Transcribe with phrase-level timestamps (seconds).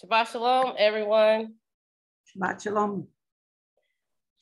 [0.00, 1.56] Shabbat Shalom, everyone.
[2.24, 3.06] Shabbat Shalom.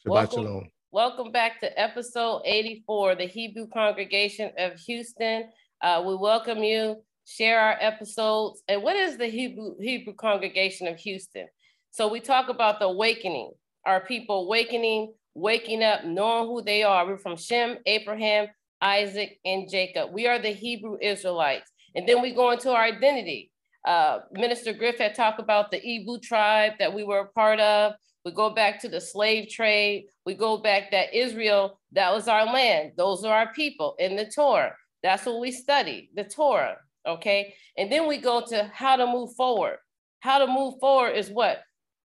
[0.07, 0.45] Shabbat Welcome.
[0.45, 0.69] Shalom.
[0.93, 5.51] Welcome back to episode 84, the Hebrew Congregation of Houston.
[5.83, 8.63] Uh, we welcome you, share our episodes.
[8.69, 11.49] And what is the Hebrew, Hebrew Congregation of Houston?
[11.91, 13.51] So we talk about the awakening,
[13.85, 17.05] our people awakening, waking up, knowing who they are.
[17.05, 18.47] We're from Shem, Abraham,
[18.81, 20.11] Isaac, and Jacob.
[20.13, 21.73] We are the Hebrew Israelites.
[21.97, 23.51] And then we go into our identity.
[23.89, 27.95] Uh, Minister Griff had talked about the Ibo tribe that we were a part of.
[28.23, 30.09] We go back to the slave trade.
[30.27, 32.93] We go back that Israel, that was our land.
[32.99, 34.75] Those are our people in the Torah.
[35.03, 36.77] That's what we study, the Torah.
[37.07, 37.55] Okay.
[37.79, 39.79] And then we go to how to move forward.
[40.21, 41.63] How to move forward is what?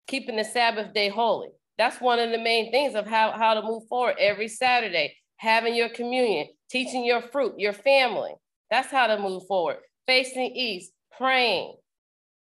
[0.06, 1.48] Keeping the Sabbath day holy.
[1.78, 5.74] That's one of the main things of how, how to move forward every Saturday, having
[5.74, 8.34] your communion, teaching your fruit, your family.
[8.70, 9.78] That's how to move forward.
[10.06, 11.74] Facing east, praying.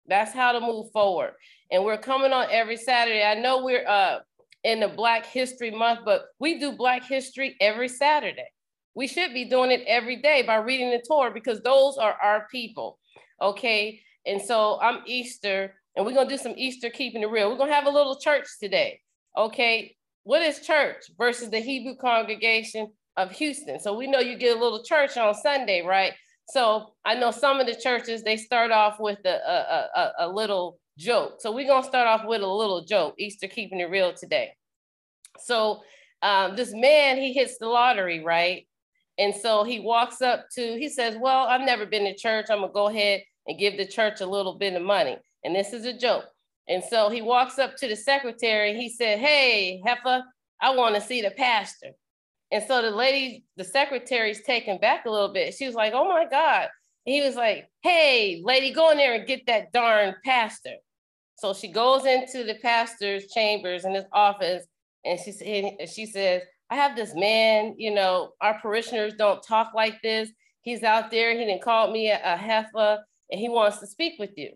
[0.07, 1.33] That's how to move forward.
[1.71, 3.23] And we're coming on every Saturday.
[3.23, 4.19] I know we're uh,
[4.63, 8.47] in the Black History Month, but we do Black History every Saturday.
[8.95, 12.47] We should be doing it every day by reading the Torah because those are our
[12.51, 12.99] people.
[13.41, 14.01] Okay.
[14.25, 17.49] And so I'm Easter, and we're going to do some Easter keeping it real.
[17.49, 19.01] We're going to have a little church today.
[19.37, 19.95] Okay.
[20.23, 23.79] What is church versus the Hebrew congregation of Houston?
[23.79, 26.13] So we know you get a little church on Sunday, right?
[26.49, 30.29] So I know some of the churches they start off with a, a, a, a
[30.29, 31.35] little joke.
[31.39, 33.15] So we're gonna start off with a little joke.
[33.17, 34.53] Easter keeping it real today.
[35.39, 35.81] So
[36.21, 38.67] um, this man he hits the lottery, right?
[39.17, 42.47] And so he walks up to he says, "Well, I've never been to church.
[42.49, 45.73] I'm gonna go ahead and give the church a little bit of money." And this
[45.73, 46.25] is a joke.
[46.67, 48.75] And so he walks up to the secretary.
[48.75, 50.23] He said, "Hey, heifer,
[50.61, 51.91] I want to see the pastor."
[52.53, 55.55] And so the lady, the secretary's taken back a little bit.
[55.55, 56.67] She was like, oh my God.
[57.07, 60.75] And he was like, hey, lady, go in there and get that darn pastor.
[61.35, 64.67] So she goes into the pastor's chambers in his office
[65.03, 69.99] and she, she says, I have this man, you know, our parishioners don't talk like
[70.03, 70.29] this.
[70.61, 72.99] He's out there, he didn't call me a, a heifer
[73.31, 74.51] and he wants to speak with you.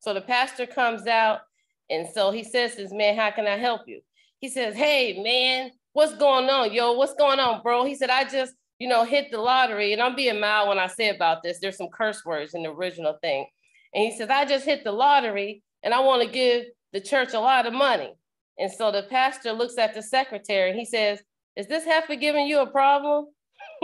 [0.00, 1.40] So the pastor comes out
[1.88, 4.02] and so he says this man, how can I help you?
[4.38, 6.92] He says, hey man, what's going on, yo?
[6.92, 7.84] What's going on, bro?
[7.84, 9.92] He said, I just, you know, hit the lottery.
[9.92, 11.58] And I'm being mild when I say about this.
[11.58, 13.48] There's some curse words in the original thing.
[13.92, 17.34] And he says, I just hit the lottery and I want to give the church
[17.34, 18.14] a lot of money.
[18.60, 21.18] And so the pastor looks at the secretary and he says,
[21.56, 23.26] Is this heifer giving you a problem?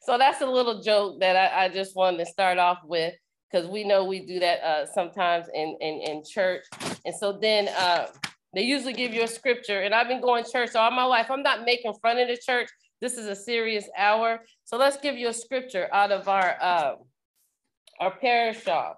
[0.00, 3.12] so that's a little joke that I, I, just wanted to start off with
[3.50, 6.64] because we know we do that uh, sometimes in, in, in church.
[7.04, 8.06] And so then, uh,
[8.54, 11.30] they usually give you a scripture, and I've been going church all my life.
[11.30, 12.68] I'm not making fun of the church.
[13.00, 14.40] This is a serious hour.
[14.64, 16.94] So let's give you a scripture out of our uh,
[17.98, 18.94] our parashah.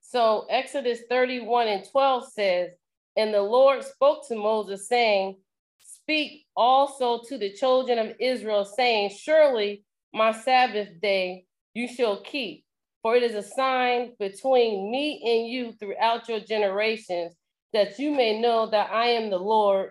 [0.00, 2.70] So Exodus 31 and 12 says,
[3.16, 5.36] And the Lord spoke to Moses, saying,
[5.80, 12.64] Speak also to the children of Israel, saying, Surely my Sabbath day you shall keep,
[13.02, 17.34] for it is a sign between me and you throughout your generations
[17.72, 19.90] that you may know that I am the Lord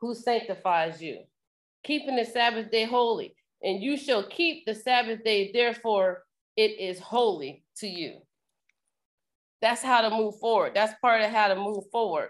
[0.00, 1.20] who sanctifies you,
[1.84, 3.34] keeping the Sabbath day holy.
[3.62, 6.22] And you shall keep the Sabbath day, therefore
[6.56, 8.18] it is holy to you.
[9.60, 10.72] That's how to move forward.
[10.74, 12.28] That's part of how to move forward.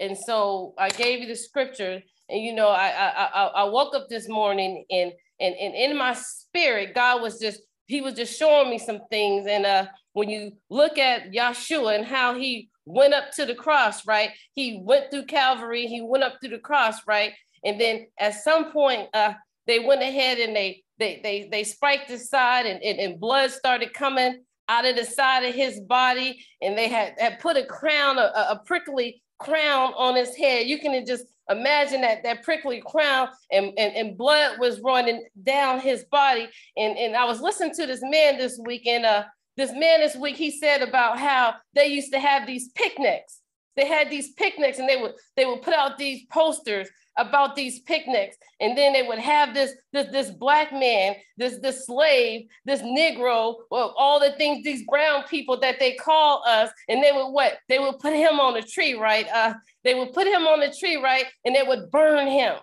[0.00, 4.08] And so I gave you the scripture, and you know, I I I, woke up
[4.08, 8.70] this morning and and and in my spirit, God was just He was just showing
[8.70, 9.48] me some things.
[9.48, 14.06] And uh, when you look at Yeshua and how he went up to the cross,
[14.06, 14.30] right?
[14.54, 17.32] He went through Calvary, he went up through the cross, right?
[17.64, 19.34] And then at some point, uh,
[19.66, 23.50] they went ahead and they they they they spiked his side and, and, and blood
[23.50, 27.64] started coming out of the side of his body, and they had, had put a
[27.64, 30.66] crown, a, a prickly crown on his head.
[30.66, 35.80] You can just imagine that that prickly crown and, and, and blood was running down
[35.80, 36.48] his body.
[36.76, 39.24] And, and I was listening to this man this weekend uh,
[39.58, 43.40] this man this week, he said about how they used to have these picnics.
[43.76, 46.88] They had these picnics and they would they would put out these posters
[47.18, 48.36] about these picnics.
[48.60, 53.56] And then they would have this, this, this black man, this, this slave, this Negro,
[53.70, 57.58] well, all the things, these brown people that they call us, and they would what?
[57.68, 59.26] They would put him on a tree, right?
[59.28, 59.54] Uh,
[59.84, 61.26] they would put him on a tree, right?
[61.44, 62.54] And they would burn him.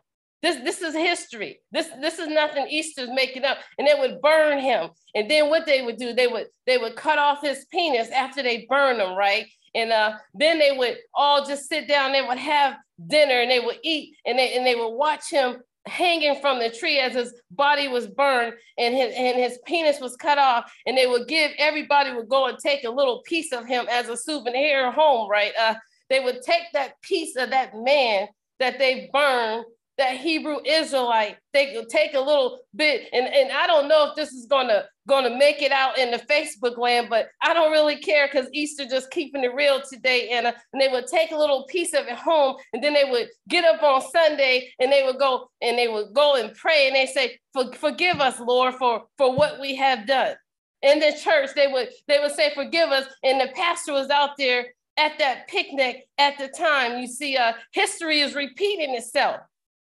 [0.45, 1.59] This, this is history.
[1.71, 3.57] This, this is nothing Easter's making up.
[3.80, 4.92] And they would burn him.
[5.15, 8.44] And then what they would do, they would they would cut off his penis after
[8.44, 9.47] they burn him, right?
[9.74, 12.77] And uh, then they would all just sit down, they would have
[13.07, 16.69] dinner and they would eat and they, and they would watch him hanging from the
[16.69, 20.95] tree as his body was burned and his, and his penis was cut off and
[20.95, 24.18] they would give everybody would go and take a little piece of him as a
[24.18, 25.75] souvenir home right uh,
[26.09, 28.27] they would take that piece of that man
[28.59, 29.65] that they burned
[29.97, 31.38] that Hebrew Israelite.
[31.53, 35.38] They take a little bit, and, and I don't know if this is gonna gonna
[35.38, 39.12] make it out in the Facebook land, but I don't really care because Easter just
[39.12, 40.30] keeping it real today.
[40.31, 43.09] And, uh, and they would take a little piece of it home, and then they
[43.09, 46.88] would get up on Sunday and they would go and they would go and pray
[46.88, 50.36] and they say, For, "Forgive us, Lord, for for what we have done."
[50.81, 54.31] In the church, they would they would say, "Forgive us," and the pastor was out
[54.38, 54.68] there
[54.98, 57.00] at that picnic at the time.
[57.00, 59.41] You see, uh, history is repeating itself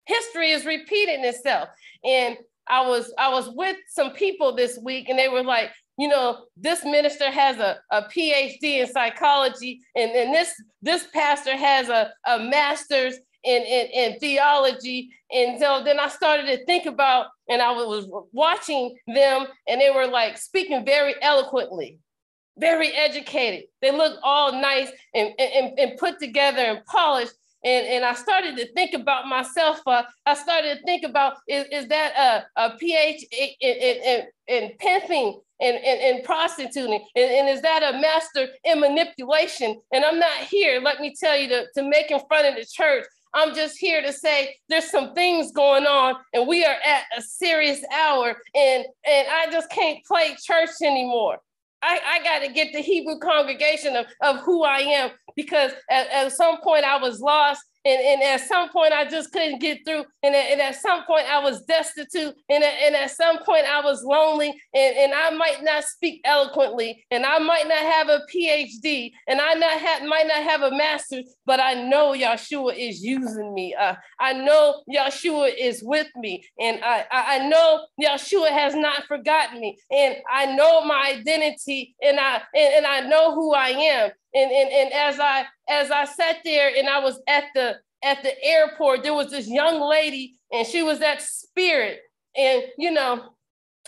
[0.05, 1.69] history is repeating itself.
[2.03, 2.37] And
[2.67, 6.45] I was I was with some people this week, and they were like, you know,
[6.55, 12.11] this minister has a, a PhD in psychology, and, and this this pastor has a,
[12.27, 15.09] a master's in, in, in theology.
[15.31, 19.89] And so then I started to think about, and I was watching them, and they
[19.89, 21.99] were like speaking very eloquently,
[22.57, 23.65] very educated.
[23.81, 27.33] They looked all nice and, and, and put together and polished
[27.63, 29.81] and, and I started to think about myself.
[29.85, 34.21] Uh, I started to think about is, is that a, a PH in, in, in,
[34.47, 37.05] in pimping and, and, and prostituting?
[37.15, 39.79] And, and, is that a master in manipulation?
[39.93, 42.65] And I'm not here, let me tell you, to, to make in front of the
[42.65, 43.05] church.
[43.33, 47.21] I'm just here to say there's some things going on, and we are at a
[47.21, 51.37] serious hour, and, and I just can't play church anymore.
[51.81, 56.07] I, I got to get the Hebrew congregation of, of who I am because at,
[56.09, 59.79] at some point I was lost and, and at some point I just couldn't get
[59.85, 60.03] through.
[60.21, 62.35] And at, and at some point I was destitute.
[62.49, 64.49] And and at some point I was lonely.
[64.73, 67.03] And, and I might not speak eloquently.
[67.09, 69.11] And I might not have a PhD.
[69.27, 71.33] And I not have, might not have a master's.
[71.45, 73.73] But I know Yeshua is using me.
[73.73, 76.45] Uh, I know Yeshua is with me.
[76.59, 79.77] And I, I know Yeshua has not forgotten me.
[79.91, 81.95] And I know my identity.
[82.03, 85.91] And I, and, and I know who I am and, and, and as I as
[85.91, 89.81] I sat there and I was at the at the airport, there was this young
[89.81, 91.99] lady and she was that Spirit.
[92.35, 93.33] And you know,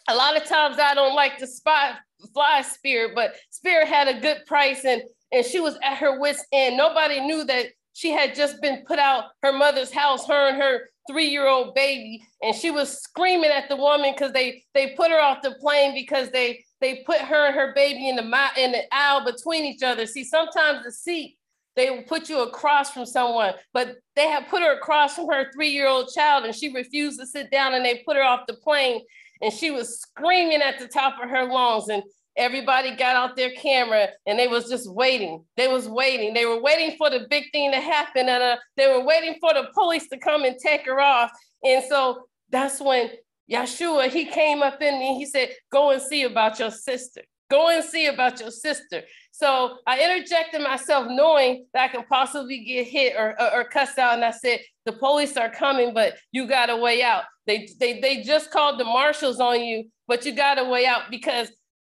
[0.09, 1.95] a lot of times I don't like to spot
[2.33, 5.01] fly Spirit, but Spirit had a good price and
[5.31, 6.77] and she was at her wits end.
[6.77, 10.89] Nobody knew that she had just been put out her mother's house, her and her
[11.09, 15.41] three-year-old baby, and she was screaming at the woman because they they put her off
[15.41, 19.23] the plane because they they put her and her baby in the in the aisle
[19.23, 20.05] between each other.
[20.05, 21.37] See, sometimes the seat
[21.75, 25.51] they will put you across from someone, but they have put her across from her
[25.51, 29.01] three-year-old child, and she refused to sit down, and they put her off the plane,
[29.41, 32.03] and she was screaming at the top of her lungs, and
[32.37, 35.43] everybody got out their camera, and they was just waiting.
[35.57, 36.33] They was waiting.
[36.33, 39.53] They were waiting for the big thing to happen, and uh, they were waiting for
[39.53, 41.31] the police to come and take her off,
[41.63, 43.09] and so that's when
[43.53, 47.21] Yeshua, he came up in me, he said, Go and see about your sister.
[47.51, 49.03] Go and see about your sister.
[49.31, 53.99] So I interjected myself knowing that I can possibly get hit or, or, or cussed
[53.99, 54.15] out.
[54.15, 57.23] And I said, The police are coming, but you got a way out.
[57.45, 61.11] They, they, they just called the marshals on you, but you got a way out
[61.11, 61.51] because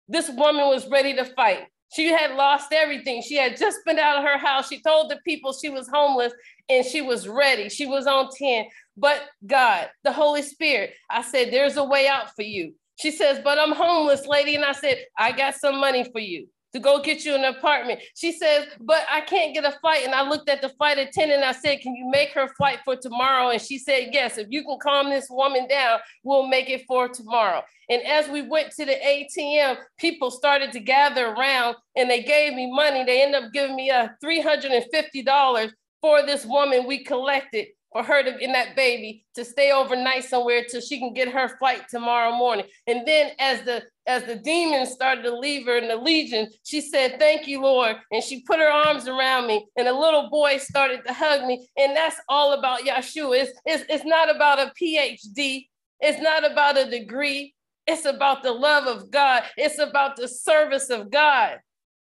[0.08, 1.68] this woman was ready to fight.
[1.92, 3.22] She had lost everything.
[3.22, 4.70] She had just been out of her house.
[4.70, 6.34] She told the people she was homeless
[6.70, 7.68] and she was ready.
[7.70, 8.66] She was on 10
[9.00, 10.94] but God, the Holy Spirit.
[11.10, 12.74] I said, There's a way out for you.
[12.98, 14.56] She says, But I'm homeless, lady.
[14.56, 18.00] And I said, I got some money for you to go get you an apartment.
[18.16, 20.06] She says, But I can't get a flight.
[20.06, 21.44] And I looked at the flight attendant.
[21.44, 23.50] I said, Can you make her flight for tomorrow?
[23.50, 24.38] And she said, Yes.
[24.38, 27.64] If you can calm this woman down, we'll make it for tomorrow.
[27.90, 32.54] And as we went to the ATM, people started to gather around and they gave
[32.54, 33.04] me money.
[33.04, 38.24] They ended up giving me uh, a $350 for this woman we collected for her
[38.24, 42.36] to in that baby to stay overnight somewhere till she can get her flight tomorrow
[42.36, 42.66] morning.
[42.88, 46.82] And then as the as the demons started to leave her in the legion, she
[46.82, 47.98] said, Thank you, Lord.
[48.12, 51.68] And she put her arms around me, and a little boy started to hug me.
[51.78, 53.44] And that's all about Yeshua.
[53.44, 55.68] It's, it's, it's not about a PhD,
[56.00, 57.54] it's not about a degree,
[57.86, 61.60] it's about the love of God, it's about the service of God.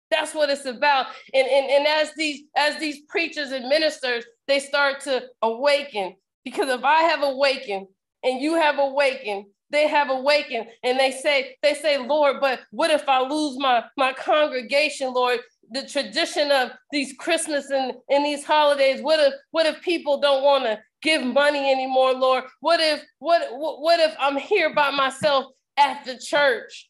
[0.10, 1.08] That's what it's about.
[1.34, 6.16] And, and, and as these as these preachers and ministers, they start to awaken.
[6.44, 7.88] Because if I have awakened
[8.24, 12.90] and you have awakened, they have awakened and they say, they say, Lord, but what
[12.90, 15.40] if I lose my, my congregation, Lord?
[15.72, 20.42] The tradition of these Christmas and, and these holidays, what if what if people don't
[20.42, 22.46] want to give money anymore, Lord?
[22.62, 26.90] What if what what if I'm here by myself at the church?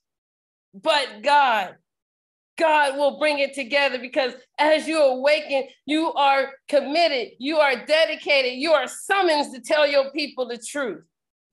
[0.75, 1.77] But God,
[2.57, 8.53] God will bring it together because as you awaken, you are committed, you are dedicated,
[8.53, 11.03] you are summoned to tell your people the truth.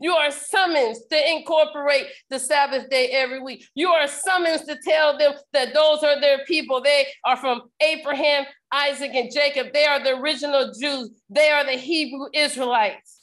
[0.01, 3.67] You are summoned to incorporate the Sabbath day every week.
[3.75, 6.83] You are summoned to tell them that those are their people.
[6.83, 9.73] They are from Abraham, Isaac, and Jacob.
[9.73, 11.11] They are the original Jews.
[11.31, 13.21] They are the Hebrew Israelites.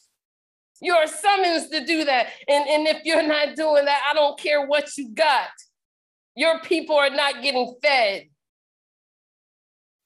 [0.82, 2.28] You are summoned to do that.
[2.48, 5.50] And, and if you're not doing that, I don't care what you got.
[6.36, 8.24] Your people are not getting fed.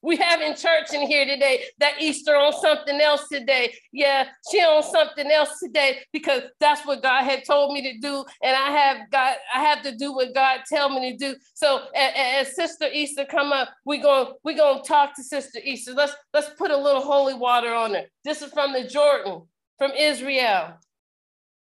[0.01, 3.73] We having church in here today that Easter on something else today.
[3.91, 8.23] Yeah, she on something else today because that's what God had told me to do,
[8.43, 11.35] and I have got I have to do what God tell me to do.
[11.55, 15.93] So as, as Sister Easter come up, we going we gonna talk to Sister Easter.
[15.93, 18.03] Let's let's put a little holy water on her.
[18.23, 19.41] This is from the Jordan,
[19.79, 20.77] from Israel.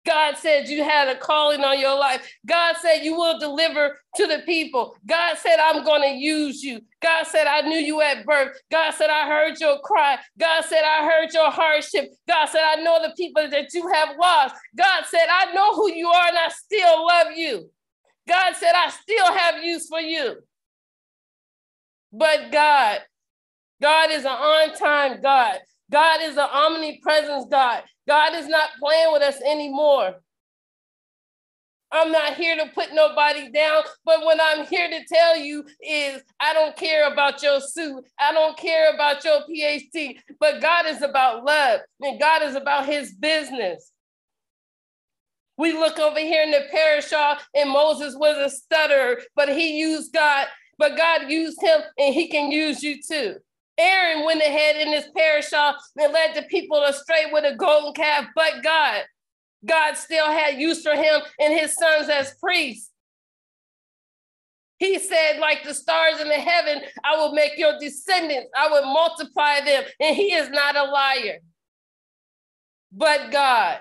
[0.07, 2.31] God said you had a calling on your life.
[2.47, 4.97] God said you will deliver to the people.
[5.07, 6.81] God said, I'm going to use you.
[7.03, 8.57] God said, I knew you at birth.
[8.71, 10.19] God said, I heard your cry.
[10.39, 12.11] God said, I heard your hardship.
[12.29, 14.55] God said, I know the people that you have lost.
[14.77, 17.71] God said, I know who you are and I still love you.
[18.29, 20.37] God said, I still have use for you.
[22.13, 23.01] But God,
[23.83, 25.59] God is an on time God.
[25.91, 27.83] God is an omnipresence God.
[28.07, 30.15] God is not playing with us anymore.
[31.93, 36.23] I'm not here to put nobody down, but what I'm here to tell you is
[36.41, 38.05] I don't care about your suit.
[38.19, 42.87] I don't care about your PhD, but God is about love and God is about
[42.87, 43.93] his business.
[45.57, 50.13] We look over here in the parashah, and Moses was a stutterer, but he used
[50.13, 50.49] God,
[50.79, 53.37] but God used him and he can use you too.
[53.79, 58.27] Aaron went ahead in his parashah and led the people astray with a golden calf,
[58.35, 59.03] but God,
[59.65, 62.91] God still had use for him and his sons as priests.
[64.79, 68.85] He said, like the stars in the heaven, I will make your descendants, I will
[68.93, 69.85] multiply them.
[70.01, 71.39] And he is not a liar.
[72.93, 73.81] But God,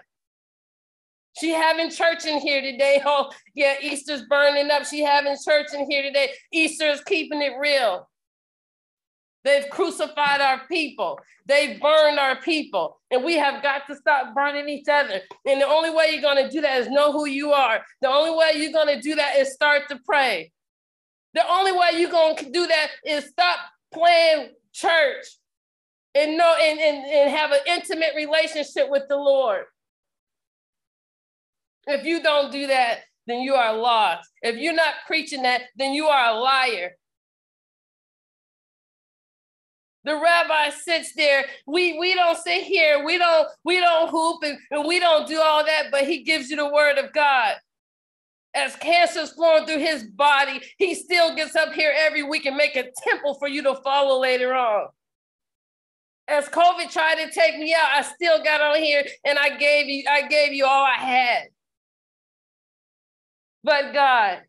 [1.38, 3.01] she having church in here today.
[3.05, 4.85] Oh, yeah, Easter's burning up.
[4.85, 6.29] She having church in here today.
[6.51, 8.07] Easter is keeping it real.
[9.43, 11.19] They've crucified our people.
[11.45, 13.00] They've burned our people.
[13.12, 15.19] And we have got to stop burning each other.
[15.45, 17.81] And the only way you're going to do that is know who you are.
[18.01, 20.51] The only way you're going to do that is start to pray.
[21.33, 23.59] The only way you're going to do that is stop
[23.93, 25.25] playing church
[26.15, 29.65] and know and, and, and have an intimate relationship with the Lord.
[31.88, 34.29] If you don't do that, then you are lost.
[34.41, 36.91] If you're not preaching that, then you are a liar.
[40.05, 41.45] The rabbi sits there.
[41.65, 43.03] We we don't sit here.
[43.05, 46.50] We don't we don't hoop and, and we don't do all that, but he gives
[46.50, 47.55] you the word of God.
[48.53, 52.75] As cancer's flowing through his body, he still gets up here every week and make
[52.75, 54.88] a temple for you to follow later on.
[56.27, 59.88] As COVID tried to take me out, I still got on here and I gave
[59.88, 61.43] you, I gave you all I had.
[63.63, 64.41] But God,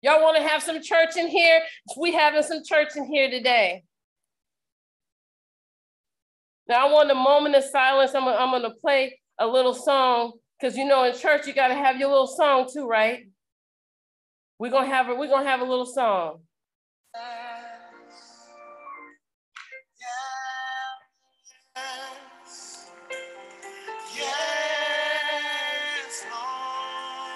[0.00, 1.60] Y'all want to have some church in here?
[1.98, 3.82] We having some church in here today.
[6.68, 8.14] Now I want a moment of silence.
[8.14, 11.96] I'm I'm gonna play a little song because you know in church you gotta have
[11.98, 13.26] your little song too, right?
[14.58, 16.42] We're gonna have a, we're gonna have a little song.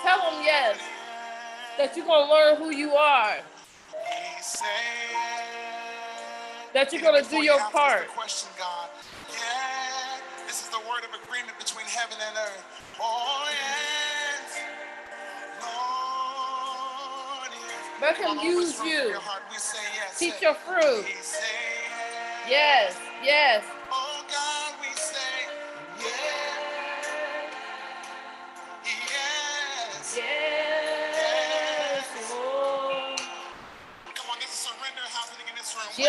[0.04, 0.91] Tell them yes
[1.78, 3.36] that you're going to learn who you are.
[6.74, 8.08] That you're going to do your part.
[8.08, 8.88] Question, God.
[9.30, 12.64] Yeah, this is the word of agreement between heaven and earth.
[13.00, 14.60] Oh, yes.
[17.40, 17.52] Lord,
[18.00, 19.14] Let him use you.
[19.54, 20.18] Yes.
[20.18, 21.04] Teach your fruit.
[22.48, 23.64] Yes, yes.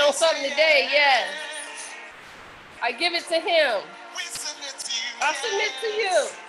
[0.04, 1.28] On something today, yes.
[2.82, 3.82] I give it to him.
[5.22, 6.43] I submit to you.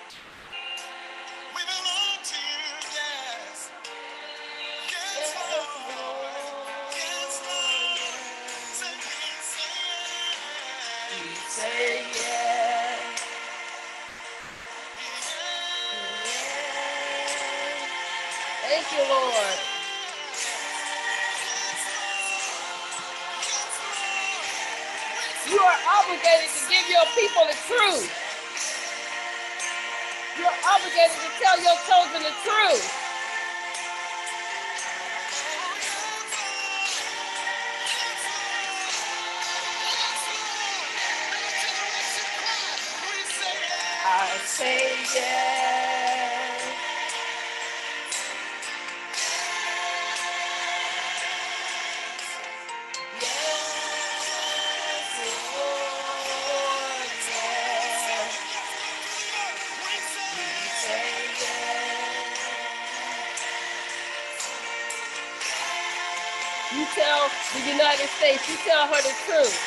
[68.24, 69.60] United you tell her the truth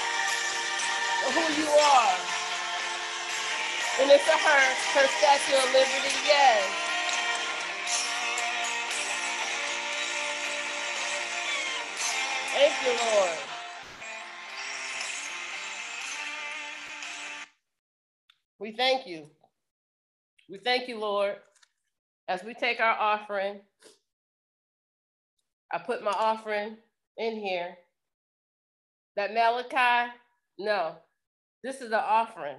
[1.28, 2.18] of who you are.
[4.02, 6.64] And it's a her, her Statue of Liberty, yes.
[12.54, 13.38] Thank you, Lord.
[18.60, 19.28] We thank you.
[20.50, 21.36] We thank you, Lord,
[22.28, 23.60] as we take our offering.
[25.72, 26.78] I put my offering
[27.18, 27.78] in here.
[29.18, 30.12] That Malachi,
[30.60, 30.96] no,
[31.64, 32.58] this is an offering.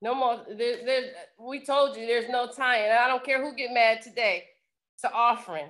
[0.00, 1.02] No more, there, there,
[1.38, 2.90] we told you there's no tying.
[2.90, 4.44] I don't care who get mad today.
[4.94, 5.68] It's an offering.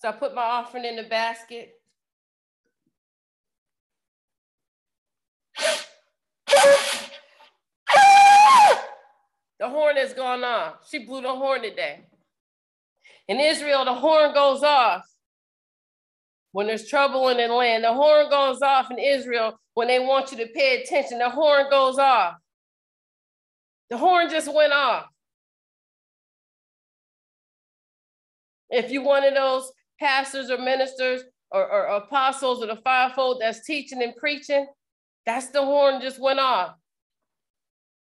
[0.00, 1.74] So I put my offering in the basket.
[9.60, 10.88] The horn has gone off.
[10.90, 12.00] She blew the horn today.
[13.28, 15.11] In Israel, the horn goes off
[16.52, 17.84] when there's trouble in the land.
[17.84, 21.18] The horn goes off in Israel when they want you to pay attention.
[21.18, 22.34] The horn goes off.
[23.90, 25.06] The horn just went off.
[28.70, 33.64] If you're one of those pastors or ministers or, or apostles or the fivefold that's
[33.66, 34.66] teaching and preaching,
[35.26, 36.74] that's the horn just went off.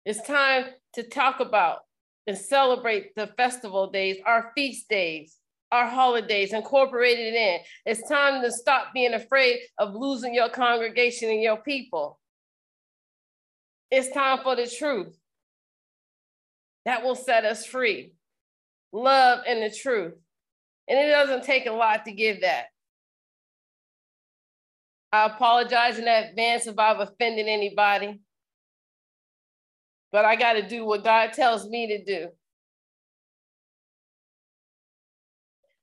[0.05, 1.79] It's time to talk about
[2.27, 5.38] and celebrate the festival days, our feast days,
[5.72, 7.60] our holidays, incorporate it in.
[7.86, 12.20] It's time to stop being afraid of losing your congregation and your people.
[13.92, 15.16] It's time for the truth.
[16.86, 18.14] That will set us free.
[18.92, 20.14] Love and the truth.
[20.88, 22.66] And it doesn't take a lot to give that.
[25.12, 28.20] I apologize in advance if I've offended anybody
[30.12, 32.29] but I got to do what God tells me to do.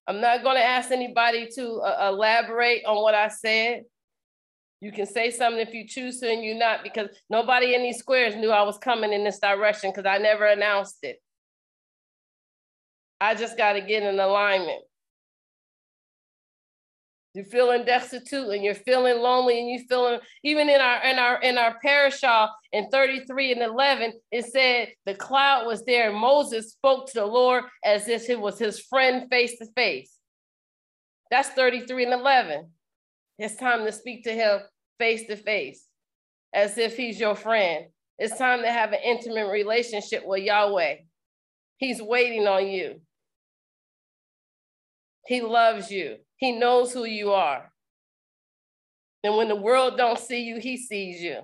[0.07, 3.83] I'm not going to ask anybody to uh, elaborate on what I said.
[4.81, 7.99] You can say something if you choose to and you're not, because nobody in these
[7.99, 11.21] squares knew I was coming in this direction because I never announced it.
[13.21, 14.83] I just got to get in alignment
[17.37, 21.41] you're feeling destitute and you're feeling lonely and you're feeling even in our in our
[21.43, 26.73] in our parashah in 33 and 11 it said the cloud was there and moses
[26.73, 30.17] spoke to the lord as if it was his friend face to face
[31.31, 32.71] that's 33 and 11
[33.39, 34.61] it's time to speak to him
[34.99, 35.87] face to face
[36.57, 37.87] as if he's your friend.
[38.19, 40.97] It's time to have an intimate relationship with yahweh.
[41.77, 43.03] He's waiting on you.
[45.27, 47.73] He loves you he knows who you are.
[49.25, 51.41] And when the world don't see you, he sees you.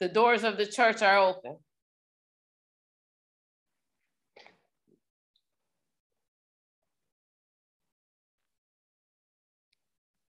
[0.00, 1.56] The doors of the church are open.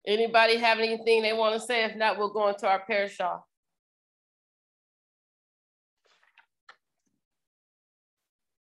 [0.07, 1.83] Anybody have anything they want to say?
[1.83, 3.41] If not, we'll go into our parashah.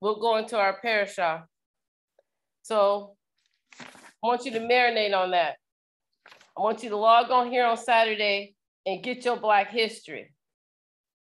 [0.00, 1.44] We'll go into our parashah.
[2.66, 3.14] So
[3.80, 5.54] I want you to marinate on that.
[6.58, 10.32] I want you to log on here on Saturday and get your Black history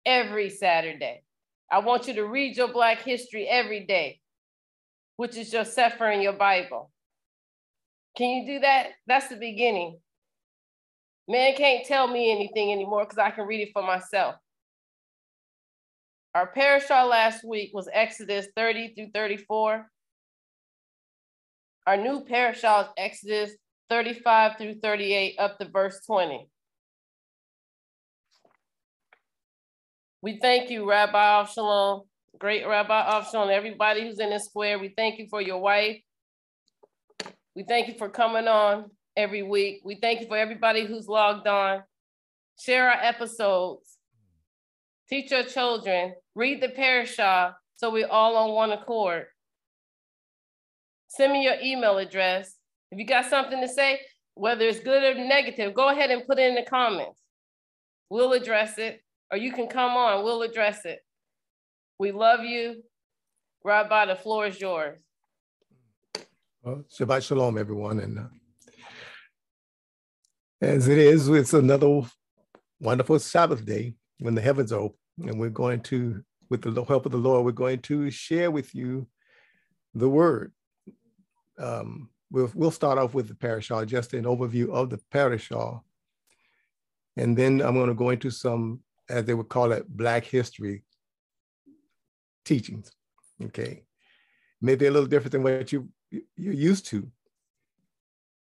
[0.05, 1.23] every Saturday.
[1.71, 4.19] I want you to read your Black history every day,
[5.19, 6.90] which is your Sefer and your Bible.
[8.16, 8.88] Can you do that?
[9.07, 10.01] That's the beginning.
[11.29, 14.35] Man can't tell me anything anymore because I can read it for myself.
[16.35, 19.87] Our parashah last week was Exodus 30 through 34.
[21.90, 23.50] Our new parashah is Exodus
[23.88, 26.48] 35 through 38 up to verse 20.
[30.22, 32.07] We thank you, Rabbi Avshalom,
[32.38, 34.79] great Rabbi Avshalom, everybody who's in this square.
[34.79, 35.96] We thank you for your wife.
[37.57, 39.81] We thank you for coming on every week.
[39.85, 41.83] We thank you for everybody who's logged on.
[42.57, 43.96] Share our episodes.
[45.09, 46.14] Teach your children.
[46.37, 49.26] Read the parashah so we're all on one accord
[51.11, 52.57] send me your email address.
[52.90, 54.01] If you got something to say,
[54.35, 57.20] whether it's good or negative, go ahead and put it in the comments.
[58.09, 61.01] We'll address it, or you can come on, we'll address it.
[61.99, 62.83] We love you.
[63.64, 64.99] Rabbi, the floor is yours.
[66.62, 68.01] Well, Shabbat Shalom, everyone.
[68.01, 68.23] And uh,
[70.62, 72.03] as it is, it's another
[72.81, 77.07] wonderful Sabbath day when the heavens are open, and we're going to with the help
[77.07, 79.07] of the Lord, we're going to share with you
[79.94, 80.53] the word.
[81.61, 85.81] Um, we'll, we'll start off with the parashah, just an overview of the parashah.
[87.16, 90.83] And then I'm going to go into some, as they would call it, Black history
[92.44, 92.90] teachings.
[93.42, 93.85] Okay.
[94.61, 95.88] Maybe a little different than what you,
[96.37, 97.11] you're used to.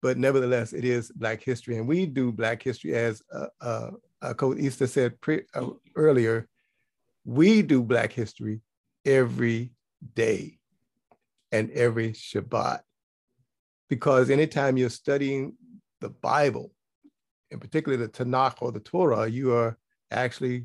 [0.01, 1.79] But nevertheless, it is Black history.
[1.79, 6.49] And we do Black history, as uh, uh, uh, Coach Easter said pre- uh, earlier,
[7.25, 8.61] we do Black history
[9.05, 9.73] every
[10.15, 10.59] day
[11.53, 12.81] and every Shabbat.
[13.93, 15.53] Because anytime you're studying
[16.01, 16.73] the Bible,
[17.51, 19.77] and particularly the Tanakh or the Torah, you are
[20.11, 20.65] actually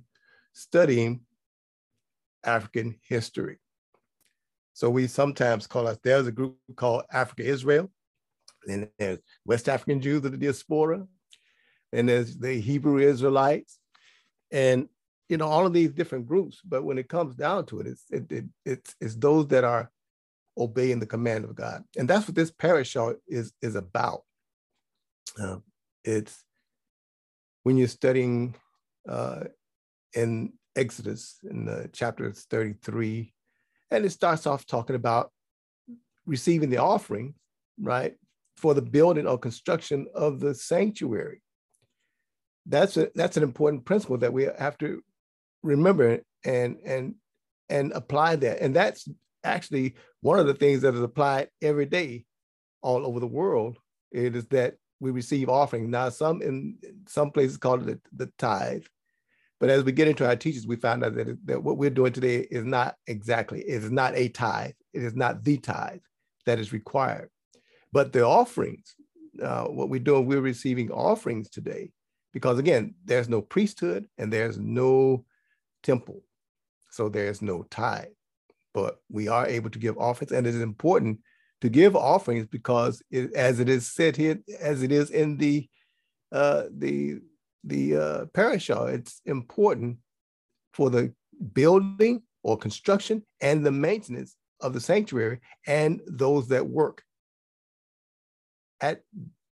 [0.54, 1.20] studying
[2.46, 3.58] African history.
[4.72, 7.92] So we sometimes call us, there's a group called Africa Israel,
[8.66, 11.06] and there's West African Jews of the diaspora,
[11.92, 13.78] and there's the Hebrew Israelites,
[14.52, 14.88] and
[15.28, 16.62] you know all of these different groups.
[16.64, 19.92] But when it comes down to it, it's it, it, it's it's those that are
[20.58, 21.84] obeying the command of God.
[21.98, 24.22] And that's what this parashah is, is about.
[25.40, 25.58] Uh,
[26.04, 26.44] it's
[27.64, 28.56] when you're studying
[29.08, 29.46] uh,
[30.14, 33.34] in Exodus in the chapter 33,
[33.92, 35.32] and it starts off talking about
[36.26, 37.34] receiving the offering,
[37.80, 38.16] right,
[38.58, 41.42] for the building or construction of the sanctuary.
[42.66, 45.02] That's a, that's an important principle that we have to
[45.64, 47.16] remember and and
[47.70, 48.62] and apply that.
[48.62, 49.08] And that's
[49.48, 52.26] actually one of the things that is applied every day
[52.82, 53.80] all over the world.
[54.12, 55.90] It is that we receive offering.
[55.90, 58.84] Now, some in some places call it the, the tithe.
[59.60, 62.14] But as we get into our teachers, we find out that, that what we're doing
[62.14, 64.74] today is not exactly, it is not a tithe.
[64.94, 66.02] It is not the tithe
[66.46, 67.30] that is required.
[67.92, 68.96] But the offerings,
[69.42, 71.92] uh, what we're doing, we're receiving offerings today
[72.34, 75.26] because again, there's no priesthood and there's no
[75.82, 76.22] temple.
[76.92, 78.17] So there's no tithe
[78.78, 80.32] but we are able to give offerings.
[80.32, 81.18] And it is important
[81.62, 85.68] to give offerings because it, as it is said here, as it is in the
[86.32, 87.16] uh, the
[87.64, 89.98] the uh, it's important
[90.74, 91.12] for the
[91.54, 97.02] building or construction and the maintenance of the sanctuary and those that work
[98.80, 99.02] at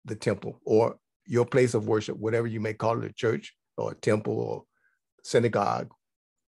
[0.03, 3.93] the temple or your place of worship, whatever you may call it, a church or
[3.93, 4.63] a temple or
[5.23, 5.93] synagogue,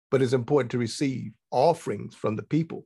[0.10, 2.86] but it's important to receive offerings from the people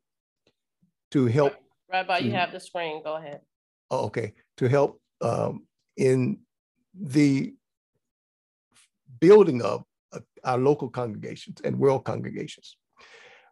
[1.12, 1.56] to help.
[1.92, 3.02] Rabbi, you have the screen.
[3.04, 3.42] Go ahead.
[3.90, 6.40] Oh, okay, to help um, in
[6.94, 7.56] the
[9.20, 12.76] building of uh, our local congregations and world congregations.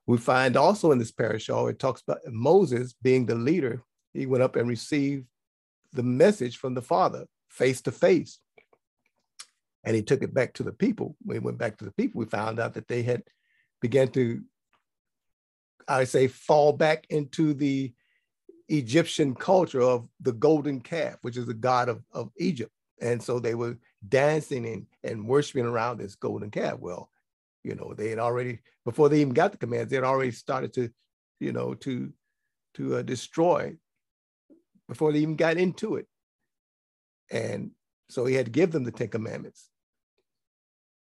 [0.06, 3.82] We find also in this parashah, it talks about Moses being the leader.
[4.14, 5.26] He went up and received
[5.94, 8.40] the message from the Father face to face.
[9.84, 11.16] And he took it back to the people.
[11.24, 13.24] When he went back to the people, we found out that they had
[13.82, 14.42] began to,
[15.88, 17.94] I say, fall back into the
[18.70, 22.72] Egyptian culture of the golden calf, which is the god of, of Egypt.
[23.02, 26.80] And so they were dancing and, and worshiping around this golden calf.
[26.80, 27.10] Well,
[27.64, 30.74] you know, they had already, before they even got the commands, they had already started
[30.74, 30.90] to,
[31.40, 32.12] you know, to,
[32.76, 33.76] to uh, destroy
[34.88, 36.08] before they even got into it.
[37.32, 37.72] And
[38.10, 39.70] so he had to give them the Ten Commandments.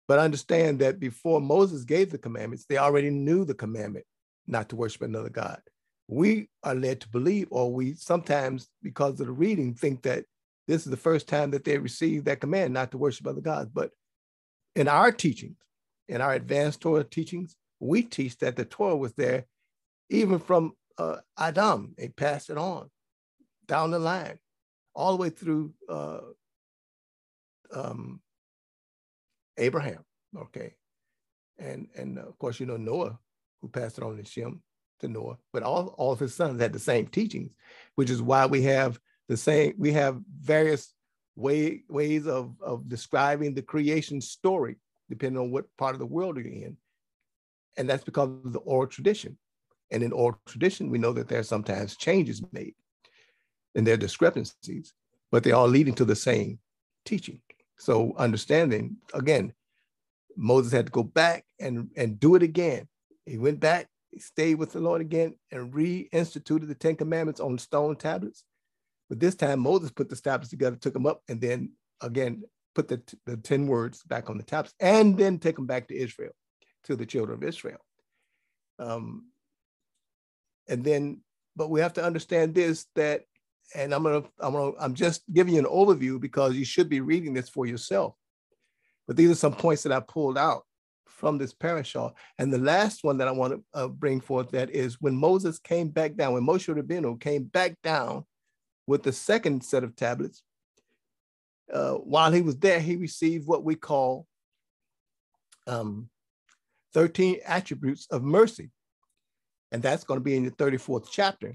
[0.07, 4.05] But understand that before Moses gave the commandments, they already knew the commandment
[4.51, 5.61] not to worship another God.
[6.09, 10.25] We are led to believe, or we sometimes, because of the reading, think that
[10.67, 13.71] this is the first time that they received that command not to worship other gods.
[13.73, 13.91] But
[14.75, 15.59] in our teachings,
[16.09, 19.47] in our advanced Torah teachings, we teach that the Torah was there
[20.11, 21.95] even from uh, Adam.
[21.97, 22.91] They passed it on
[23.67, 24.39] down the line,
[24.95, 26.21] all the way through uh,
[27.73, 28.21] um,
[29.57, 30.05] Abraham,
[30.37, 30.75] okay,
[31.59, 33.19] and and of course you know Noah,
[33.61, 34.63] who passed it on to Shem
[35.01, 37.53] to Noah, but all all of his sons had the same teachings,
[37.95, 40.95] which is why we have the same we have various
[41.37, 44.77] way ways of of describing the creation story
[45.09, 46.77] depending on what part of the world you're in,
[47.77, 49.37] and that's because of the oral tradition.
[49.91, 52.75] And in oral tradition, we know that there are sometimes changes made,
[53.75, 54.95] and there are discrepancies,
[55.33, 56.61] but they're all leading to the same
[57.05, 57.41] teaching.
[57.77, 59.53] So understanding, again,
[60.37, 62.87] Moses had to go back and, and do it again.
[63.27, 67.59] He went back, he stayed with the Lord again and reinstituted the Ten Commandments on
[67.59, 68.45] stone tablets.
[69.09, 72.43] But this time Moses put the tablets together, took them up, and then again
[72.75, 75.97] put the, the 10 words back on the tablets and then take them back to
[75.97, 76.33] Israel,
[76.85, 77.81] to the children of Israel.
[78.79, 79.27] Um,
[80.69, 81.21] and then,
[81.57, 83.23] but we have to understand this that
[83.75, 87.01] and I'm gonna, I'm gonna, I'm just giving you an overview because you should be
[87.01, 88.15] reading this for yourself.
[89.07, 90.65] But these are some points that I pulled out
[91.11, 92.13] from this parashah.
[92.39, 95.59] And the last one that I want to uh, bring forth that is when Moses
[95.59, 98.25] came back down, when Moshe Rabbeinu came back down
[98.87, 100.43] with the second set of tablets,
[101.73, 104.27] uh, while he was there, he received what we call
[105.67, 106.09] um,
[106.95, 108.71] 13 attributes of mercy.
[109.73, 111.53] And that's going to be in the 34th chapter,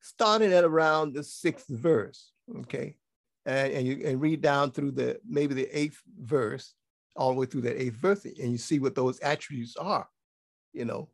[0.00, 2.30] starting at around the sixth verse.
[2.60, 2.96] Okay.
[3.44, 6.74] And, and you and read down through the maybe the eighth verse,
[7.16, 10.08] all the way through that eighth verse, and you see what those attributes are.
[10.72, 11.08] You know,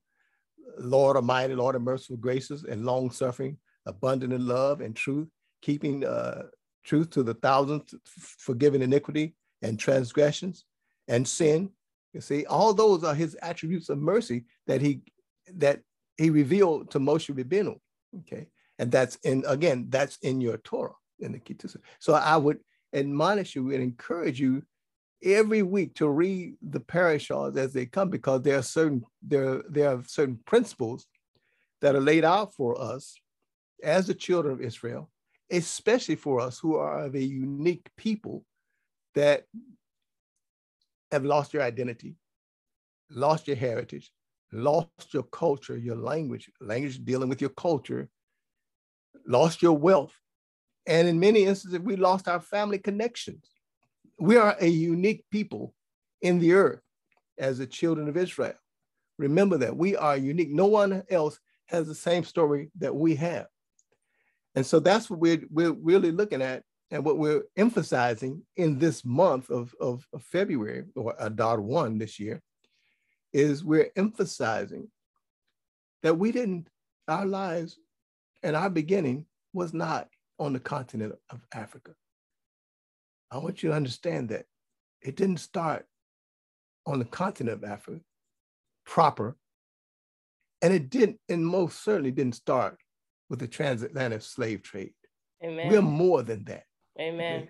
[0.79, 5.29] Lord Almighty, Lord of merciful graces and long suffering, abundant in love and truth,
[5.63, 6.45] keeping uh,
[6.85, 10.65] truth to the thousands, forgiving iniquity and transgressions
[11.09, 11.71] and sin.
[12.13, 15.03] You see, all those are his attributes of mercy that he
[15.57, 15.81] that
[16.17, 17.79] he revealed to Moshe Rabbeinu.
[18.21, 21.81] Okay, and that's in again that's in your Torah in the Ketuvah.
[21.99, 22.61] So I would
[22.95, 24.63] admonish you and encourage you
[25.23, 29.89] every week to read the parashas as they come because there are certain there there
[29.91, 31.07] are certain principles
[31.81, 33.17] that are laid out for us
[33.83, 35.11] as the children of Israel
[35.51, 38.45] especially for us who are of a unique people
[39.15, 39.45] that
[41.11, 42.17] have lost your identity,
[43.11, 44.11] lost your heritage,
[44.53, 48.09] lost your culture, your language, language dealing with your culture,
[49.27, 50.15] lost your wealth.
[50.87, 53.51] And in many instances, we lost our family connections.
[54.19, 55.75] We are a unique people
[56.23, 56.81] in the earth
[57.39, 58.55] as the children of Israel.
[59.19, 60.51] Remember that we are unique.
[60.51, 63.47] No one else has the same story that we have.
[64.55, 69.05] And so that's what we're, we're really looking at and what we're emphasizing in this
[69.05, 72.41] month of, of, of February or Adar 1 this year
[73.33, 74.89] is we're emphasizing
[76.03, 76.69] that we didn't,
[77.09, 77.79] our lives
[78.43, 81.93] and our beginning was not on the continent of Africa.
[83.31, 84.47] I want you to understand that
[85.03, 85.87] it didn't start
[86.87, 88.01] on the continent of Africa
[88.85, 89.37] proper,
[90.63, 92.79] and it didn't, and most certainly didn't start
[93.29, 94.95] with the transatlantic slave trade.
[95.45, 95.69] Amen.
[95.69, 96.65] We're more than that.
[96.99, 97.49] Amen.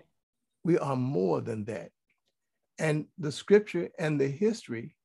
[0.63, 1.91] We are more than that.
[2.77, 4.95] And the scripture and the history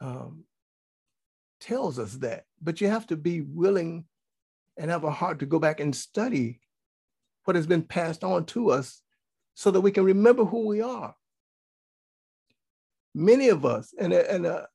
[0.00, 0.44] um,
[1.60, 2.44] tells us that.
[2.62, 4.04] But you have to be willing
[4.76, 6.60] and have a heart to go back and study
[7.44, 9.02] what has been passed on to us
[9.58, 11.16] so that we can remember who we are.
[13.12, 14.66] Many of us, and, and uh,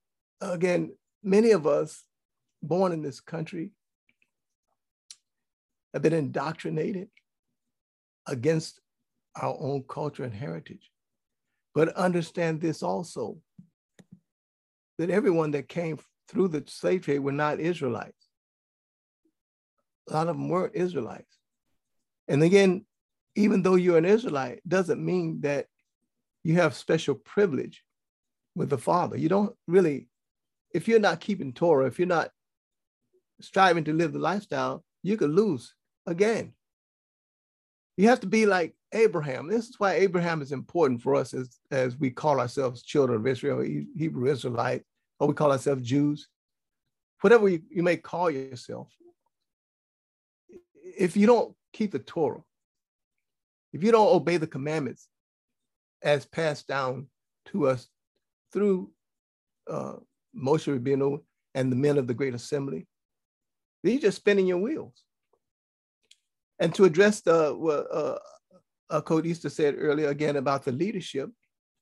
[0.41, 0.91] again,
[1.24, 2.04] many of us
[2.62, 3.72] born in this country
[5.93, 7.08] have been indoctrinated
[8.28, 8.82] against
[9.41, 10.91] our own culture and heritage.
[11.74, 13.38] But understand this also
[14.98, 18.28] that everyone that came through the slave trade were not Israelites.
[20.10, 21.38] A lot of them weren't Israelites.
[22.28, 22.84] And again,
[23.36, 25.67] even though you're an Israelite, doesn't mean that
[26.43, 27.84] you have special privilege
[28.56, 29.17] with the Father.
[29.17, 30.08] You don't really,
[30.74, 32.30] if you're not keeping Torah, if you're not
[33.41, 35.74] striving to live the lifestyle, you could lose
[36.06, 36.54] again.
[37.98, 39.48] You have to be like Abraham.
[39.48, 43.28] This is why Abraham is important for us as, as we call ourselves children of
[43.28, 44.84] Israel, Hebrew Israelite,
[45.19, 46.28] or we call ourselves Jews.
[47.22, 48.89] Whatever you, you may call yourself,
[50.84, 52.43] if you don't keep the Torah,
[53.73, 55.07] if you don't obey the commandments
[56.01, 57.07] as passed down
[57.47, 57.88] to us
[58.51, 58.91] through
[59.69, 59.93] uh,
[60.36, 61.21] Moshe Rabbeinu
[61.55, 62.88] and the men of the Great Assembly,
[63.83, 65.03] then you're just spinning your wheels.
[66.59, 68.19] And to address the what uh,
[68.89, 71.29] uh, Coach Easter said earlier again about the leadership,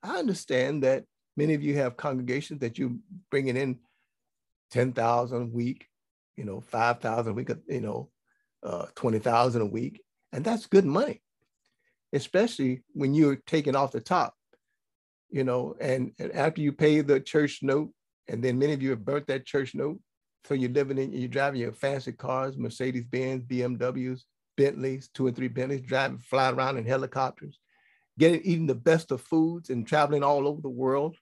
[0.02, 1.04] I understand that
[1.38, 2.96] many of you have congregations that you're
[3.30, 3.80] bringing in
[4.72, 5.88] 10,000 a week,
[6.38, 8.10] you know, 5,000 a week, you know,
[8.64, 10.02] uh, 20,000 a week.
[10.32, 11.22] And that's good money,
[12.14, 14.34] especially when you're taking off the top,
[15.30, 17.92] you know, and, and after you pay the church note,
[18.28, 20.00] and then many of you have burnt that church note.
[20.46, 24.22] So you're living in, you're driving your fancy cars, Mercedes Benz, BMWs,
[24.58, 27.60] Bentleys, two or three Bentleys, driving, flying around in helicopters,
[28.18, 31.18] getting eating the best of foods and traveling all over the world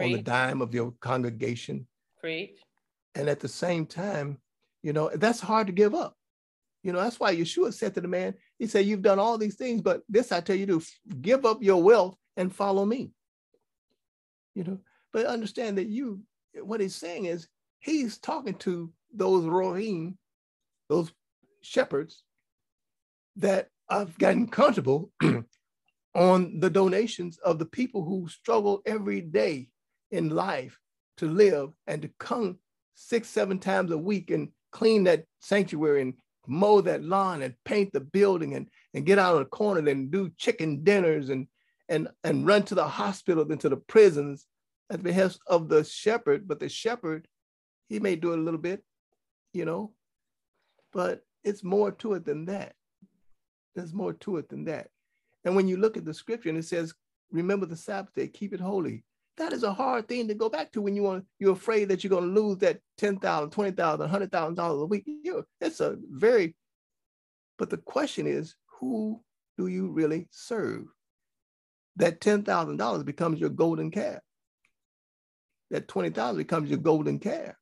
[0.00, 1.86] on the dime of your congregation.
[2.20, 2.58] Preach.
[3.14, 4.38] And at the same time,
[4.82, 6.16] you know, that's hard to give up.
[6.84, 9.56] You know, that's why Yeshua said to the man, he said, You've done all these
[9.56, 10.82] things, but this I tell you to
[11.22, 13.10] give up your wealth and follow me.
[14.54, 14.78] You know,
[15.10, 16.20] but understand that you,
[16.62, 17.48] what he's saying is
[17.80, 20.16] he's talking to those Rohim,
[20.90, 21.10] those
[21.62, 22.22] shepherds
[23.36, 25.10] that I've gotten comfortable
[26.14, 29.70] on the donations of the people who struggle every day
[30.10, 30.78] in life
[31.16, 32.58] to live and to come
[32.94, 36.14] six, seven times a week and clean that sanctuary and
[36.46, 40.10] mow that lawn and paint the building and, and get out of the corner and
[40.10, 41.46] do chicken dinners and,
[41.88, 44.46] and, and run to the hospitals and to the prisons
[44.90, 47.26] at the behest of the shepherd, but the shepherd,
[47.88, 48.82] he may do it a little bit,
[49.52, 49.92] you know,
[50.92, 52.74] but it's more to it than that.
[53.74, 54.88] There's more to it than that.
[55.44, 56.94] And when you look at the scripture and it says,
[57.30, 59.04] remember the Sabbath day, keep it holy.
[59.36, 62.04] That is a hard thing to go back to when you want, you're afraid that
[62.04, 63.20] you're going to lose that $10,000,
[63.50, 65.04] $20,000, $100,000 a week.
[65.06, 66.54] You it's a very,
[67.58, 69.20] but the question is, who
[69.58, 70.84] do you really serve?
[71.96, 74.20] That $10,000 becomes your golden calf.
[75.70, 77.54] That 20,000 becomes your golden calf.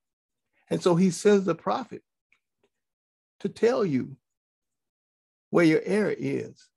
[0.69, 2.03] And so he sends the prophet
[3.41, 4.17] to tell you
[5.51, 6.69] where your error is.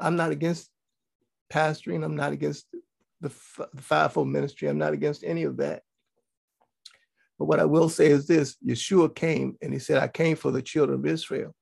[0.00, 0.70] I'm not against
[1.52, 2.04] pastoring.
[2.04, 2.66] I'm not against
[3.20, 3.30] the,
[3.74, 4.68] the fivefold ministry.
[4.68, 5.82] I'm not against any of that.
[7.38, 10.50] But what I will say is this Yeshua came and he said, I came for
[10.50, 11.54] the children of Israel.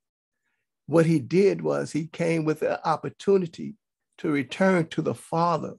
[0.86, 3.74] What he did was he came with an opportunity
[4.18, 5.74] to return to the Father,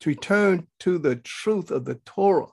[0.00, 2.48] to return to the truth of the Torah,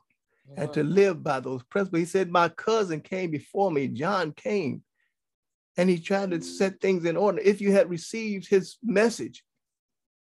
[0.55, 0.93] and to mm-hmm.
[0.93, 1.99] live by those principles.
[1.99, 4.83] He said, My cousin came before me, John came,
[5.77, 7.39] and he tried to set things in order.
[7.39, 9.43] If you had received his message,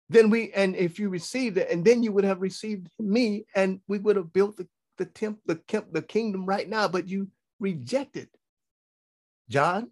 [0.10, 3.82] then we, and if you received it, and then you would have received me, and
[3.88, 4.68] we would have built the,
[4.98, 7.28] the temple, the, the kingdom right now, but you
[7.60, 8.30] rejected
[9.50, 9.92] John.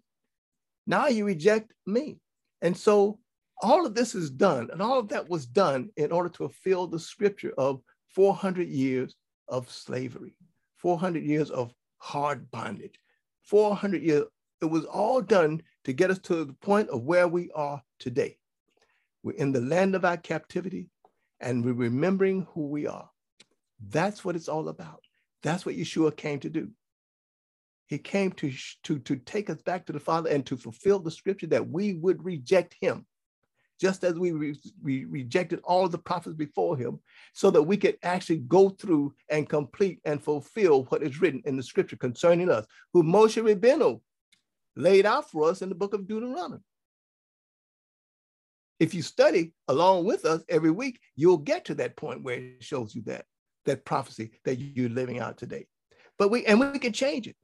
[0.86, 2.18] Now you reject me.
[2.62, 3.18] And so
[3.62, 6.86] all of this is done, and all of that was done in order to fulfill
[6.86, 7.80] the scripture of
[8.14, 9.14] 400 years
[9.48, 10.34] of slavery,
[10.76, 12.98] 400 years of hard bondage,
[13.42, 14.24] 400 years.
[14.62, 18.38] It was all done to get us to the point of where we are today.
[19.26, 20.88] We're in the land of our captivity
[21.40, 23.10] and we're remembering who we are.
[23.88, 25.00] That's what it's all about.
[25.42, 26.70] That's what Yeshua came to do.
[27.88, 28.52] He came to,
[28.84, 31.94] to, to take us back to the Father and to fulfill the scripture that we
[31.94, 33.04] would reject him
[33.80, 37.00] just as we, re- we rejected all the prophets before him,
[37.34, 41.56] so that we could actually go through and complete and fulfill what is written in
[41.56, 44.00] the scripture concerning us, who Moshe Rabbeinu
[44.76, 46.62] laid out for us in the book of Deuteronomy.
[48.78, 52.62] If you study along with us every week, you'll get to that point where it
[52.62, 53.24] shows you that,
[53.64, 55.66] that prophecy that you're living out today.
[56.18, 57.36] But we and we can change it.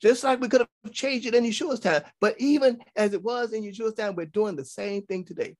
[0.00, 2.02] Just like we could have changed it in Yeshua's time.
[2.20, 5.56] But even as it was in Yeshua's time, we're doing the same thing today.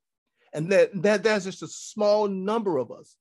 [0.52, 3.16] And that, that there's just a small number of us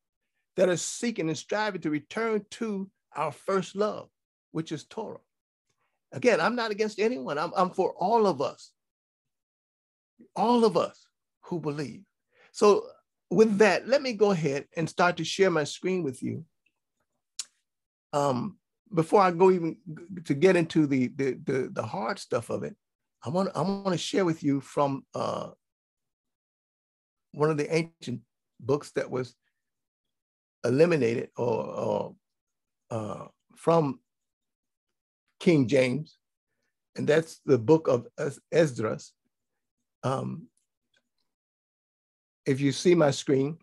[0.57, 4.09] that are seeking and striving to return to our first love,
[4.51, 5.17] which is Torah.
[6.11, 7.37] Again, I'm not against anyone.
[7.37, 8.71] I'm, I'm for all of us,
[10.35, 11.06] all of us
[11.47, 12.03] who believe.
[12.51, 12.87] So
[13.29, 16.45] with that, let me go ahead and start to share my screen with you.
[18.13, 18.57] Um,
[18.93, 19.77] before I go even
[20.25, 22.75] to get into the, the, the, the hard stuff of it,
[23.23, 25.49] I want, I want to share with you from uh,
[27.31, 28.21] one of the ancient
[28.59, 29.35] books that was
[30.63, 32.15] eliminated or, or
[32.89, 33.99] uh, from
[35.39, 36.17] King James,
[36.95, 38.07] and that's the book of
[38.51, 39.11] Esdras.
[40.03, 40.47] Um,
[42.47, 43.57] if you see my screen,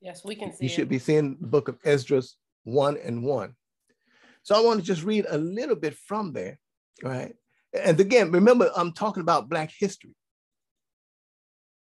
[0.00, 0.64] yes, we can see.
[0.64, 0.74] You it.
[0.74, 3.54] should be seeing the book of Esdras one and one.
[4.42, 6.58] So I want to just read a little bit from there,
[7.02, 7.34] right?
[7.72, 10.14] And again, remember, I'm talking about Black history.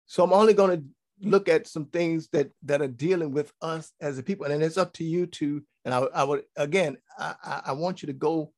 [0.07, 0.85] So I'm only going to
[1.29, 4.79] look at some things that that are dealing with us as a people, and it's
[4.79, 5.63] up to you to.
[5.85, 8.53] And I, I would again, I, I want you to go.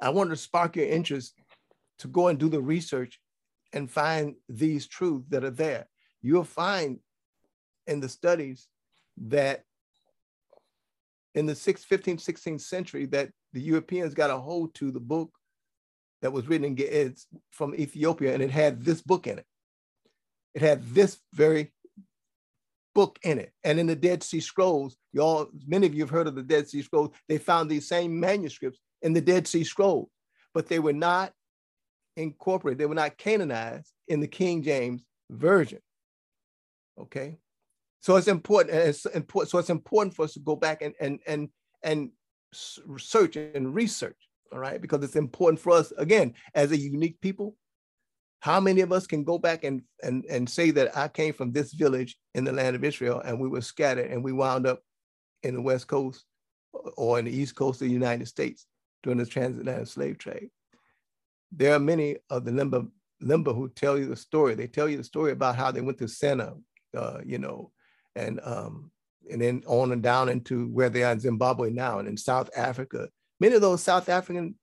[0.00, 1.34] I want to spark your interest
[1.98, 3.18] to go and do the research
[3.72, 5.88] and find these truths that are there.
[6.26, 6.98] You'll find
[7.86, 8.66] in the studies
[9.28, 9.62] that
[11.36, 15.30] in the 6th, 15th, 16th century that the Europeans got a hold to the book
[16.22, 17.14] that was written in
[17.50, 19.46] from Ethiopia, and it had this book in it.
[20.54, 21.72] It had this very
[22.92, 23.52] book in it.
[23.62, 26.42] And in the Dead Sea Scrolls, you all, many of you have heard of the
[26.42, 27.10] Dead Sea Scrolls.
[27.28, 30.08] They found these same manuscripts in the Dead Sea Scrolls,
[30.54, 31.32] but they were not
[32.16, 35.78] incorporated, they were not canonized in the King James Version.
[36.98, 37.38] Okay.
[38.00, 39.50] So it's important, it's important.
[39.50, 41.48] So it's important for us to go back and and and
[41.82, 42.10] and
[42.52, 44.16] search and research,
[44.52, 47.56] all right, because it's important for us again as a unique people
[48.46, 51.50] how many of us can go back and, and, and say that I came from
[51.50, 54.82] this village in the land of Israel and we were scattered and we wound up
[55.42, 56.24] in the West Coast
[56.96, 58.66] or in the East Coast of the United States
[59.02, 60.50] during the transatlantic slave trade?
[61.50, 62.88] There are many of the Lemba,
[63.22, 64.54] Lemba who tell you the story.
[64.54, 66.54] They tell you the story about how they went to Sena,
[66.96, 67.70] uh, you know,
[68.14, 68.90] and um,
[69.30, 72.50] and then on and down into where they are in Zimbabwe now and in South
[72.56, 73.08] Africa.
[73.40, 74.54] Many of those South African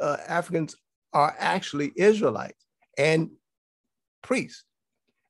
[0.00, 0.76] uh, Africans
[1.12, 2.64] are actually Israelites
[2.96, 3.30] and
[4.22, 4.64] priests,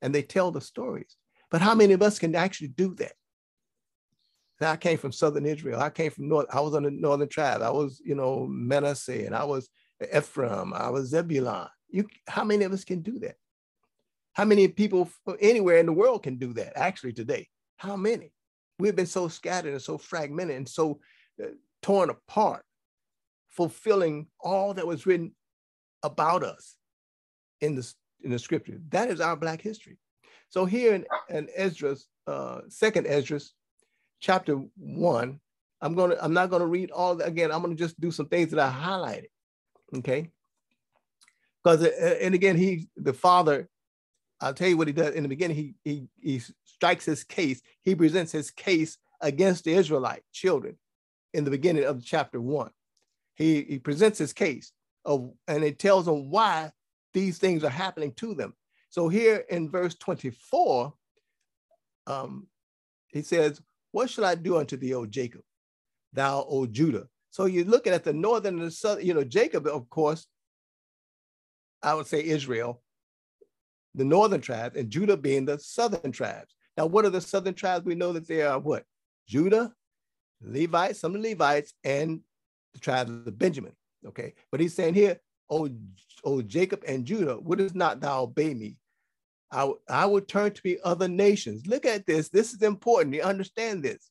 [0.00, 1.16] and they tell the stories.
[1.50, 3.12] But how many of us can actually do that?
[4.60, 5.80] I came from southern Israel.
[5.80, 6.46] I came from north.
[6.52, 7.62] I was on the northern tribe.
[7.62, 9.68] I was, you know, Manasseh, and I was
[10.14, 10.72] Ephraim.
[10.72, 11.68] I was Zebulon.
[11.88, 13.36] You, how many of us can do that?
[14.34, 15.10] How many people
[15.40, 16.76] anywhere in the world can do that?
[16.76, 18.32] Actually, today, how many?
[18.78, 21.00] We've been so scattered and so fragmented and so
[21.42, 21.48] uh,
[21.82, 22.64] torn apart,
[23.48, 25.34] fulfilling all that was written
[26.02, 26.76] about us
[27.60, 28.80] in the in the scripture.
[28.88, 29.98] That is our Black history.
[30.48, 33.52] So here in, in Esdras, uh, second Esdras,
[34.20, 35.40] chapter one,
[35.80, 37.50] I'm gonna, I'm not gonna read all that again.
[37.50, 39.26] I'm gonna just do some things that I highlighted.
[39.98, 40.30] Okay.
[41.62, 43.68] Because uh, and again, he the father,
[44.42, 45.56] I'll tell you what he does in the beginning.
[45.56, 47.62] He he he strikes his case.
[47.82, 50.76] He presents his case against the Israelite children
[51.32, 52.72] in the beginning of chapter one.
[53.34, 54.72] He he presents his case
[55.04, 56.72] of and it tells them why
[57.14, 58.54] these things are happening to them.
[58.90, 60.92] So here in verse 24,
[62.06, 62.46] um,
[63.08, 63.60] he says,
[63.92, 65.42] What shall I do unto thee, O Jacob,
[66.12, 67.08] thou, O Judah?
[67.30, 70.26] So you're looking at the northern and the southern, you know, Jacob, of course,
[71.82, 72.82] I would say Israel,
[73.94, 76.54] the northern tribes, and Judah being the southern tribes.
[76.76, 77.84] Now, what are the southern tribes?
[77.84, 78.84] We know that they are what?
[79.28, 79.72] Judah,
[80.40, 82.20] Levites, some of the Levites, and
[82.72, 83.72] the tribes of Benjamin.
[84.06, 84.34] Okay.
[84.50, 85.20] But he's saying here,
[85.50, 85.68] O,
[86.24, 88.76] o Jacob and Judah, wouldst not thou obey me?
[89.50, 91.66] I, I would turn to me other nations.
[91.66, 92.30] Look at this.
[92.30, 93.14] This is important.
[93.14, 94.10] You understand this.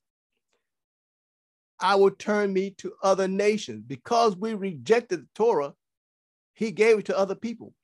[1.80, 3.82] I would turn me to other nations.
[3.84, 5.74] Because we rejected the Torah,
[6.54, 7.74] he gave it to other people,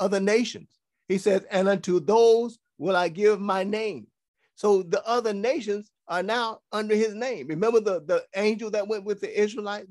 [0.00, 0.68] other nations.
[1.08, 4.06] He says, and unto those will I give my name.
[4.54, 7.46] So the other nations are now under his name.
[7.46, 9.86] Remember the, the angel that went with the Israelites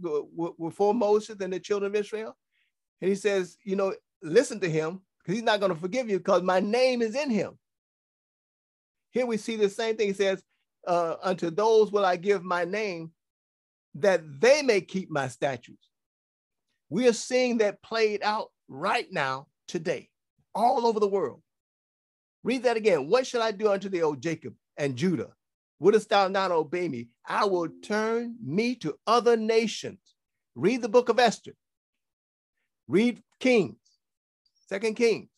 [0.59, 2.35] before Moses and the children of Israel?
[3.01, 6.17] And he says, you know, listen to him because he's not going to forgive you
[6.17, 7.57] because my name is in him.
[9.11, 10.07] Here we see the same thing.
[10.07, 10.43] He says,
[10.87, 13.11] uh, unto those will I give my name
[13.95, 15.89] that they may keep my statutes.
[16.89, 20.09] We are seeing that played out right now today,
[20.53, 21.41] all over the world.
[22.43, 23.07] Read that again.
[23.07, 25.31] What shall I do unto thee, O Jacob and Judah?
[25.79, 27.07] Wouldst thou not obey me?
[27.25, 29.99] I will turn me to other nations.
[30.55, 31.53] Read the book of Esther.
[32.87, 33.77] Read Kings,
[34.67, 35.29] Second Kings,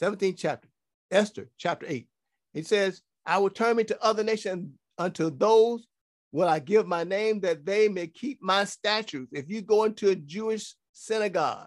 [0.00, 0.68] 17th chapter,
[1.10, 2.08] Esther, chapter 8.
[2.54, 5.86] It says, I will turn me to other nations unto those
[6.32, 9.30] will I give my name that they may keep my statutes.
[9.32, 11.66] If you go into a Jewish synagogue,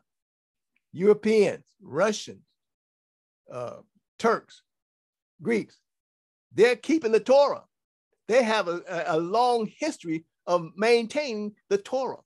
[0.95, 2.41] Europeans, Russians,
[3.51, 3.77] uh,
[4.17, 4.63] Turks,
[5.41, 5.77] Greeks,
[6.53, 7.63] they're keeping the Torah.
[8.27, 12.21] They have a, a long history of maintaining the Torah.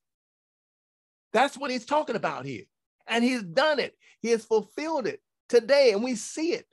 [1.34, 2.64] That's what he's talking about here.
[3.08, 3.98] And he's done it.
[4.22, 6.68] He has fulfilled it today, and we see it.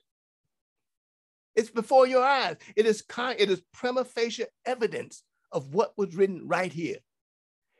[1.54, 2.56] It's before your eyes.
[2.76, 6.98] It is kind, it is prima facie evidence of what was written right here.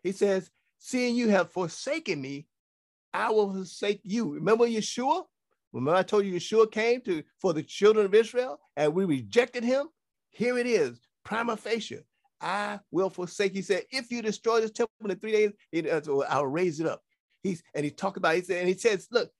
[0.03, 2.47] He says, Seeing you have forsaken me,
[3.17, 4.35] I will forsake you.
[4.35, 5.23] Remember Yeshua?
[5.73, 9.64] Remember I told you Yeshua came to for the children of Israel and we rejected
[9.64, 9.87] him?
[10.31, 12.01] Here it is, prima facie.
[12.43, 13.55] I will forsake.
[13.55, 16.87] He said, if you destroy this temple in three days, it, uh, I'll raise it
[16.87, 17.01] up.
[17.43, 19.31] He's and he talked about, he said, and he says, look,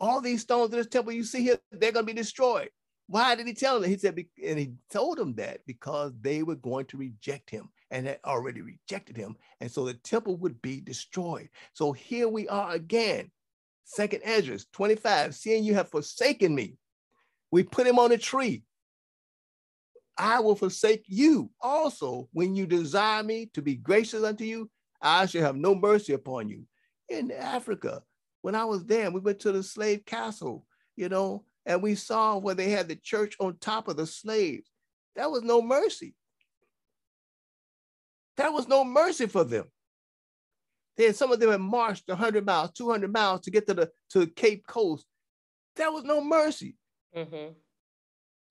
[0.00, 2.70] all these stones in this temple you see here, they're going to be destroyed.
[3.06, 3.90] Why did he tell them?
[3.90, 8.06] He said, and he told them that because they were going to reject him and
[8.06, 9.36] had already rejected him.
[9.60, 11.48] And so the temple would be destroyed.
[11.72, 13.30] So here we are again.
[13.84, 16.76] Second Esdras 25, seeing you have forsaken me.
[17.50, 18.62] We put him on a tree.
[20.16, 24.70] I will forsake you also when you desire me to be gracious unto you.
[25.02, 26.66] I shall have no mercy upon you.
[27.08, 28.02] In Africa,
[28.42, 32.38] when I was there, we went to the slave castle, you know, and we saw
[32.38, 34.70] where they had the church on top of the slaves.
[35.16, 36.14] That was no mercy.
[38.40, 39.66] That was no mercy for them.
[40.96, 44.26] Then some of them had marched 100 miles, 200 miles to get to the to
[44.28, 45.04] Cape Coast.
[45.76, 46.78] That was no mercy.
[47.14, 47.52] Mm-hmm.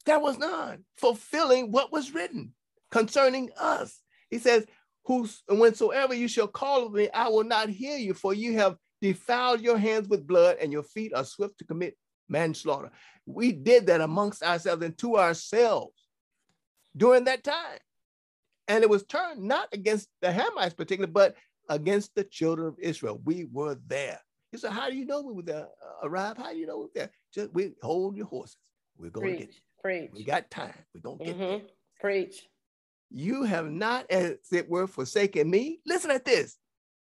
[0.05, 0.85] That was none.
[0.97, 2.53] Fulfilling what was written
[2.91, 3.99] concerning us.
[4.29, 4.67] He says,
[5.07, 9.61] Whos, whensoever you shall call me, I will not hear you, for you have defiled
[9.61, 12.91] your hands with blood, and your feet are swift to commit manslaughter.
[13.25, 15.95] We did that amongst ourselves and to ourselves
[16.95, 17.79] during that time.
[18.69, 21.35] And it was turned not against the Hamites particularly, but
[21.67, 23.19] against the children of Israel.
[23.25, 24.19] We were there.
[24.51, 25.65] He said, How do you know we were there?
[25.65, 26.37] Uh, arrive?
[26.37, 27.09] How do you know we were there?
[27.33, 28.57] Just we hold your horses.
[28.97, 29.61] We're going to get you.
[29.81, 30.11] Preach.
[30.13, 30.73] We got time.
[30.93, 31.43] We're going to get mm-hmm.
[31.43, 31.61] there.
[31.99, 32.47] Preach.
[33.11, 35.79] You have not, as it were, forsaken me.
[35.85, 36.57] Listen at this.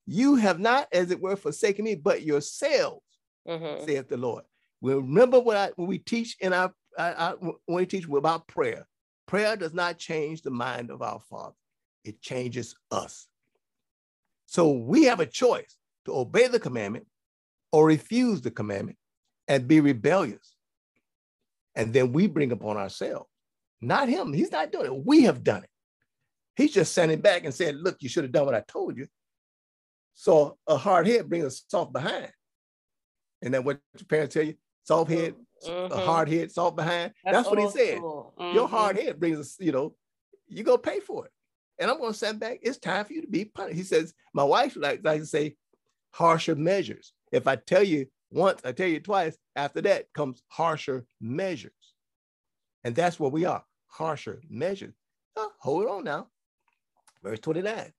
[0.06, 3.04] You have not, as it were, forsaken me, but yourselves,
[3.48, 3.86] mm-hmm.
[3.86, 4.44] saith the Lord.
[4.82, 8.86] Well, remember what I, when we teach in our, our, when we teach about prayer.
[9.34, 11.56] Prayer does not change the mind of our Father,
[12.04, 13.28] it changes us.
[14.46, 15.76] So we have a choice
[16.06, 17.08] to obey the commandment
[17.72, 19.00] or refuse the commandment
[19.48, 20.56] and be rebellious.
[21.74, 23.28] And then we bring upon ourselves,
[23.82, 24.34] not him.
[24.34, 25.04] He's not doing it.
[25.04, 25.70] We have done it.
[26.56, 29.08] He's just standing back and saying, Look, you should have done what I told you.
[30.14, 32.32] So a hard head brings a soft behind.
[33.42, 34.54] And then what your parents tell you?
[34.84, 35.34] Soft head,
[35.68, 35.94] mm-hmm.
[35.94, 37.14] a hard head, soft behind.
[37.24, 38.00] That's, That's what he said.
[38.00, 38.56] Mm-hmm.
[38.56, 39.96] Your hard head brings us, you know,
[40.48, 41.32] you go pay for it.
[41.80, 42.60] And I'm going to stand back.
[42.62, 43.78] It's time for you to be punished.
[43.78, 45.56] He says, my wife likes, like to say
[46.12, 47.14] harsher measures.
[47.32, 51.72] If I tell you once, I tell you twice, after that comes harsher measures.
[52.84, 54.96] And that's what we are, harsher measures.
[55.36, 56.28] Oh, hold on now.
[57.24, 57.94] Verse 29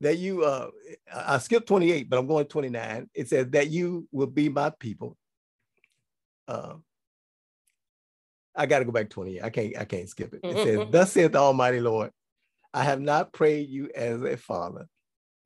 [0.00, 0.68] that you uh
[1.14, 3.10] I skipped 28, but I'm going 29.
[3.14, 5.16] It says that you will be my people.
[6.48, 6.74] Uh,
[8.56, 9.42] I got to go back 28.
[9.42, 10.40] I can't I can't skip it.
[10.42, 12.10] It says, Thus saith the Almighty Lord,
[12.72, 14.86] I have not prayed you as a father,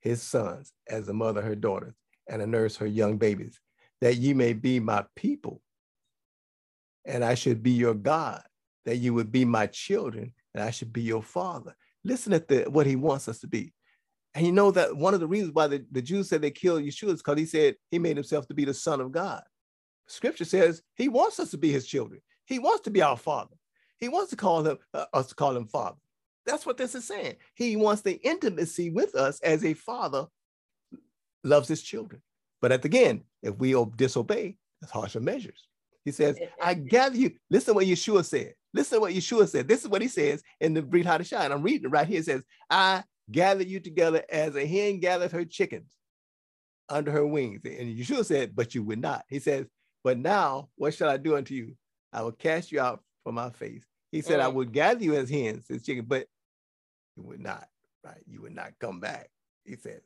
[0.01, 1.95] his sons, as a mother her daughters,
[2.29, 3.61] and a nurse her young babies,
[4.01, 5.61] that ye may be my people,
[7.05, 8.43] and I should be your God,
[8.85, 11.75] that you would be my children, and I should be your father.
[12.05, 13.73] Listen at the what he wants us to be.
[14.35, 16.83] And you know that one of the reasons why the, the Jews said they killed
[16.83, 19.43] Yeshua is because he said he made himself to be the son of God.
[20.09, 22.21] Scripture says he wants us to be his children.
[22.47, 23.55] He wants to be our father.
[23.99, 25.97] He wants to call him uh, us to call him father.
[26.47, 27.37] That's what this is saying.
[27.55, 30.27] He wants the intimacy with us as a father
[31.43, 32.21] loves his children.
[32.61, 35.69] But at the end, if we disobey, that's harsher measures.
[36.05, 37.33] He says, I gather you.
[37.51, 38.55] Listen to what Yeshua said.
[38.75, 39.69] Listen to what Yeshua said.
[39.69, 41.51] This is what he says in the Brit Hadashah.
[41.51, 42.21] I'm reading it right here.
[42.21, 45.93] It says, I gather you together as a hen gathers her chickens
[46.91, 47.63] under her wings.
[47.65, 49.25] And Yeshua said, but you would not.
[49.29, 49.67] He says,
[50.03, 51.75] but now what shall I do unto you?
[52.15, 53.85] I will cast you out from my face.
[54.13, 54.45] He said, mm.
[54.45, 56.27] I would gather you as hens, as chickens, but
[57.17, 57.67] you would not,
[58.05, 58.23] right?
[58.27, 59.29] You would not come back.
[59.65, 60.01] He says,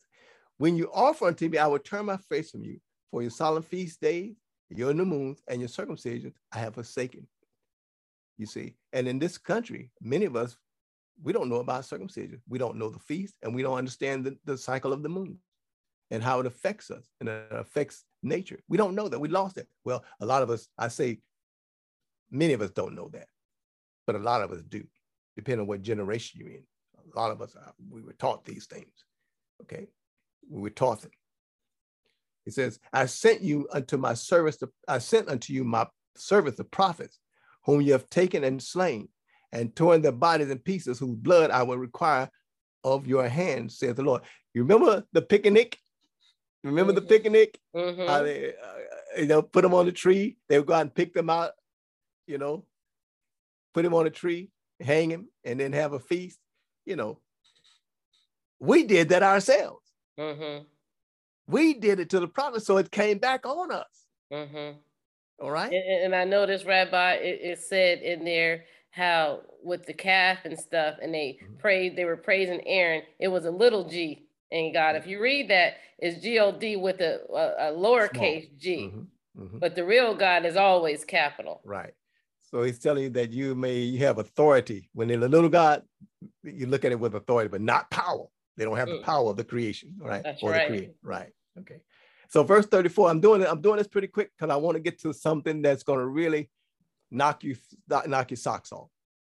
[0.56, 2.80] when you offer unto me, I will turn my face from you.
[3.10, 4.36] For your solemn feast days,
[4.70, 7.26] your new moons, and your circumcisions, I have forsaken.
[8.36, 10.56] You see, and in this country, many of us,
[11.22, 12.40] we don't know about circumcision.
[12.48, 15.38] We don't know the feast, and we don't understand the, the cycle of the moon
[16.10, 18.60] and how it affects us and it affects nature.
[18.68, 19.18] We don't know that.
[19.18, 19.68] We lost it.
[19.84, 21.18] Well, a lot of us, I say,
[22.30, 23.28] many of us don't know that,
[24.06, 24.84] but a lot of us do,
[25.36, 26.64] depending on what generation you're in.
[27.14, 28.92] A lot of us, uh, we were taught these things.
[29.62, 29.88] Okay
[30.48, 31.10] we were taught them.
[32.44, 36.56] He says, I sent you unto my service, to, I sent unto you my service
[36.56, 37.18] the prophets,
[37.64, 39.08] whom you have taken and slain,
[39.52, 42.30] and torn their bodies in pieces, whose blood I will require
[42.84, 44.22] of your hands, saith the Lord.
[44.54, 45.78] You remember the picnic?
[46.64, 47.00] Remember mm-hmm.
[47.00, 47.58] the picnic?
[47.76, 48.24] Mm-hmm.
[48.24, 50.38] They, uh, you know, put them on the tree.
[50.48, 51.52] They would go out and pick them out,
[52.28, 52.64] you know,
[53.74, 54.50] put him on a tree,
[54.80, 56.38] hang him, and then have a feast.
[56.84, 57.18] You know,
[58.60, 59.84] we did that ourselves.
[60.18, 60.64] Mm-hmm.
[61.48, 64.04] We did it to the prophet, so it came back on us.
[64.32, 64.78] Mm-hmm.
[65.40, 65.72] All right.
[65.72, 70.58] And, and, I noticed, Rabbi, it, it, said in there how with the calf and
[70.58, 71.54] stuff, and they mm-hmm.
[71.56, 73.02] prayed, they were praising Aaron.
[73.18, 74.96] It was a little g in God.
[74.96, 78.58] If you read that, it's G O D with a, a, a lowercase Small.
[78.58, 79.42] g, mm-hmm.
[79.42, 79.58] Mm-hmm.
[79.58, 81.60] but the real God is always capital.
[81.64, 81.94] Right.
[82.50, 84.88] So he's telling you that you may you have authority.
[84.94, 85.82] When in the little God,
[86.42, 88.26] you look at it with authority, but not power.
[88.56, 89.02] They don't have the mm.
[89.02, 90.22] power of the creation, right?
[90.24, 90.70] That's or right.
[90.70, 91.32] The right.
[91.60, 91.80] Okay.
[92.28, 94.80] So verse 34, I'm doing it, I'm doing this pretty quick because I want to
[94.80, 96.50] get to something that's going to really
[97.10, 97.56] knock you
[97.88, 98.88] knock your socks off.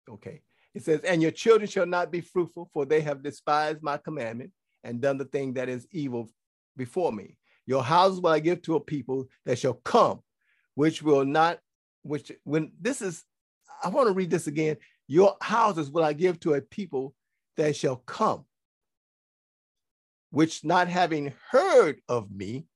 [0.08, 0.42] Okay.
[0.74, 4.52] It says, and your children shall not be fruitful, for they have despised my commandment
[4.84, 6.28] and done the thing that is evil
[6.76, 7.36] before me.
[7.66, 10.20] Your houses will I give to a people that shall come,
[10.74, 11.58] which will not,
[12.08, 13.24] which when this is,
[13.82, 14.78] I want to read this again.
[15.06, 17.14] Your houses will I give to a people
[17.56, 18.44] that shall come,
[20.30, 22.66] which not having heard of me,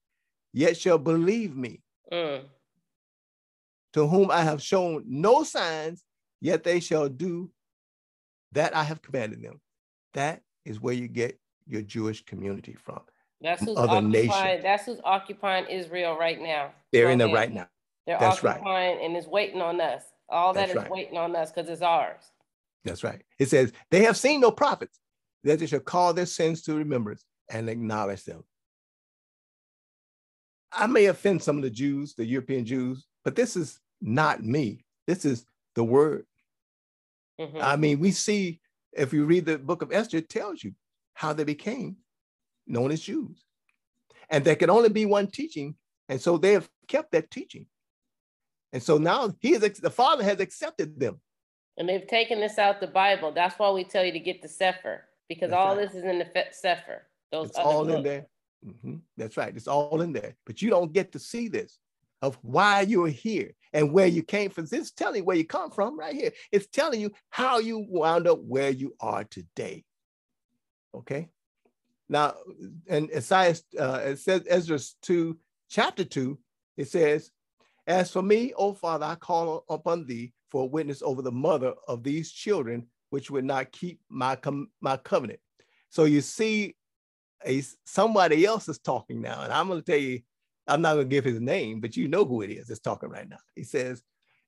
[0.53, 2.43] yet shall believe me, mm.
[3.95, 6.03] to whom I have shown no signs,
[6.41, 7.51] yet they shall do
[8.53, 9.61] that I have commanded them.
[10.15, 13.01] That is where you get your Jewish community from.
[13.41, 14.63] That's who's other nations.
[14.63, 16.73] That's who's occupying Israel right now.
[16.93, 17.67] They're in there right now.
[18.07, 19.05] They're that's occupying right.
[19.05, 20.03] and it's waiting on us.
[20.29, 20.91] All that that's is right.
[20.91, 22.23] waiting on us because it's ours.
[22.85, 23.23] That's right.
[23.39, 24.99] It says, they have seen no prophets,
[25.45, 28.43] that they shall call their sins to remembrance and acknowledge them.
[30.73, 34.85] I may offend some of the Jews, the European Jews, but this is not me.
[35.07, 35.45] This is
[35.75, 36.25] the word.
[37.41, 37.59] Mm-hmm.
[37.61, 38.61] I mean, we see,
[38.93, 40.73] if you read the book of Esther, it tells you
[41.15, 41.97] how they became
[42.67, 43.45] known as Jews.
[44.31, 45.75] And there can only be one teaching.
[46.09, 47.67] And so they have kept that teaching.
[48.73, 51.21] And so now he is the father has accepted them
[51.77, 53.33] And they've taken this out the Bible.
[53.33, 55.87] That's why we tell you to get the Sefer because That's all right.
[55.89, 57.07] this is in the Fe- Sefer.
[57.31, 58.05] Those It's all in books.
[58.05, 58.27] there.
[58.67, 59.01] Mhm.
[59.17, 59.57] That's right.
[59.57, 60.37] It's all in there.
[60.47, 61.79] But you don't get to see this
[62.21, 64.67] of why you're here and where you came from.
[64.71, 66.33] It's telling you where you come from right here.
[66.53, 69.85] It's telling you how you wound up where you are today.
[70.95, 71.29] Okay.
[72.09, 72.35] Now,
[72.87, 76.39] and Isaiah, uh, it says Ezra 2, chapter 2,
[76.77, 77.31] it says,
[77.87, 81.75] As for me, O Father, I call upon thee for a witness over the mother
[81.89, 85.41] of these children, which would not keep my, com- my covenant.
[85.91, 86.77] So you see,
[87.45, 90.21] a somebody else is talking now, and I'm going to tell you,
[90.69, 93.11] I'm not going to give his name, but you know who it is that's talking
[93.11, 93.39] right now.
[93.57, 94.03] He says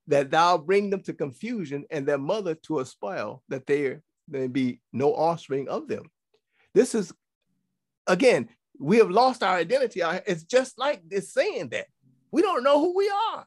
[0.07, 4.47] that thou bring them to confusion and their mother to a spoil, that there may
[4.47, 6.11] be no offspring of them.
[6.73, 7.13] This is
[8.07, 10.01] again, we have lost our identity.
[10.27, 11.87] It's just like it's saying that
[12.35, 13.47] we don't know who we are.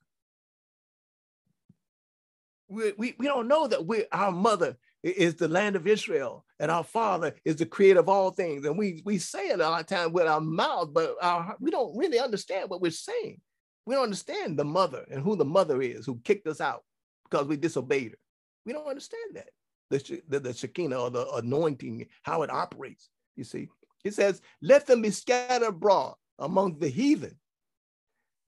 [2.70, 6.72] We, we, we don't know that we our mother is the land of Israel and
[6.72, 8.66] our father is the creator of all things.
[8.66, 11.70] And we, we say it a lot of time with our mouth, but our, we
[11.70, 13.42] don't really understand what we're saying.
[13.86, 16.86] We don't understand the mother and who the mother is who kicked us out
[17.30, 18.18] because we disobeyed her.
[18.66, 19.50] We don't understand that.
[19.90, 23.10] The, the, the Shekinah or the anointing, how it operates.
[23.36, 23.68] You see,
[24.06, 27.38] it says, let them be scattered abroad among the heathen.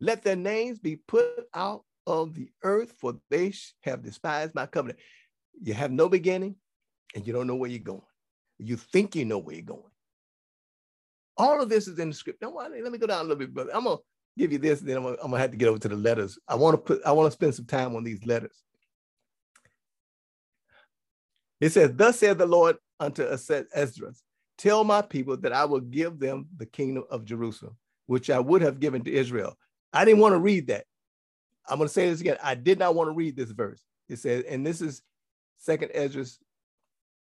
[0.02, 5.00] Let their names be put out of the earth, for they have despised my covenant.
[5.62, 6.56] You have no beginning
[7.16, 8.02] and you don't know where you're going.
[8.58, 9.84] You think you know where you're going.
[11.38, 12.42] All of this is in the script.
[12.42, 13.72] Now, let me go down a little bit, brother.
[13.74, 13.98] I'm gonna
[14.38, 16.38] give you this, and then I'm gonna, have to get over to the letters.
[16.48, 18.64] I want to put, I want to spend some time on these letters.
[21.62, 24.24] It says, Thus said the Lord unto Esdras,
[24.58, 27.78] Tell my people that I will give them the kingdom of Jerusalem,
[28.08, 29.58] which I would have given to Israel.
[29.94, 30.86] I didn't want to read that.
[31.68, 32.38] I'm going to say this again.
[32.44, 33.82] I did not want to read this verse.
[34.08, 35.02] It says, and this is
[35.58, 36.40] Second Esdras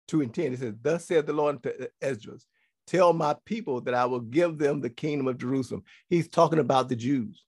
[0.08, 0.54] 2 and 10.
[0.54, 2.46] It says, Thus said the Lord to Esdras,
[2.86, 5.84] Tell my people that I will give them the kingdom of Jerusalem.
[6.08, 7.44] He's talking about the Jews.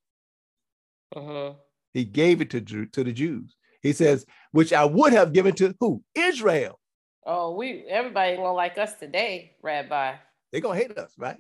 [1.14, 1.56] Mhm.
[1.92, 3.56] He gave it to, to the Jews.
[3.82, 6.02] He says, which I would have given to who?
[6.14, 6.78] Israel.
[7.24, 10.14] Oh, we everybody ain't gonna like us today, Rabbi.
[10.56, 11.36] They're going to hate us, right?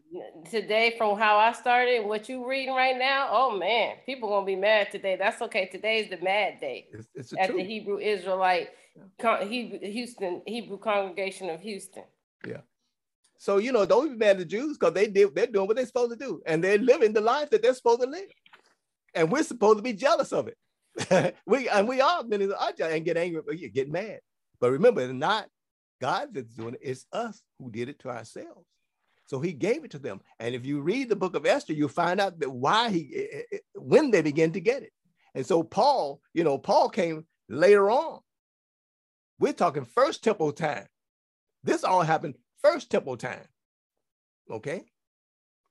[0.50, 4.56] Today, from how I started, what you reading right now, oh man, people gonna be
[4.56, 5.16] mad today.
[5.16, 5.70] That's okay.
[5.72, 7.64] Today's the mad day It's, it's the at the.
[7.64, 8.68] Hebrew Israelite,
[9.18, 12.04] Hebrew, Houston Hebrew congregation of Houston.
[12.46, 12.60] Yeah.
[13.38, 15.76] So, you know, don't be mad at the Jews because they did, they're doing what
[15.76, 18.28] they're supposed to do and they're living the life that they're supposed to live.
[19.14, 21.34] And we're supposed to be jealous of it.
[21.46, 24.20] we and we are many are and get angry, but you get mad.
[24.60, 25.48] But remember, it's not
[26.02, 28.66] God that's doing it, it's us who did it to ourselves.
[29.26, 30.20] So he gave it to them.
[30.38, 33.42] And if you read the book of Esther, you'll find out that why he eh,
[33.52, 34.92] eh, when they begin to get it.
[35.34, 38.20] And so Paul, you know, Paul came later on.
[39.38, 40.86] We're talking first temple time.
[41.62, 43.46] This all happened first temple time.
[44.50, 44.84] Okay.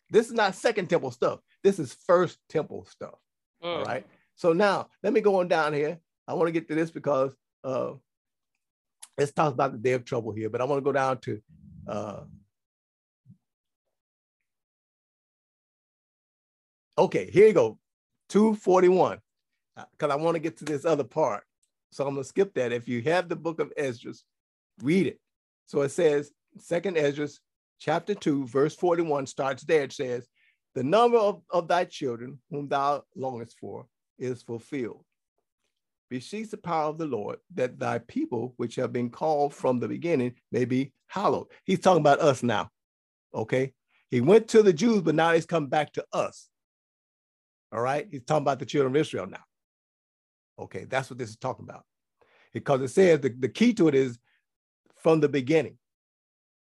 [0.10, 1.39] This is not second temple stuff.
[1.64, 3.16] This is first temple stuff.
[3.64, 4.06] All right.
[4.36, 5.99] So now let me go on down here.
[6.28, 7.34] I want to get to this because
[7.64, 7.93] uh,
[9.18, 11.41] let's talk about the day of trouble here, but I want to go down to
[11.88, 12.20] uh,
[16.97, 17.77] okay, here you go.
[18.29, 19.19] 241.
[19.75, 21.43] Because uh, I want to get to this other part.
[21.91, 22.71] So I'm gonna skip that.
[22.71, 24.23] If you have the book of Esdras,
[24.81, 25.19] read it.
[25.65, 27.39] So it says, Second Esdras,
[27.79, 29.83] chapter 2, verse 41 starts there.
[29.83, 30.27] It says,
[30.73, 33.85] The number of, of thy children whom thou longest for
[34.17, 35.03] is fulfilled.
[36.09, 39.87] Beseech the power of the Lord that thy people, which have been called from the
[39.87, 41.47] beginning, may be hallowed.
[41.65, 42.69] He's talking about us now.
[43.33, 43.73] Okay.
[44.11, 46.47] He went to the Jews, but now he's come back to us.
[47.76, 48.07] All right.
[48.09, 49.43] He's talking about the children of Israel now.
[50.57, 50.86] Okay.
[50.86, 51.84] That's what this is talking about.
[52.53, 54.17] Because it says the, the key to it is
[54.95, 55.78] from the beginning.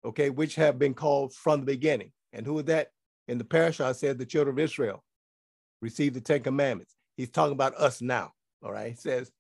[0.06, 0.30] Okay.
[0.30, 2.14] Which have been called from the beginning.
[2.32, 2.92] And who is that?
[3.28, 5.04] In the parashah I said the children of Israel
[5.82, 6.96] received the Ten Commandments.
[7.18, 8.32] He's talking about us now.
[8.64, 8.92] All right.
[8.92, 9.32] He says,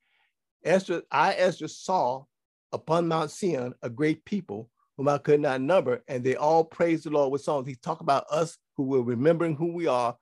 [0.65, 2.25] Esther, I, Esther, saw
[2.73, 7.05] upon Mount Sion a great people whom I could not number, and they all praised
[7.05, 7.65] the Lord with songs.
[7.65, 10.15] He's talking about us who were remembering who we are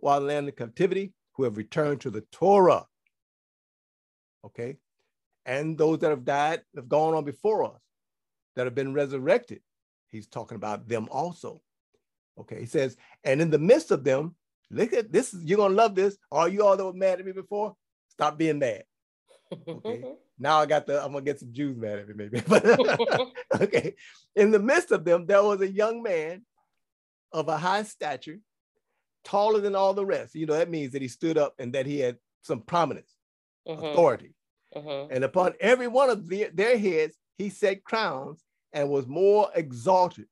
[0.00, 2.86] while in land of captivity, who have returned to the Torah.
[4.44, 4.76] Okay.
[5.44, 7.80] And those that have died have gone on before us,
[8.54, 9.60] that have been resurrected.
[10.08, 11.60] He's talking about them also.
[12.38, 12.60] Okay.
[12.60, 14.34] He says, and in the midst of them,
[14.70, 16.16] look at this, you're gonna love this.
[16.32, 17.76] Are you all that were mad at me before,
[18.08, 18.84] stop being mad.
[19.68, 20.04] Okay.
[20.38, 22.42] Now I got the, I'm gonna get some Jews mad at me, maybe.
[22.46, 22.62] But
[23.62, 23.94] okay.
[24.34, 26.44] In the midst of them, there was a young man
[27.32, 28.38] of a high stature,
[29.26, 30.34] taller than all the rest.
[30.34, 33.12] You know, that means that he stood up and that he had some prominence,
[33.68, 34.34] Mhm, authority.
[34.74, 35.08] Uh-huh.
[35.10, 40.26] And upon every one of the, their heads, he set crowns and was more exalted.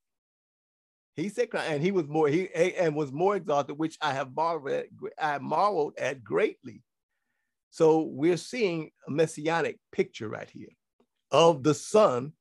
[1.16, 4.34] He said, crown, and he was more, he and was more exalted, which I have
[4.34, 4.86] marveled at,
[5.18, 6.82] I marveled at greatly.
[7.70, 10.68] So we're seeing a messianic picture right here
[11.30, 12.32] of the Son,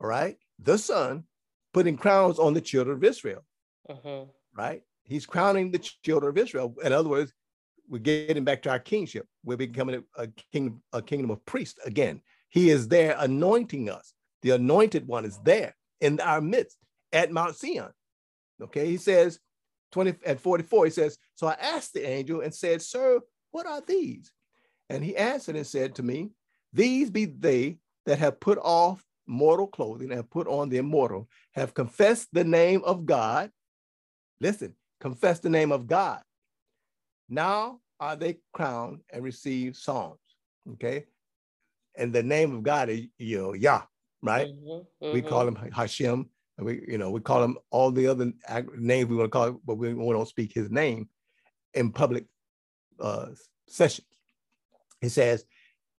[0.00, 1.24] all right, the Son
[1.72, 3.44] putting crowns on the children of Israel,
[3.88, 4.24] uh-huh.
[4.56, 4.82] Right?
[5.04, 6.74] He's crowning the children of Israel.
[6.84, 7.32] In other words,
[7.88, 9.26] we're getting back to our kingship.
[9.44, 12.22] We're becoming a, a king, a kingdom of priests again.
[12.48, 14.14] He is there anointing us.
[14.42, 16.78] The anointed one is there in our midst
[17.12, 17.90] at Mount Zion.
[18.60, 19.38] Okay, he says
[19.92, 23.82] 20 at 44, he says, So I asked the angel and said, Sir, what are
[23.86, 24.32] these?
[24.88, 26.30] And he answered and said to me,
[26.72, 31.28] These be they that have put off mortal clothing and have put on the immortal,
[31.52, 33.50] have confessed the name of God.
[34.42, 36.20] Listen, confess the name of God.
[37.28, 40.18] Now are they crowned and receive songs.
[40.72, 41.04] Okay.
[41.96, 43.82] And the name of God is, you know, Yah,
[44.20, 44.48] right?
[44.48, 45.14] Mm-hmm, mm-hmm.
[45.14, 46.28] We call him Hashem.
[46.58, 48.32] And we, you know, we call him all the other
[48.76, 51.08] names we want to call it, but we, we don't speak his name
[51.74, 52.26] in public
[52.98, 53.26] uh,
[53.68, 54.08] sessions.
[55.00, 55.44] He says,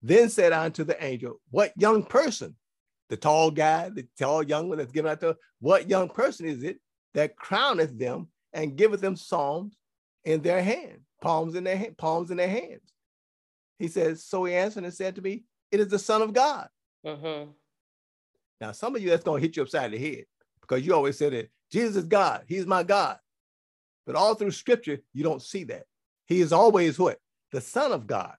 [0.01, 2.57] Then said I unto the angel, What young person,
[3.09, 6.61] the tall guy, the tall young one that's given out to, what young person is
[6.63, 6.79] it
[7.13, 9.75] that crowneth them and giveth them psalms
[10.23, 12.93] in their hand, palms in their hand, palms in their hands?
[13.79, 16.67] He says, So he answered and said to me, It is the Son of God.
[17.05, 17.45] Uh-huh.
[18.61, 20.25] Now, some of you that's going to hit you upside the head
[20.61, 23.17] because you always said that Jesus is God, He's my God.
[24.05, 25.83] But all through scripture, you don't see that.
[26.27, 27.17] He is always what?
[27.51, 28.35] The Son of God.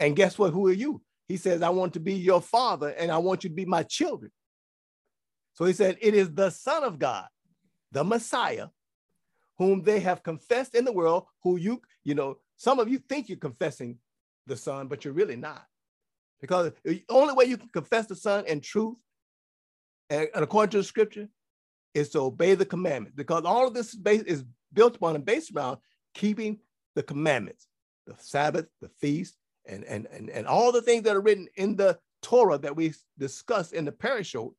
[0.00, 0.52] And guess what?
[0.52, 1.02] Who are you?
[1.26, 3.82] He says, I want to be your father and I want you to be my
[3.82, 4.30] children.
[5.54, 7.26] So he said, It is the Son of God,
[7.92, 8.68] the Messiah,
[9.58, 13.28] whom they have confessed in the world, who you, you know, some of you think
[13.28, 13.98] you're confessing
[14.46, 15.64] the Son, but you're really not.
[16.40, 18.96] Because the only way you can confess the Son in truth
[20.10, 21.28] and, and according to the scripture
[21.94, 23.16] is to obey the commandments.
[23.16, 25.78] Because all of this is, based, is built upon and based around
[26.14, 26.58] keeping
[26.94, 27.66] the commandments,
[28.06, 29.36] the Sabbath, the feast,
[29.66, 32.94] and, and, and, and all the things that are written in the Torah that we
[33.18, 34.52] discuss in the parashot,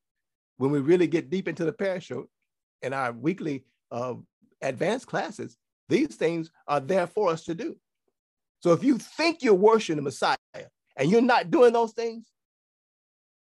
[0.57, 2.25] when we really get deep into the parashot
[2.81, 4.13] in our weekly uh,
[4.61, 5.57] advanced classes,
[5.87, 7.75] these things are there for us to do.
[8.61, 10.37] So if you think you're worshiping the Messiah
[10.97, 12.27] and you're not doing those things,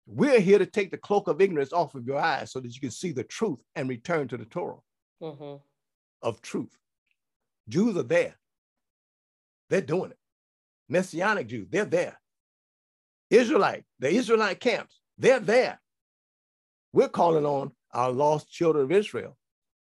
[0.06, 2.82] we're here to take the cloak of ignorance off of your eyes so that you
[2.82, 4.80] can see the truth and return to the Torah
[5.22, 5.56] mm-hmm.
[6.22, 6.78] of truth.
[7.70, 8.36] Jews are there.
[9.70, 10.18] They're doing it.
[10.90, 12.20] Messianic Jews, they're there.
[13.30, 15.80] Israelite, the Israelite camps, they're there.
[16.92, 19.38] We're calling on our lost children of Israel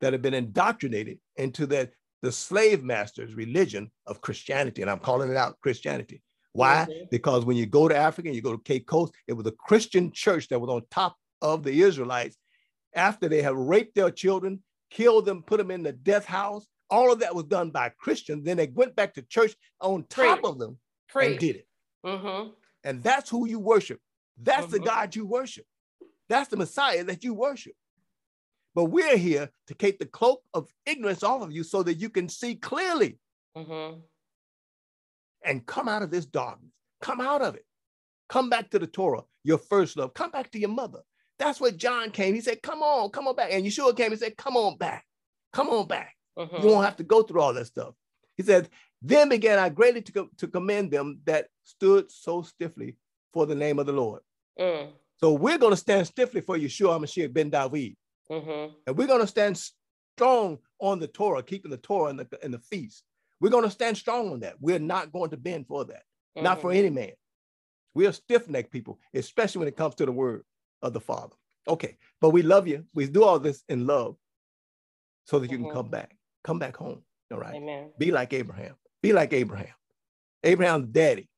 [0.02, 1.90] that have been indoctrinated into the,
[2.22, 4.82] the slave master's religion of Christianity.
[4.82, 6.22] And I'm calling it out Christianity.
[6.54, 6.88] Why?
[6.90, 7.06] Mm-hmm.
[7.12, 9.52] Because when you go to Africa and you go to Cape Coast, it was a
[9.52, 12.38] Christian church that was on top of the Israelites
[12.94, 17.12] after they have raped their children, killed them, put them in the death house, all
[17.12, 18.44] of that was done by Christians.
[18.44, 20.78] Then they went back to church on top of them
[21.16, 21.68] and did it.
[22.06, 22.50] Mm-hmm.
[22.84, 24.00] And that's who you worship.
[24.42, 24.72] That's mm-hmm.
[24.72, 25.66] the God you worship.
[26.28, 27.74] That's the Messiah that you worship.
[28.74, 32.10] But we're here to take the cloak of ignorance off of you so that you
[32.10, 33.20] can see clearly
[33.58, 34.00] mm-hmm.
[35.44, 36.72] and come out of this darkness.
[37.02, 37.66] Come out of it.
[38.30, 40.14] Come back to the Torah, your first love.
[40.14, 41.02] Come back to your mother.
[41.38, 42.34] That's what John came.
[42.34, 43.50] He said, Come on, come on back.
[43.52, 45.06] And Yeshua came and said, Come on back.
[45.52, 46.16] Come on back.
[46.38, 46.60] Uh-huh.
[46.62, 47.94] You won't have to go through all that stuff.
[48.38, 48.70] He said,
[49.02, 52.96] Then began I greatly to, to commend them that stood so stiffly
[53.34, 54.22] for the name of the Lord.
[54.60, 54.90] Mm.
[55.20, 57.96] So we're going to stand stiffly for Yeshua HaMashiach ben David.
[58.30, 58.74] Mm-hmm.
[58.88, 59.62] And we're going to stand
[60.18, 63.04] strong on the Torah, keeping the Torah and the, and the feast.
[63.40, 64.56] We're going to stand strong on that.
[64.60, 66.04] We're not going to bend for that,
[66.36, 66.44] mm-hmm.
[66.44, 66.80] not for mm-hmm.
[66.80, 67.12] any man.
[67.94, 70.44] We are stiff necked people, especially when it comes to the word
[70.82, 71.36] of the Father.
[71.68, 72.86] Okay, but we love you.
[72.94, 74.16] We do all this in love
[75.26, 75.68] so that you mm-hmm.
[75.68, 76.16] can come back.
[76.44, 77.04] Come back home.
[77.32, 77.56] All right.
[77.56, 77.92] Amen.
[77.98, 78.76] Be like Abraham.
[79.02, 79.74] Be like Abraham.
[80.44, 81.30] Abraham's daddy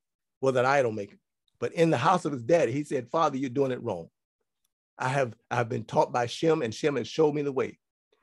[0.41, 1.17] was an idol maker.
[1.59, 4.09] But in the house of his daddy, he said, Father, you're doing it wrong.
[4.97, 7.79] I have I've been taught by Shem, and Shem has showed me the way.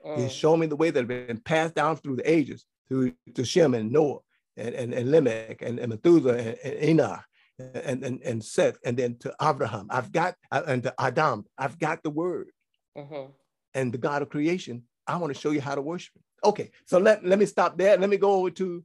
[0.07, 0.18] Mm.
[0.18, 3.45] He's shown me the way that has been passed down through the ages to, to
[3.45, 4.18] Shem and Noah
[4.57, 7.25] and, and, and Lamech and, and Methuselah and, and Enoch
[7.59, 9.89] and, and, and Seth and then to Abraham.
[9.91, 11.45] I've got and to Adam.
[11.59, 12.49] I've got the word.
[12.97, 13.31] Mm-hmm.
[13.75, 16.23] And the God of creation, I want to show you how to worship him.
[16.45, 17.97] Okay, so let, let me stop there.
[17.97, 18.83] Let me go over to,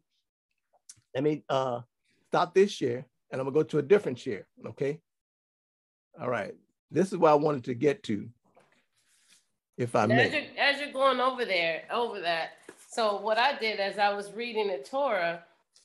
[1.16, 1.80] let me uh,
[2.28, 5.00] stop this share and I'm gonna go to a different share, okay?
[6.20, 6.54] All right,
[6.92, 8.28] this is what I wanted to get to,
[9.78, 10.32] if I as may.
[10.32, 12.52] You're, as you're going over there, over that,
[12.90, 15.44] so what I did as I was reading the Torah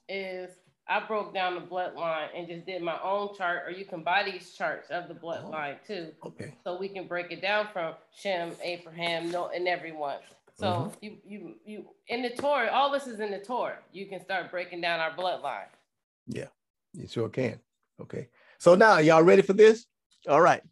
[0.08, 0.50] is
[0.88, 4.24] I broke down the bloodline and just did my own chart, or you can buy
[4.24, 6.08] these charts of the bloodline too.
[6.24, 6.54] Okay.
[6.64, 10.18] So we can break it down from Shem, Abraham, no, and everyone.
[10.58, 10.94] So Mhm.
[11.00, 13.78] you you you in the Torah, all this is in the Torah.
[13.92, 15.68] You can start breaking down our bloodline.
[16.26, 16.48] Yeah,
[16.92, 17.60] you sure can.
[18.00, 18.28] Okay.
[18.58, 19.86] So now, y'all ready for this?
[20.28, 20.62] All right.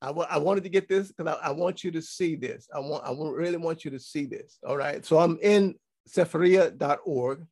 [0.00, 2.68] I I wanted to get this because I, I want you to see this.
[2.74, 4.58] I want I really want you to see this.
[4.66, 5.04] All right.
[5.04, 5.74] So I'm in
[6.08, 7.46] Sefaria.org.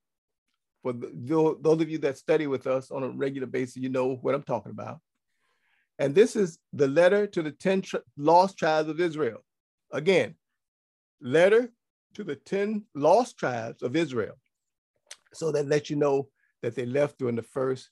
[0.83, 3.89] For the, tho- those of you that study with us on a regular basis, you
[3.89, 5.01] know what I'm talking about.
[5.99, 9.45] And this is the letter to the 10 tri- lost tribes of Israel.
[9.93, 10.37] Again,
[11.21, 11.73] letter
[12.15, 14.39] to the 10 lost tribes of Israel.
[15.33, 16.29] So that lets you know
[16.63, 17.91] that they left during the first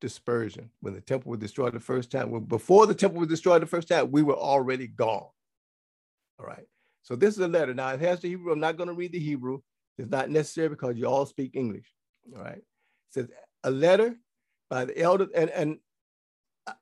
[0.00, 2.30] dispersion when the temple was destroyed the first time.
[2.30, 5.26] When, before the temple was destroyed the first time, we were already gone.
[6.38, 6.66] All right.
[7.02, 7.72] So this is a letter.
[7.72, 8.52] Now it has the Hebrew.
[8.52, 9.60] I'm not going to read the Hebrew.
[9.98, 11.86] It's not necessary because you all speak English.
[12.34, 12.58] All right.
[12.58, 12.64] It
[13.10, 13.28] says
[13.64, 14.16] a letter
[14.68, 15.78] by the elder and and
[16.66, 16.72] uh,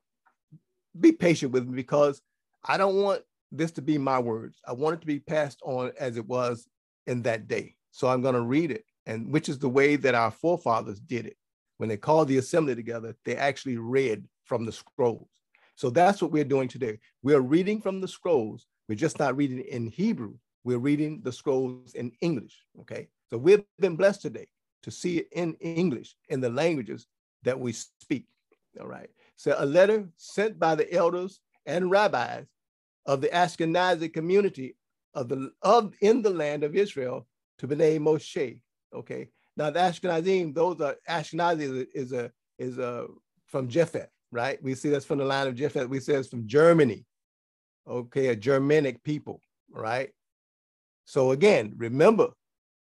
[0.98, 2.20] be patient with me because
[2.64, 4.58] I don't want this to be my words.
[4.66, 6.66] I want it to be passed on as it was
[7.06, 7.76] in that day.
[7.90, 11.26] So I'm going to read it, and which is the way that our forefathers did
[11.26, 11.36] it.
[11.78, 15.28] When they called the assembly together, they actually read from the scrolls.
[15.76, 16.98] So that's what we're doing today.
[17.22, 18.66] We're reading from the scrolls.
[18.88, 20.34] We're just not reading in Hebrew.
[20.62, 22.56] We're reading the scrolls in English.
[22.80, 23.08] Okay.
[23.30, 24.46] So we've been blessed today
[24.82, 27.06] to see it in English in the languages
[27.42, 28.26] that we speak.
[28.80, 29.10] All right.
[29.36, 32.46] So a letter sent by the elders and rabbis
[33.06, 34.76] of the Ashkenazi community
[35.14, 37.26] of the of in the land of Israel
[37.58, 38.58] to Bnei Moshe.
[38.94, 39.28] Okay.
[39.57, 43.07] Now the Ashkenazim, those are Ashkenazi is a is a, is a
[43.46, 44.62] from Japheth, right?
[44.62, 45.88] We see that's from the line of Japheth.
[45.88, 47.05] We say it's from Germany.
[47.86, 49.40] Okay, a Germanic people,
[49.70, 50.11] right?
[51.05, 52.30] So again, remember,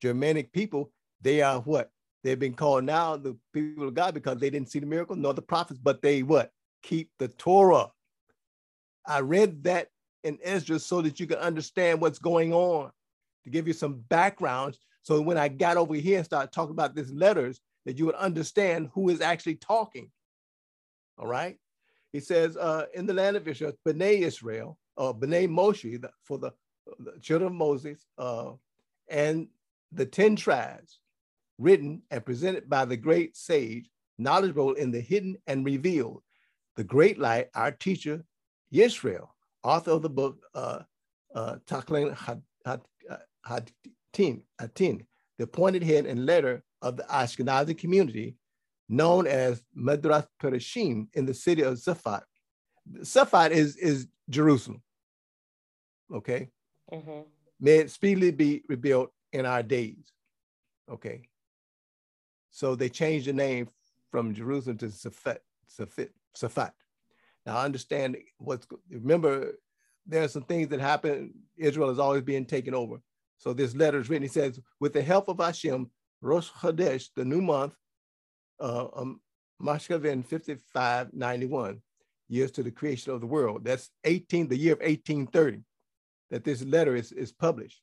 [0.01, 0.91] Germanic people,
[1.21, 1.91] they are what?
[2.23, 5.33] They've been called now the people of God because they didn't see the miracle nor
[5.33, 6.51] the prophets, but they what?
[6.83, 7.91] Keep the Torah.
[9.05, 9.89] I read that
[10.23, 12.91] in Ezra so that you can understand what's going on,
[13.43, 14.79] to give you some backgrounds.
[15.07, 18.15] So when I got over here and started talking about these letters, that you would
[18.15, 20.11] understand who is actually talking.
[21.17, 21.57] All right.
[22.11, 26.37] He says, uh, in the land of Israel, B'nai Israel, uh, B'nai Moshe, the, for
[26.37, 26.51] the,
[26.99, 28.51] the children of Moses, uh,
[29.07, 29.47] and
[29.93, 30.99] the 10 tribes,
[31.57, 36.21] written and presented by the great sage, knowledgeable in the hidden and revealed,
[36.75, 38.25] the great light, our teacher,
[38.73, 39.29] Yisrael,
[39.63, 40.79] author of the book, uh,
[41.33, 43.61] uh, Taklin Had- Had- uh,
[44.59, 45.05] Hatin,
[45.37, 48.35] the appointed head and leader of the Ashkenazi community,
[48.89, 52.23] known as Madras Pereshim in the city of Safat.
[53.01, 54.81] Safat is, is Jerusalem.
[56.13, 56.49] Okay.
[56.91, 57.25] Mhm.
[57.59, 60.11] May it speedily be rebuilt in our days.
[60.89, 61.27] Okay.
[62.51, 63.69] So they changed the name
[64.11, 64.87] from Jerusalem to.
[64.87, 65.39] Safat.
[66.35, 66.71] Safat.
[67.45, 69.59] Now understand what's remember
[70.05, 71.33] there are some things that happen.
[71.57, 73.01] Israel is always being taken over.
[73.37, 74.23] So this letter is written.
[74.23, 75.89] He says, with the help of Hashem,
[76.21, 77.73] Rosh Chodesh, the new month,
[78.59, 79.21] uh, um,
[79.61, 81.81] Mashkavin 5591,
[82.29, 83.63] years to the creation of the world.
[83.63, 85.61] That's 18, the year of 1830,
[86.31, 87.81] that this letter is, is published.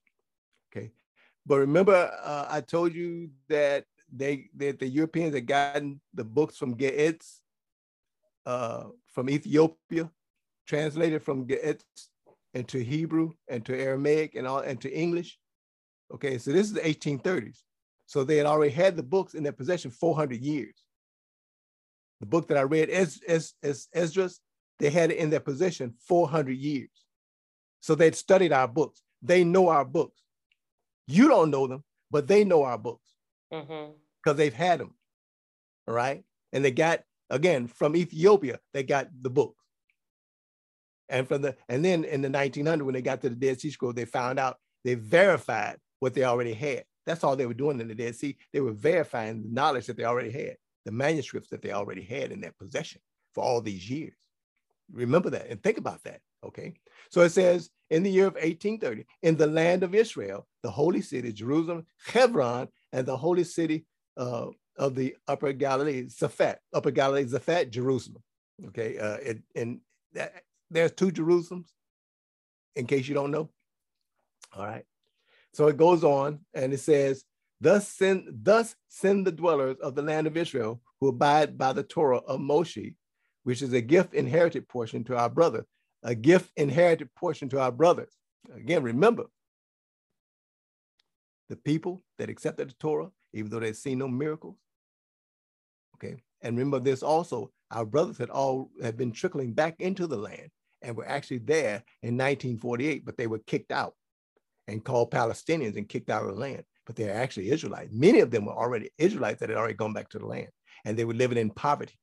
[0.75, 0.91] Okay.
[1.47, 6.57] But remember, uh, I told you that they that the Europeans had gotten the books
[6.57, 7.41] from Ge'ez,
[8.47, 10.11] uh, from Ethiopia,
[10.67, 11.83] translated from Ge'ez
[12.55, 15.39] into Hebrew and to Aramaic and all and to English.
[16.13, 17.59] Okay, so this is the 1830s.
[18.07, 20.75] So they had already had the books in their possession 400 years.
[22.21, 24.41] The book that I read, Es, Es, Es, Esdras,
[24.79, 26.91] they had it in their possession 400 years.
[27.81, 29.03] So they'd studied our books.
[29.23, 30.21] They know our books.
[31.07, 33.11] You don't know them, but they know our books
[33.53, 33.93] mm-hmm.
[34.23, 34.95] because they've had them.
[35.87, 36.25] All right.
[36.53, 37.01] And they got,
[37.31, 39.63] again, from Ethiopia, they got the books.
[41.09, 43.71] And from the and then in the 1900, when they got to the Dead Sea
[43.71, 46.85] Scroll, they found out they verified what they already had.
[47.07, 48.37] That's all they were doing in the Dead Sea.
[48.53, 52.31] They were verifying the knowledge that they already had, the manuscripts that they already had
[52.31, 53.01] in their possession
[53.35, 54.13] for all these years.
[54.93, 56.21] Remember that and think about that.
[56.45, 56.75] Okay.
[57.11, 61.01] So it says in the year of 1830, in the land of Israel, the holy
[61.01, 63.87] city, Jerusalem, Hebron, and the holy city
[64.19, 68.23] uh, of the Upper Galilee, Zaphat, Upper Galilee, Zaphat, Jerusalem.
[68.67, 68.99] Okay.
[68.99, 69.81] Uh, it, and
[70.13, 71.69] that, there's two Jerusalems,
[72.77, 73.49] in case you don't know.
[74.55, 74.85] All right.
[75.55, 77.25] So it goes on and it says,
[77.61, 81.83] Thus send, thus send the dwellers of the land of Israel who abide by the
[81.83, 82.95] Torah of Moshe,
[83.45, 85.65] which is a gift inherited portion to our brother,
[86.03, 88.13] a gift inherited portion to our brothers.
[88.55, 89.25] Again, remember,
[91.49, 94.57] the people that accepted the Torah, even though they'd seen no miracles,
[95.95, 96.17] Okay.
[96.43, 100.51] And remember this also, our brothers had all had been trickling back into the land
[100.83, 103.95] and were actually there in 1948, but they were kicked out
[104.69, 106.65] and called Palestinians and kicked out of the land.
[106.87, 107.93] But they're actually Israelites.
[107.93, 110.49] Many of them were already Israelites that had already gone back to the land
[110.85, 111.99] and they were living in poverty.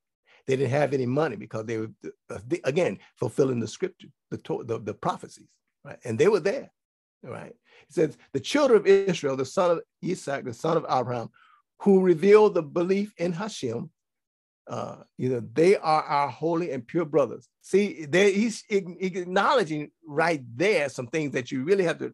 [0.48, 1.92] They didn't have any money because they were,
[2.30, 5.48] uh, again, fulfilling the scripture, the, the, the prophecies,
[5.84, 6.00] right?
[6.04, 6.72] And they were there,
[7.24, 7.54] right?
[7.88, 11.30] It says, the children of Israel, the son of Isaac, the son of Abraham,
[11.82, 13.92] who revealed the belief in Hashem,
[14.68, 17.50] uh, you know, they are our holy and pure brothers.
[17.62, 22.14] See, there he's acknowledging right there some things that you really have to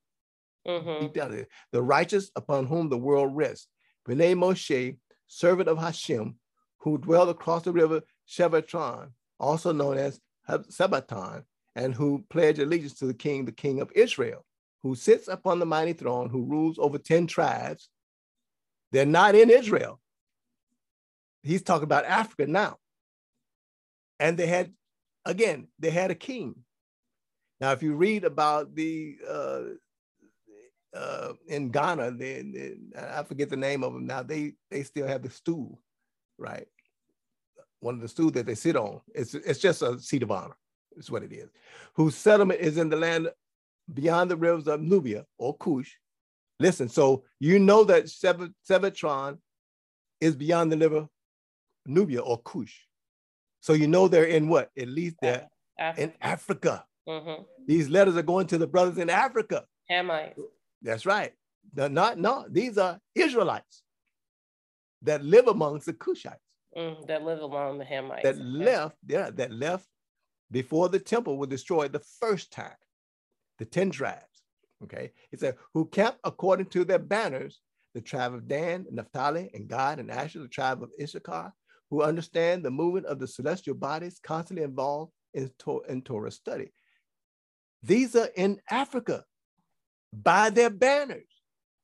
[0.68, 1.42] mm-hmm.
[1.72, 3.68] The righteous upon whom the world rests.
[4.08, 4.98] B'nai Moshe,
[5.28, 6.36] servant of Hashem,
[6.80, 11.44] who dwelled across the river Shevatron, also known as Sabbaton,
[11.76, 14.46] and who pledged allegiance to the king, the king of Israel,
[14.84, 17.90] who sits upon the mighty throne, who rules over 10 tribes.
[18.92, 20.00] They're not in Israel.
[21.44, 22.78] He's talking about Africa now.
[24.20, 24.74] And they had,
[25.26, 26.56] again, they had a king.
[27.60, 29.62] Now, if you read about the, uh,
[30.98, 35.08] uh, in Ghana, they, they, I forget the name of them now, they, they still
[35.08, 35.80] have the stool,
[36.38, 36.68] right?
[37.80, 39.02] One of the stools that they sit on.
[39.14, 40.58] It's, it's just a seat of honor,
[40.96, 41.50] is what it is.
[41.94, 43.30] Whose settlement is in the land
[43.94, 45.96] beyond the rivers of Nubia or Cush.
[46.60, 49.38] Listen, so you know that Sevatron
[50.20, 51.08] is beyond the river
[51.86, 52.86] Nubia or Cush.
[53.62, 54.70] So you know they're in what?
[54.78, 55.48] At least they're
[55.80, 56.04] Africa.
[56.04, 56.86] in Africa.
[57.08, 57.44] Mm-hmm.
[57.68, 59.66] These letters are going to the brothers in Africa.
[59.90, 60.40] Hamites.
[60.82, 61.34] That's right.
[61.74, 63.84] They're not, no, these are Israelites
[65.02, 66.36] that live amongst the Cushites.
[66.78, 68.24] Mm, that live among the Hamites.
[68.24, 69.88] That left, yeah, that left
[70.52, 72.76] before the temple was destroyed the first time
[73.58, 74.24] the 10 tribes.
[74.84, 75.12] Okay.
[75.32, 77.60] It said, who kept according to their banners
[77.98, 81.52] the tribe of Dan, and Naphtali, and Gad, and Asher, the tribe of Issachar,
[81.90, 85.50] who understand the movement of the celestial bodies, constantly involved in,
[85.90, 86.72] in Torah study.
[87.82, 89.24] These are in Africa
[90.14, 91.24] by their banners.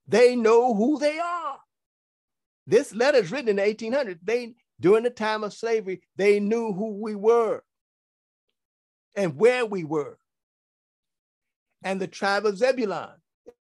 [0.08, 1.60] They know who they are.
[2.66, 4.20] This letter is written in the 1800s.
[4.24, 7.64] They, during the time of slavery, they knew who we were
[9.16, 10.18] and where we were
[11.84, 13.10] and the tribe of Zebulun,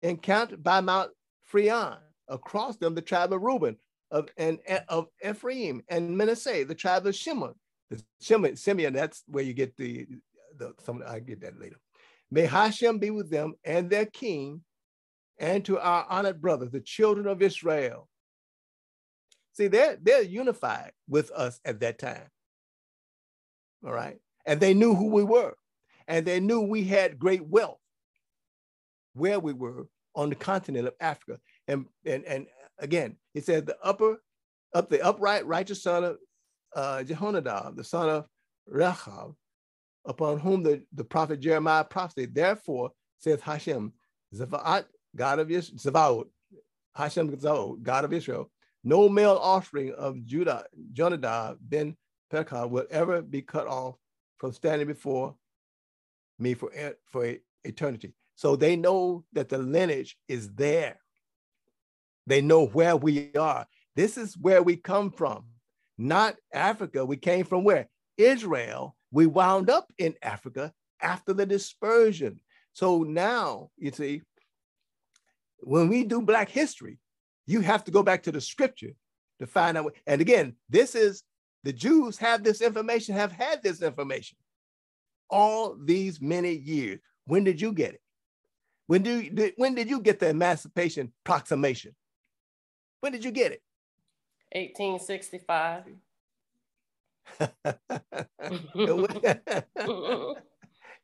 [0.03, 1.11] encamped by Mount
[1.53, 1.99] Freon.
[2.31, 3.77] Across them, the tribe of Reuben,
[4.11, 7.55] of, and, of Ephraim, and Manasseh, the tribe of Shimon.
[7.89, 10.07] The Shimon, Simeon, that's where you get the,
[10.59, 11.77] the some, I get that later.
[12.31, 14.63] May Hashem be with them and their king,
[15.39, 18.09] and to our honored brothers, the children of Israel.
[19.53, 22.29] See, they're, they're unified with us at that time.
[23.85, 24.19] All right.
[24.47, 25.55] And they knew who we were,
[26.07, 27.79] and they knew we had great wealth
[29.15, 31.39] where we were on the continent of Africa.
[31.67, 32.47] And, and, and
[32.79, 34.23] again, he said the upper,
[34.75, 36.17] up the upright righteous son of
[36.75, 38.27] uh, Jehonadab, the son of
[38.67, 39.35] Rechab,
[40.05, 42.35] upon whom the, the prophet Jeremiah prophesied.
[42.35, 43.93] Therefore, says Hashem,
[44.35, 44.85] Zavaat,
[45.17, 46.25] God of Israel,
[46.95, 48.51] Hashem Zavaot, God of Israel,
[48.85, 51.97] no male offspring of Judah, Jonadab ben
[52.31, 53.97] Pekah will ever be cut off
[54.39, 55.35] from standing before
[56.39, 56.71] me for,
[57.07, 57.35] for
[57.65, 58.15] eternity.
[58.37, 60.99] So they know that the lineage is there.
[62.27, 63.67] They know where we are.
[63.97, 65.45] This is where we come from,
[65.97, 67.05] not Africa.
[67.05, 67.89] We came from where?
[68.17, 68.95] Israel.
[69.11, 72.41] We wound up in Africa after the dispersion.
[72.73, 74.23] So now, you see,
[75.61, 76.99] when we do Black history,
[77.47, 78.93] you have to go back to the scripture
[79.39, 79.95] to find out.
[80.07, 81.23] And again, this is
[81.65, 84.37] the Jews have this information, have had this information
[85.31, 87.01] all these many years.
[87.27, 88.01] When did you get it?
[88.87, 91.95] When did, when did you get the Emancipation Proclamation?
[93.01, 93.63] When did you get it?
[94.53, 95.85] 1865.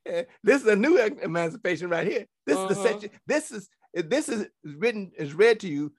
[0.43, 2.27] this is a new emancipation right here.
[2.47, 2.69] This uh-huh.
[2.69, 5.93] is the set you, this is this is written is read to you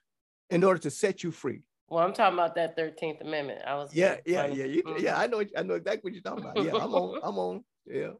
[0.49, 1.61] in order to set you free.
[1.88, 3.61] Well, I'm talking about that 13th Amendment.
[3.65, 5.03] I was yeah, yeah, yeah, you, mm-hmm.
[5.03, 5.19] yeah.
[5.19, 6.63] I know, I know exactly what you're talking about.
[6.63, 7.63] Yeah, I'm on, I'm on.
[7.86, 8.11] Yeah,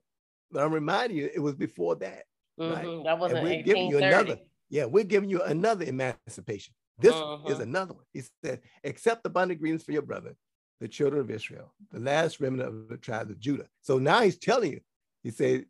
[0.52, 2.24] but I'm reminding you, it was before that.
[2.60, 2.74] Mm-hmm.
[2.74, 3.04] Right?
[3.06, 4.38] That wasn't and we're giving you another.
[4.70, 6.74] Yeah, we're giving you another emancipation.
[7.00, 7.52] This uh-huh.
[7.52, 8.04] is another one.
[8.14, 10.36] He said, accept the bond agreements for your brother,
[10.80, 13.68] the children of Israel, the last remnant of the tribe of Judah.
[13.82, 14.82] So now he's telling you,
[15.24, 15.66] he said,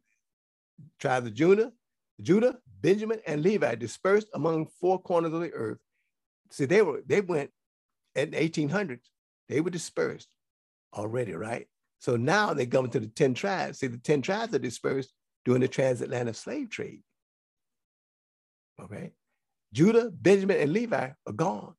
[1.00, 1.72] tribe of Judah,
[2.22, 5.78] Judah, Benjamin, and Levi dispersed among four corners of the earth.
[6.52, 7.52] See, they were they went
[8.16, 9.08] in the 1800s.
[9.50, 10.28] They were dispersed
[10.94, 11.68] already, right?
[12.00, 13.80] So now they come to the 10 tribes.
[13.80, 15.12] See, the 10 tribes are dispersed
[15.44, 17.02] during the transatlantic slave trade.
[18.82, 19.12] Okay.
[19.74, 21.74] Judah, Benjamin, and Levi are gone.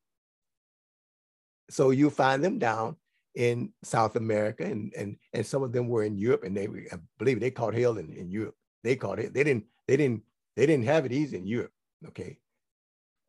[1.71, 2.97] So you find them down
[3.37, 6.97] in South America, and and and some of them were in Europe, and they I
[7.19, 8.57] believe they caught hell in, in Europe.
[8.83, 9.33] They caught it.
[9.33, 9.67] They didn't.
[9.87, 10.23] They didn't.
[10.57, 11.73] They didn't have it easy in Europe.
[12.09, 12.39] Okay,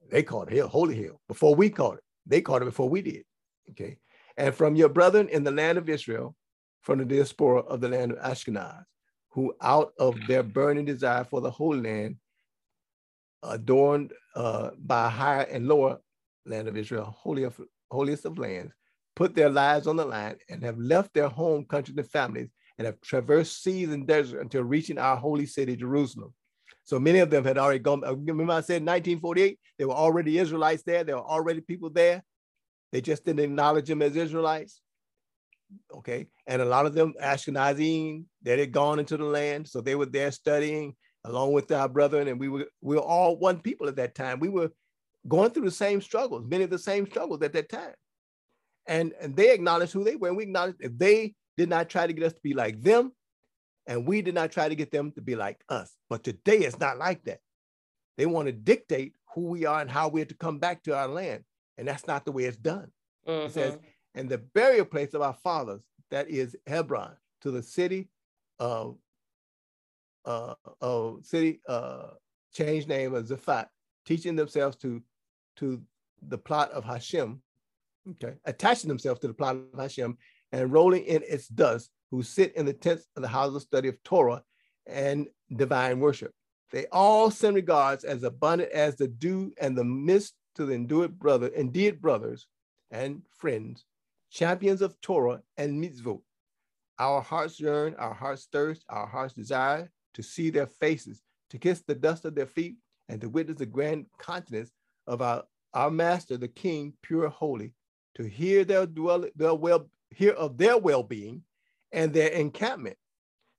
[0.10, 2.04] they caught hell, holy hell, before we caught it.
[2.26, 3.26] They caught it before we did.
[3.72, 3.98] Okay,
[4.38, 6.36] and from your brethren in the land of Israel,
[6.82, 8.86] from the diaspora of the land of Ashkenaz,
[9.32, 12.16] who out of their burning desire for the Holy Land,
[13.44, 16.00] adorned uh, by higher and lower
[16.46, 17.60] land of Israel, holiest,
[17.92, 18.74] holiest of lands,
[19.18, 22.86] put their lives on the line and have left their home countries and families and
[22.86, 26.36] have traversed seas and deserts until reaching our holy city, Jerusalem.
[26.84, 28.04] So many of them had already gone.
[28.06, 31.04] Uh, remember, I said 1948, there were already Israelites there.
[31.04, 32.24] There were already people there.
[32.92, 34.82] They just didn't acknowledge them as Israelites.
[35.96, 36.28] Okay.
[36.46, 39.68] And a lot of them, Ashkenazim, they had gone into the land.
[39.68, 40.96] So they were there studying
[41.26, 42.28] along with our brethren.
[42.28, 44.40] And we were, we were all one people at that time.
[44.40, 44.70] We were
[45.28, 47.96] going through the same struggles, many of the same struggles at that time
[48.88, 50.30] and, and they acknowledged who they were.
[50.30, 53.12] And we acknowledged if they did not try to get us to be like them,
[53.86, 55.96] and we did not try to get them to be like us.
[56.10, 57.40] But today it's not like that.
[58.18, 61.08] They want to dictate who we are and how we're to come back to our
[61.08, 61.44] land.
[61.78, 62.92] And that's not the way it's done.
[63.28, 63.48] Mm-hmm.
[63.48, 64.20] It says, mm-hmm.
[64.20, 68.10] and the burial place of our fathers, that is Hebron, to the city
[68.60, 68.98] of
[70.26, 72.10] uh, of city uh,
[72.54, 73.68] changed name of Zaphat,
[74.06, 75.02] teaching themselves to
[75.58, 75.82] to
[76.28, 77.42] the plot of Hashem,
[78.12, 80.18] okay, attaching themselves to the plot of Hashem
[80.52, 83.90] and rolling in its dust, who sit in the tents of the house of study
[83.90, 84.42] of Torah
[84.86, 86.32] and divine worship.
[86.72, 91.20] They all send regards as abundant as the dew and the mist to the endured
[91.20, 92.48] brother, indeed brothers
[92.92, 93.86] and friends,
[94.32, 96.22] champions of Torah and mitzvot.
[97.00, 101.84] Our hearts yearn, our hearts thirst, our hearts desire to see their faces, to kiss
[101.86, 102.78] the dust of their feet,
[103.08, 104.72] and to witness the grand countenance
[105.06, 105.44] of our,
[105.74, 107.74] our master, the king, pure, holy,
[108.18, 111.44] to hear their dwell, their well, hear of their well-being
[111.92, 112.98] and their encampment.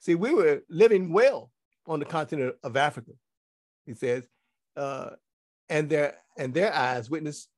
[0.00, 1.50] See, we were living well
[1.86, 3.12] on the continent of Africa.
[3.86, 4.28] He says,
[4.76, 5.11] uh,
[5.68, 7.48] and their and their eyes witness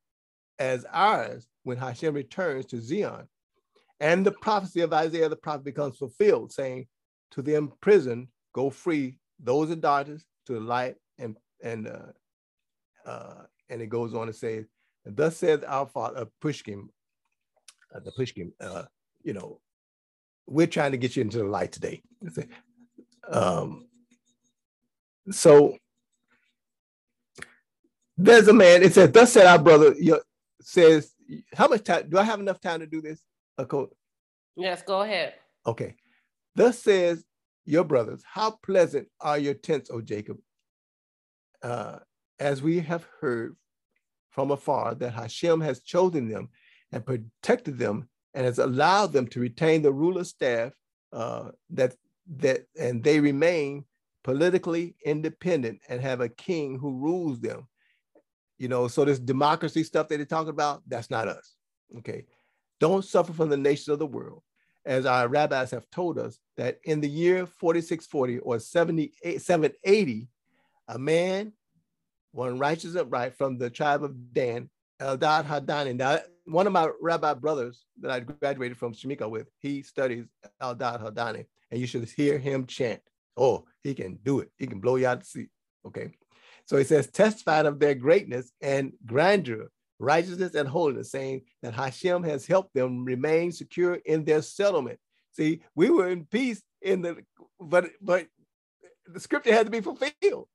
[0.59, 3.28] as ours when Hashem returns to Zion.
[3.98, 6.86] And the prophecy of Isaiah the prophet becomes fulfilled, saying,
[7.32, 13.42] To the imprisoned, go free, those in darkness to the light, and and uh, uh,
[13.68, 14.64] and it goes on to say,
[15.05, 16.88] thus says our father, uh, Pushkim,
[17.94, 18.84] uh, the Pushkim, uh,
[19.22, 19.61] you know,
[20.46, 22.03] we're trying to get you into the light today.
[23.28, 23.86] Um,
[25.30, 25.76] so
[28.16, 30.20] there's a man, it says, thus said our brother, you
[30.61, 31.14] says,
[31.55, 33.22] how much time, do I have enough time to do this?
[33.59, 33.94] A quote.
[34.57, 35.34] Yes, go ahead.
[35.66, 35.94] Okay.
[36.57, 37.24] Thus says
[37.64, 40.38] your brothers, how pleasant are your tents, O Jacob,
[41.62, 42.01] uh,
[42.38, 43.57] as we have heard
[44.31, 46.49] from afar that Hashem has chosen them
[46.93, 50.72] and protected them and has allowed them to retain the ruler staff
[51.12, 51.95] uh, that
[52.37, 53.85] that and they remain
[54.22, 57.66] politically independent and have a king who rules them.
[58.59, 61.55] You know, so this democracy stuff that they're talking about, that's not us.
[61.99, 62.26] Okay.
[62.78, 64.43] Don't suffer from the nations of the world.
[64.87, 70.28] As our rabbis have told us that in the year 4640 or 780,
[70.89, 71.53] a man,
[72.33, 74.70] one righteous upright from the tribe of Dan,
[75.01, 75.97] Eldad Hadani.
[75.97, 80.26] Now, one of my rabbi brothers that I graduated from Shemika with, he studies
[80.63, 83.00] Eldad Hadani, and you should hear him chant.
[83.37, 84.50] Oh, he can do it.
[84.59, 85.46] He can blow you out to sea.
[85.87, 86.11] Okay.
[86.67, 92.22] So he says, testified of their greatness and grandeur, righteousness and holiness, saying that Hashem
[92.25, 94.99] has helped them remain secure in their settlement.
[95.33, 97.18] See, we were in peace in the,
[97.59, 98.26] but but
[99.07, 100.49] the scripture had to be fulfilled.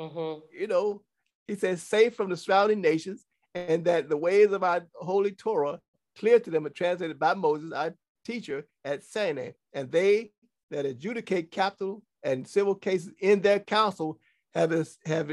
[0.00, 0.40] Mm-hmm.
[0.58, 1.02] You know,
[1.48, 5.80] he says, safe from the surrounding nations, and that the ways of our holy Torah
[6.16, 7.94] clear to them are translated by Moses, our
[8.24, 10.30] teacher at Sinai, and they
[10.70, 14.18] that adjudicate capital and civil cases in their council
[14.54, 15.32] have, have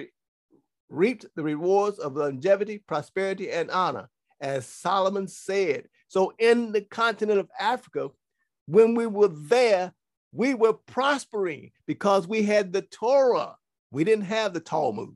[0.89, 4.09] reaped the rewards of longevity, prosperity, and honor,
[4.39, 5.87] as Solomon said.
[6.07, 8.09] So in the continent of Africa,
[8.67, 9.93] when we were there,
[10.31, 13.55] we were prospering because we had the Torah.
[13.91, 15.15] We didn't have the Talmud.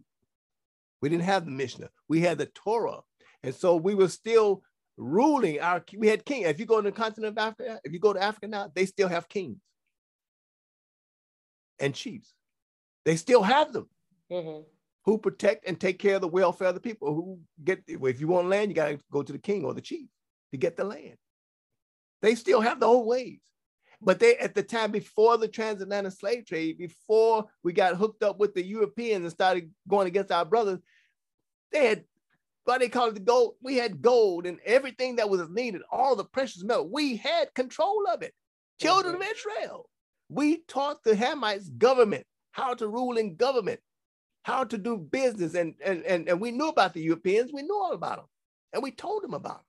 [1.01, 1.89] We didn't have the Mishnah.
[2.07, 2.99] We had the Torah.
[3.43, 4.63] And so we were still
[4.97, 6.43] ruling our, we had king.
[6.43, 8.85] If you go to the continent of Africa, if you go to Africa now, they
[8.85, 9.57] still have kings
[11.79, 12.33] and chiefs.
[13.05, 13.87] They still have them
[14.31, 14.63] mm-hmm.
[15.05, 18.27] who protect and take care of the welfare of the people who get, if you
[18.27, 20.09] want land, you got to go to the king or the chief
[20.51, 21.15] to get the land.
[22.21, 23.39] They still have the old ways.
[24.01, 28.39] But they, at the time before the transatlantic slave trade, before we got hooked up
[28.39, 30.79] with the Europeans and started going against our brothers,
[31.71, 32.05] they had
[32.69, 33.55] why they call it the gold.
[33.63, 36.87] We had gold and everything that was needed, all the precious metal.
[36.87, 38.33] We had control of it.
[38.79, 39.89] Children of Israel.
[40.29, 43.79] We taught the Hamites government, how to rule in government,
[44.43, 45.55] how to do business.
[45.55, 47.51] And, and, and, and we knew about the Europeans.
[47.51, 48.25] We knew all about them.
[48.71, 49.65] And we told them about them.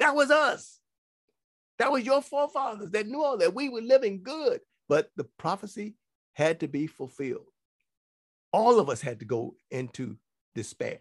[0.00, 0.80] That was us.
[1.78, 3.54] That was your forefathers that knew all that.
[3.54, 5.94] We were living good, but the prophecy
[6.32, 7.46] had to be fulfilled.
[8.52, 10.16] All of us had to go into
[10.54, 11.00] despair.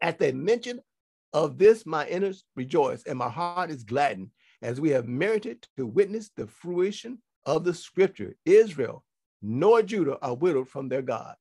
[0.00, 0.80] At the mention
[1.32, 5.86] of this, my inner rejoice and my heart is gladdened as we have merited to
[5.86, 8.36] witness the fruition of the scripture.
[8.44, 9.04] Israel
[9.42, 11.34] nor Judah are widowed from their God.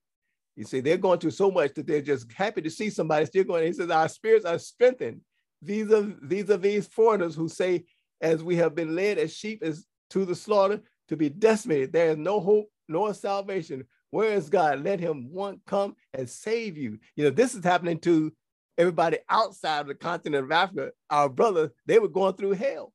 [0.56, 3.44] You see, they're going through so much that they're just happy to see somebody still
[3.44, 3.68] going.
[3.68, 5.22] He says, Our spirits are strengthened.
[5.62, 7.86] These are these are these foreigners who say,
[8.20, 11.94] as we have been led as sheep is to the slaughter, to be decimated.
[11.94, 13.86] There is no hope nor salvation.
[14.10, 14.84] Where is God?
[14.84, 17.00] Let him one come and save you.
[17.16, 18.34] You know, this is happening to
[18.78, 20.92] everybody outside of the continent of Africa.
[21.10, 22.94] Our brothers, they were going through hell.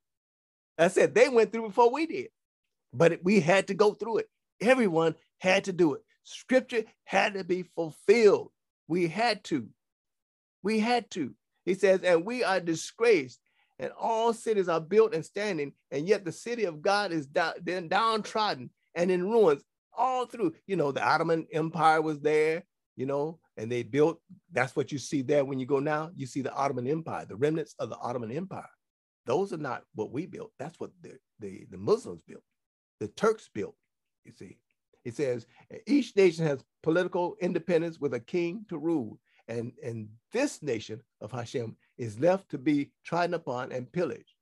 [0.79, 2.29] I said they went through before we did,
[2.93, 4.29] but we had to go through it.
[4.61, 6.03] Everyone had to do it.
[6.25, 8.51] Scripture had to be fulfilled.
[8.89, 9.69] We had to.
[10.63, 11.35] We had to.
[11.67, 13.41] He says, and we are disgraced,
[13.79, 17.55] and all cities are built and standing, and yet the city of God is down,
[17.89, 19.63] downtrodden and in ruins
[19.93, 20.55] all through.
[20.67, 22.65] You know, the Ottoman Empire was there,
[22.97, 24.21] you know, and they built,
[24.53, 26.11] that's what you see there when you go now.
[26.17, 28.71] You see the Ottoman Empire, the remnants of the Ottoman Empire.
[29.27, 30.53] Those are not what we built.
[30.59, 32.45] That's what the, the, the Muslims built,
[33.01, 33.75] the Turks built,
[34.25, 34.59] you see.
[35.05, 35.47] It says
[35.87, 39.19] each nation has political independence with a king to rule.
[39.49, 44.35] And, and this nation of Hashem is left to be trodden upon and pillaged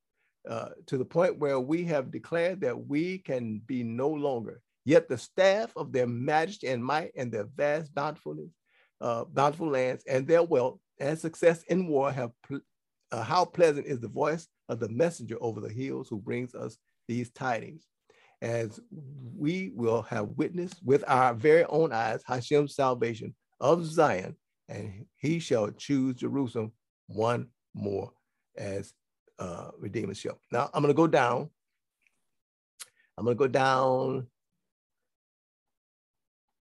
[0.49, 4.61] uh, to the point where we have declared that we can be no longer.
[4.85, 8.51] Yet the staff of their majesty and might and their vast bountifulness,
[9.01, 12.33] uh, bountiful lands and their wealth and success in war have
[13.13, 16.77] uh, how pleasant is the voice of the messenger over the hills who brings us
[17.09, 17.87] these tidings.
[18.43, 18.79] As
[19.37, 24.37] we will have witnessed with our very own eyes Hashem's salvation of Zion,
[24.69, 26.73] and he shall choose Jerusalem
[27.07, 28.11] one more
[28.57, 28.95] as
[29.39, 30.39] uh, Redeemer's shall.
[30.51, 31.51] Now I'm going to go down.
[33.17, 34.27] I'm going to go down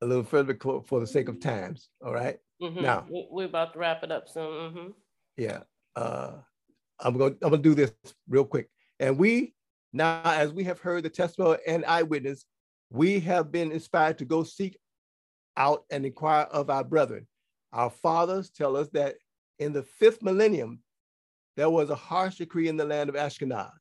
[0.02, 0.56] a little further
[0.86, 1.88] for the sake of times.
[2.04, 2.38] All right?
[2.60, 2.82] mm-hmm.
[2.82, 4.44] Now we're about to wrap it up soon.
[4.44, 4.88] Mm-hmm.
[5.36, 5.60] Yeah
[5.96, 6.32] uh,
[7.00, 7.92] I'm going I'm going to do this
[8.28, 8.68] real quick.
[9.00, 9.54] And we
[9.92, 12.46] now, as we have heard the testimony and eyewitness,
[12.90, 14.78] we have been inspired to go seek
[15.56, 17.26] out and inquire of our brethren.
[17.72, 19.16] Our fathers tell us that
[19.58, 20.80] in the fifth millennium,
[21.56, 23.72] there was a harsh decree in the land of Ashkenaz,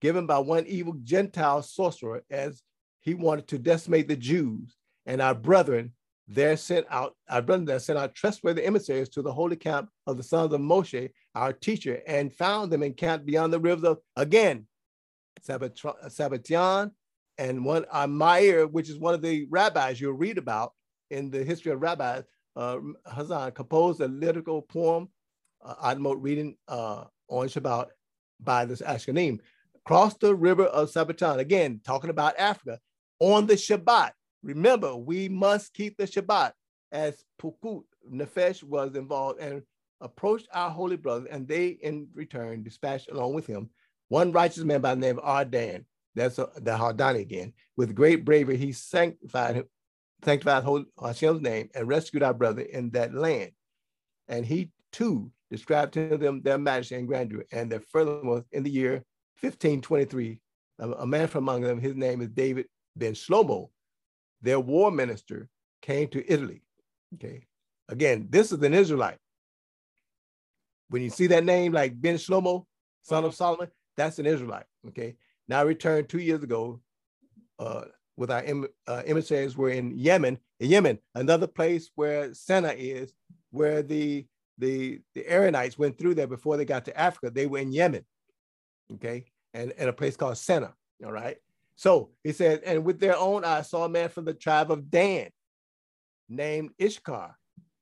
[0.00, 2.62] given by one evil Gentile sorcerer as
[3.00, 4.76] he wanted to decimate the Jews.
[5.06, 5.92] And our brethren
[6.28, 10.16] there sent out, our brethren there sent out trustworthy emissaries to the holy camp of
[10.16, 14.66] the sons of Moshe, our teacher, and found them encamped beyond the rivers of, again,
[15.44, 16.92] Sabbathyan
[17.38, 20.72] and one Meir, which is one of the rabbis you'll read about
[21.10, 22.22] in the history of rabbis,
[22.56, 25.08] uh, Hazan composed a lyrical poem,
[25.64, 27.88] uh, reading uh, on Shabbat
[28.40, 29.38] by this Ashkenim.
[29.84, 32.78] Cross the river of Sabbathyan, again, talking about Africa,
[33.18, 34.12] on the Shabbat.
[34.42, 36.52] Remember, we must keep the Shabbat
[36.90, 39.62] as Pukut Nefesh was involved and
[40.00, 43.70] approached our holy brothers, and they in return dispatched along with him
[44.08, 45.86] one righteous man by the name of Ardan.
[46.14, 47.54] That's a, the Hardani again.
[47.76, 49.64] With great bravery, he sanctified him,
[50.24, 50.64] sanctified
[51.00, 53.52] Hashem's name and rescued our brother in that land.
[54.28, 57.44] And he too described to them their majesty and grandeur.
[57.52, 59.04] And that furthermore, in the year
[59.40, 60.38] 1523,
[60.78, 62.66] a, man from among them, his name is David
[62.96, 63.70] ben Shlomo,
[64.40, 65.48] their war minister
[65.80, 66.62] came to Italy.
[67.14, 67.46] Okay.
[67.88, 69.18] Again, this is an Israelite.
[70.88, 72.66] When you see that name like Ben Shlomo,
[73.02, 74.66] son of Solomon, that's an Israelite.
[74.88, 75.16] Okay.
[75.48, 76.80] Now returned two years ago
[77.58, 77.84] uh,
[78.16, 78.44] with our
[78.86, 83.12] uh, emissaries were in Yemen, in Yemen, another place where Senna is,
[83.50, 84.26] where the
[84.58, 87.30] the the Aaronites went through there before they got to Africa.
[87.30, 88.04] They were in Yemen,
[88.94, 89.24] okay,
[89.54, 90.74] and, and a place called Senna.
[91.04, 91.36] All right.
[91.74, 94.90] So he said, and with their own eyes saw a man from the tribe of
[94.90, 95.30] Dan
[96.28, 97.32] named Ishkar,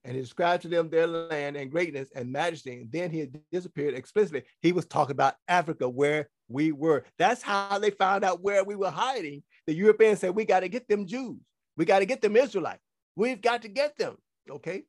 [0.04, 2.80] and he described to them their land and greatness and majesty.
[2.80, 4.44] And then he disappeared explicitly.
[4.62, 7.04] He was talking about Africa, where we were.
[7.18, 9.42] That's how they found out where we were hiding.
[9.66, 11.38] The Europeans said, We got to get them Jews.
[11.76, 12.82] We got to get them Israelites.
[13.16, 14.16] We've got to get them.
[14.48, 14.84] Okay.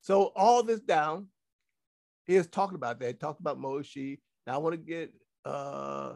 [0.00, 1.26] So all this down,
[2.26, 3.20] he is talking about that.
[3.20, 4.18] Talked about Moshe.
[4.46, 5.12] Now I want to get
[5.44, 6.14] uh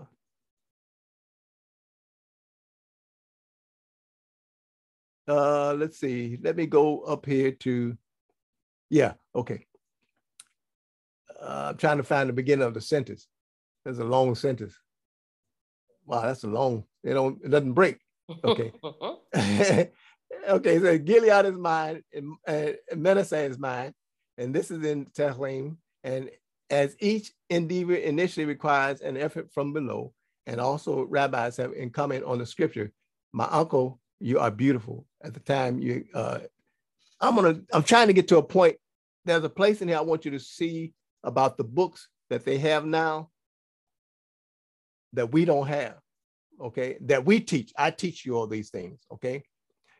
[5.26, 7.96] uh, let's see, let me go up here to,
[8.90, 9.66] Yeah, okay.
[11.40, 13.26] Uh, I'm trying to find the beginning of the sentence.
[13.84, 14.78] There's a long sentence.
[16.06, 17.98] Wow, that's a long, it don't, it doesn't break.
[18.42, 18.72] Okay.
[20.48, 23.92] okay, so Gilead is mine and, and Manasseh is mine.
[24.38, 25.76] And this is in Tehillim.
[26.04, 26.30] And
[26.70, 30.12] as each endeavor initially requires an effort from below,
[30.46, 32.92] and also rabbis have in comment on the scripture,
[33.32, 35.06] my uncle, you are beautiful.
[35.22, 36.40] At the time you, uh,
[37.20, 38.76] I'm gonna, I'm trying to get to a point.
[39.24, 42.58] There's a place in here I want you to see about the books that they
[42.58, 43.30] have now
[45.14, 45.96] that we don't have,
[46.60, 46.96] okay?
[47.02, 47.72] That we teach.
[47.76, 49.42] I teach you all these things, okay?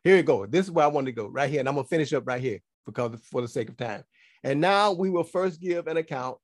[0.02, 0.47] Here you go.
[0.47, 1.60] This is where I want to go right here.
[1.60, 4.05] And I'm gonna finish up right here because for the sake of time.
[4.43, 6.36] And now we will first give an account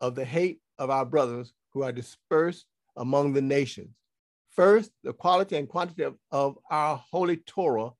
[0.00, 2.66] of the hate of our brothers who are dispersed
[2.96, 3.96] among the nations.
[4.50, 7.90] First, the quality and quantity of, of our holy Torah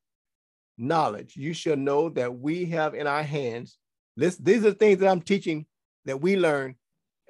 [0.79, 1.37] knowledge.
[1.37, 3.79] You shall know that we have in our hands,
[4.17, 5.67] this, these are the things that I'm teaching
[6.05, 6.75] that we learn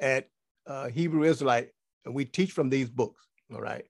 [0.00, 0.28] at
[0.66, 1.70] uh, Hebrew Israelite,
[2.04, 3.84] and we teach from these books, all right?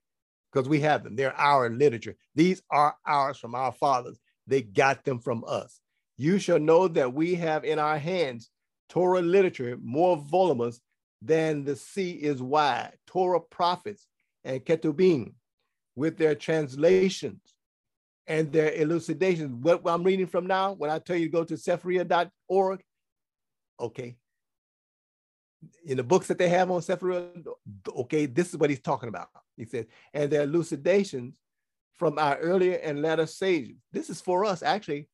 [0.53, 1.15] Because we have them.
[1.15, 2.15] They're our literature.
[2.35, 4.19] These are ours from our fathers.
[4.45, 5.79] They got them from us.
[6.17, 8.51] You shall know that we have in our hands
[8.89, 10.79] Torah literature more voluminous
[11.21, 12.93] than the sea is wide.
[13.07, 14.07] Torah prophets
[14.43, 15.33] and Ketubim
[15.95, 17.41] with their translations
[18.27, 19.55] and their elucidations.
[19.63, 22.83] What I'm reading from now, when I tell you to go to Sefaria.org,
[23.79, 24.15] okay.
[25.85, 27.27] In the books that they have on Sefaria,
[27.87, 29.29] okay, this is what he's talking about.
[29.57, 31.35] He said, and their elucidations
[31.93, 33.77] from our earlier and latter sages.
[33.91, 35.09] This is for us, actually.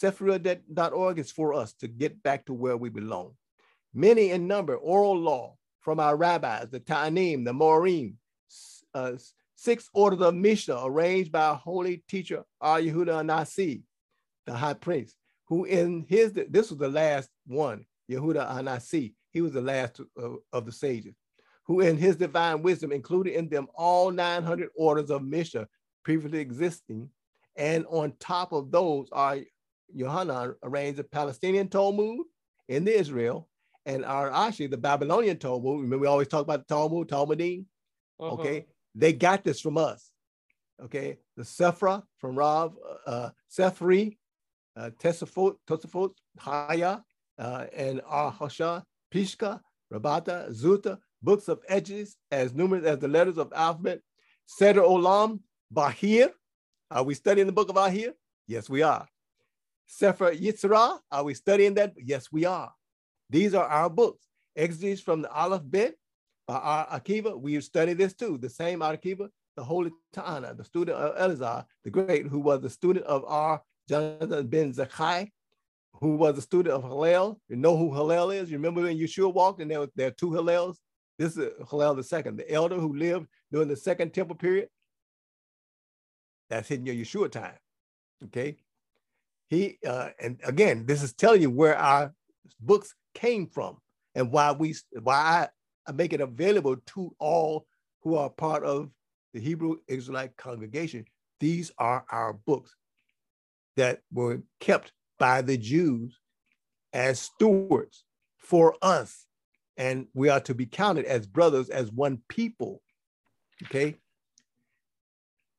[0.00, 3.34] Sefaria.org is for us to get back to where we belong.
[3.92, 8.14] Many in number, oral law from our rabbis, the Ta'anim, the Morim,
[8.92, 9.12] uh,
[9.54, 13.82] six orders of Mishnah arranged by our holy teacher, Ar Yehuda Nasi,
[14.46, 15.16] the high priest,
[15.46, 20.38] who in his, this was the last one, Yehuda Anasi, he was the last of,
[20.52, 21.14] of the sages,
[21.66, 25.66] who in his divine wisdom included in them all 900 orders of Mishnah
[26.04, 27.08] previously existing.
[27.56, 29.38] And on top of those are
[29.94, 32.26] Yohanan arranged the Palestinian Talmud
[32.68, 33.48] in the Israel
[33.86, 35.80] and our actually the Babylonian Talmud.
[35.80, 37.66] Remember, we always talk about the Talmud, Talmudim.
[38.20, 38.34] Uh-huh.
[38.34, 40.10] Okay, they got this from us.
[40.82, 42.76] Okay, the Sephra from Rav,
[43.06, 44.16] uh, Sephri,
[44.76, 47.02] uh, Tesafot, Tosafot, Haya,
[47.38, 48.82] uh, and Ahasha,
[49.12, 49.60] Pishka,
[49.92, 54.00] Rabata, Zuta, books of edges as numerous as the letters of alphabet.
[54.46, 55.40] Seder Olam,
[55.72, 56.30] Bahir.
[56.90, 58.12] Are we studying the book of Ahir?
[58.46, 59.08] Yes, we are.
[59.86, 61.94] Sefer Yetzirah, are we studying that?
[61.96, 62.72] Yes, we are.
[63.30, 64.26] These are our books.
[64.56, 65.94] Exegesis from the Aleph Bet
[66.46, 67.38] by our Akiva.
[67.40, 68.38] We study this too.
[68.38, 72.70] The same Akiva, the Holy Ta'ana, the student of Elazar, the great, who was the
[72.70, 75.30] student of our Jonathan ben Zakkai,
[75.94, 77.40] who was a student of Hillel.
[77.48, 78.50] You know who Hillel is?
[78.50, 80.76] You remember when Yeshua walked and there, were, there two Hillels?
[81.18, 84.68] This is Hillel second, the elder who lived during the second temple period.
[86.50, 87.58] That's in your Yeshua time.
[88.24, 88.56] Okay.
[89.48, 92.12] He uh, and again, this is telling you where our
[92.60, 93.78] books came from
[94.14, 95.48] and why we why
[95.86, 97.66] I make it available to all
[98.02, 98.90] who are part of
[99.32, 101.04] the Hebrew Israelite congregation.
[101.40, 102.74] These are our books
[103.76, 106.18] that were kept by the Jews
[106.92, 108.04] as stewards
[108.38, 109.26] for us.
[109.76, 112.80] And we are to be counted as brothers, as one people.
[113.64, 113.96] Okay.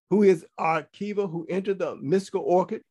[0.10, 2.82] Who is our Kiva who entered the mystical orchid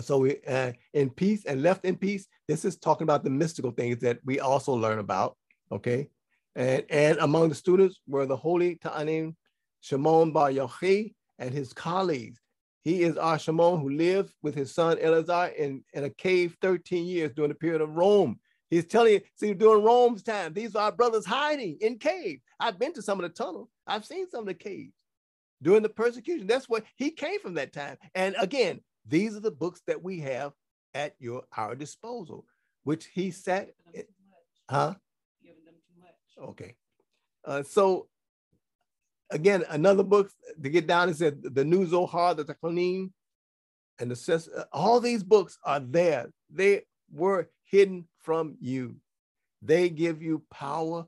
[0.00, 2.26] so we uh, in peace and left in peace.
[2.46, 5.36] This is talking about the mystical things that we also learn about.
[5.72, 6.08] Okay,
[6.54, 9.34] and and among the students were the holy Ta'anim
[9.80, 12.38] Shimon Bar Yochai and his colleagues.
[12.82, 17.04] He is our Shimon who lived with his son Elazar in, in a cave 13
[17.04, 18.40] years during the period of Rome.
[18.70, 22.40] He's telling you, see, during Rome's time, these are our brothers hiding in caves.
[22.60, 23.68] I've been to some of the tunnels.
[23.86, 24.92] I've seen some of the caves
[25.60, 26.46] during the persecution.
[26.46, 27.96] That's what he came from that time.
[28.14, 30.52] And again, these are the books that we have
[30.94, 32.46] at your our disposal,
[32.84, 33.72] which he said,
[34.68, 34.94] huh?
[36.40, 36.74] Okay.
[37.44, 38.06] Uh, so
[39.30, 40.30] again, another book
[40.62, 43.10] to get down is said the New Zohar, the Teklonim,
[43.98, 46.30] and the all these books are there.
[46.50, 46.82] They
[47.12, 48.96] were hidden from you.
[49.62, 51.06] They give you power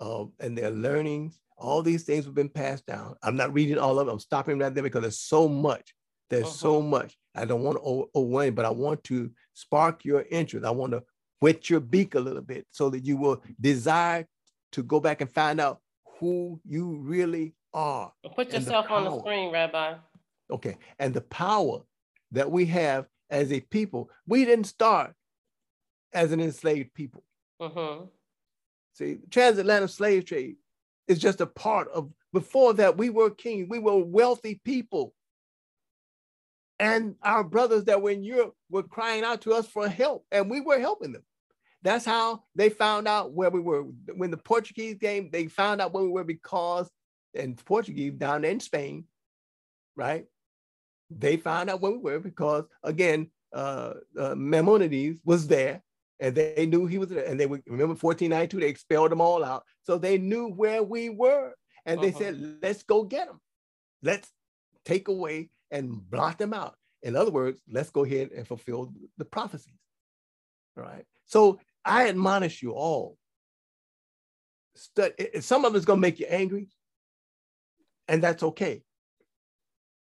[0.00, 1.38] uh, and their learnings.
[1.56, 3.16] All these things have been passed down.
[3.22, 4.14] I'm not reading all of them.
[4.14, 5.94] I'm stopping right there because there's so much.
[6.30, 6.52] There's uh-huh.
[6.52, 7.16] so much.
[7.34, 10.66] I don't want to overwhelm, but I want to spark your interest.
[10.66, 11.02] I want to
[11.40, 14.26] whet your beak a little bit so that you will desire
[14.72, 15.80] to go back and find out
[16.18, 18.12] who you really are.
[18.34, 19.94] Put yourself the on the screen, Rabbi.
[20.50, 20.78] Okay.
[20.98, 21.80] And the power
[22.32, 25.14] that we have as a people, we didn't start
[26.12, 27.24] as an enslaved people.
[27.60, 28.04] Mm-hmm.
[28.94, 30.56] See, transatlantic slave trade
[31.08, 35.14] is just a part of, before that, we were kings, we were wealthy people.
[36.78, 40.50] And our brothers that were in Europe were crying out to us for help, and
[40.50, 41.22] we were helping them.
[41.82, 43.82] That's how they found out where we were.
[44.14, 46.90] When the Portuguese came, they found out where we were because,
[47.34, 49.04] and Portuguese down in Spain,
[49.96, 50.26] right?
[51.10, 55.82] They found out where we were because, again, uh, uh, Maimonides was there
[56.22, 57.24] and they knew he was there.
[57.24, 59.64] And they would remember 1492, they expelled them all out.
[59.82, 61.52] So they knew where we were.
[61.84, 62.18] And they uh-huh.
[62.18, 63.40] said, let's go get them.
[64.04, 64.30] Let's
[64.84, 66.76] take away and blot them out.
[67.02, 69.80] In other words, let's go ahead and fulfill the prophecies.
[70.78, 71.04] All right.
[71.26, 73.18] So I admonish you all.
[74.76, 76.68] Study, some of it's going to make you angry,
[78.06, 78.84] and that's okay.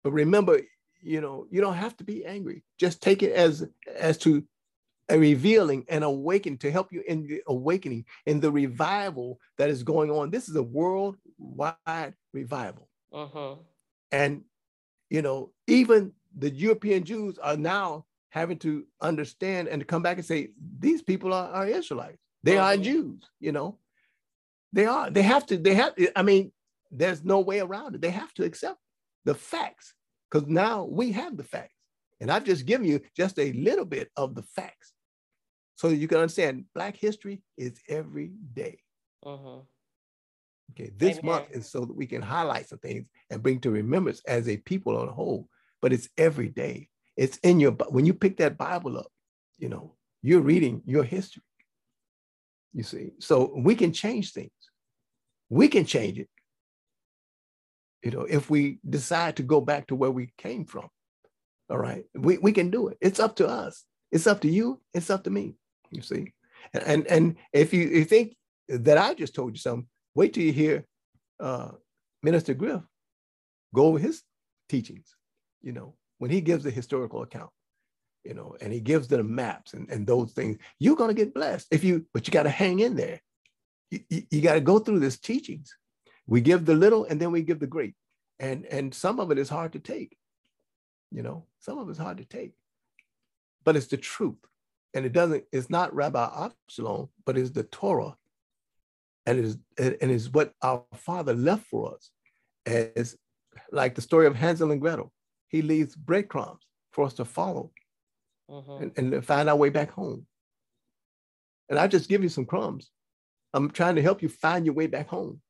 [0.04, 0.60] But remember,
[1.00, 2.62] you know, you don't have to be angry.
[2.78, 3.66] Just take it as
[3.96, 4.44] as to
[5.10, 9.82] a revealing and awakening to help you in the awakening in the revival that is
[9.82, 10.30] going on.
[10.30, 12.88] This is a worldwide revival.
[13.12, 13.56] Uh-huh.
[14.12, 14.42] And
[15.10, 20.16] you know, even the European Jews are now having to understand and to come back
[20.16, 22.22] and say, these people are, are Israelites.
[22.42, 22.82] They are uh-huh.
[22.82, 23.78] Jews, you know.
[24.72, 25.10] They are.
[25.10, 26.52] They have to, they have, I mean,
[26.92, 28.00] there's no way around it.
[28.00, 28.78] They have to accept
[29.24, 29.94] the facts
[30.30, 31.74] because now we have the facts.
[32.20, 34.92] And I've just given you just a little bit of the facts
[35.80, 38.80] so that you can understand Black history is every day.
[39.24, 39.60] Uh-huh.
[40.72, 41.24] Okay, this Amen.
[41.24, 44.58] month is so that we can highlight some things and bring to remembrance as a
[44.58, 45.48] people on a whole,
[45.80, 46.90] but it's every day.
[47.16, 49.10] It's in your, when you pick that Bible up,
[49.56, 51.42] you know, you're reading your history.
[52.74, 54.50] You see, so we can change things.
[55.48, 56.28] We can change it.
[58.02, 60.90] You know, if we decide to go back to where we came from,
[61.70, 62.98] all right, we, we can do it.
[63.00, 63.86] It's up to us.
[64.12, 64.82] It's up to you.
[64.92, 65.54] It's up to me.
[65.90, 66.32] You see,
[66.72, 68.36] and and, and if you, you think
[68.68, 70.86] that I just told you something, wait till you hear
[71.40, 71.72] uh,
[72.22, 72.82] Minister Griff
[73.74, 74.22] go over his
[74.68, 75.14] teachings.
[75.62, 77.50] You know, when he gives the historical account,
[78.24, 81.66] you know, and he gives them maps and, and those things, you're to get blessed
[81.70, 83.20] if you, but you got to hang in there.
[83.90, 85.74] You, you, you got to go through this teachings.
[86.26, 87.94] We give the little and then we give the great.
[88.38, 90.16] And, and some of it is hard to take,
[91.10, 92.52] you know, some of it's hard to take,
[93.64, 94.38] but it's the truth.
[94.94, 98.16] And it doesn't, it's not Rabbi Absalom, but it's the Torah.
[99.26, 102.10] And it is, and is what our father left for us
[102.66, 103.16] as
[103.70, 105.12] like the story of Hansel and Gretel
[105.50, 107.72] he leaves breadcrumbs for us to follow
[108.48, 108.84] mm-hmm.
[108.96, 110.26] and, and find our way back home.
[111.68, 112.90] And I just give you some crumbs.
[113.52, 115.40] I'm trying to help you find your way back home.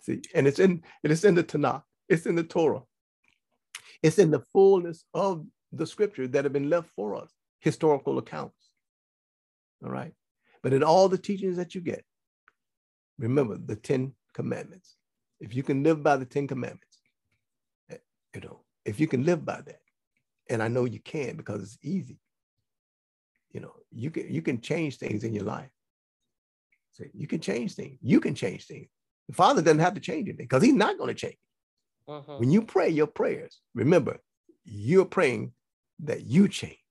[0.00, 2.82] See, and it's in it's in the Tanakh, it's in the Torah,
[4.02, 7.30] it's in the fullness of the scripture that have been left for us,
[7.64, 8.68] historical accounts.
[9.82, 10.12] All right.
[10.62, 12.04] But in all the teachings that you get,
[13.18, 14.96] remember the 10 commandments.
[15.40, 17.00] If you can live by the 10 commandments,
[17.90, 17.96] eh,
[18.34, 19.80] you know, if you can live by that,
[20.50, 22.18] and I know you can because it's easy,
[23.50, 25.70] you know, you can you can change things in your life.
[26.92, 27.98] So you can change things.
[28.02, 28.88] You can change things.
[29.28, 31.38] The Father doesn't have to change anything because He's not going to change.
[32.06, 32.36] Uh-huh.
[32.36, 34.18] When you pray your prayers, remember
[34.64, 35.52] you're praying
[36.00, 36.83] that you change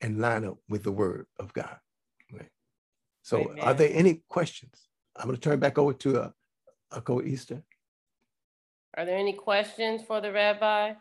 [0.00, 1.76] and line up with the Word of God.
[2.32, 2.50] Right?
[3.22, 3.64] So, Amen.
[3.64, 4.88] are there any questions?
[5.16, 6.34] I'm going to turn back over to a
[6.92, 7.62] Uncle Easter.
[8.96, 10.92] Are there any questions for the Rabbi?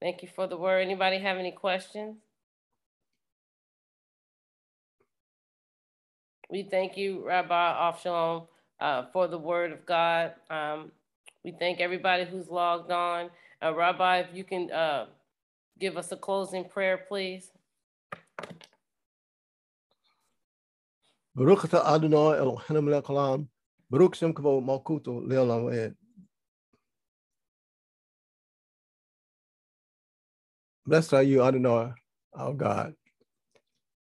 [0.00, 0.80] Thank you for the word.
[0.80, 2.16] Anybody have any questions?
[6.50, 8.46] We thank you, Rabbi Avshalom,
[8.80, 10.32] uh, for the word of God.
[10.50, 10.92] Um,
[11.44, 13.30] we thank everybody who's logged on.
[13.62, 15.06] Uh, Rabbi, if you can uh,
[15.78, 17.50] give us a closing prayer, please.
[30.86, 31.92] Blessed are you, Adonai,
[32.34, 32.94] our God.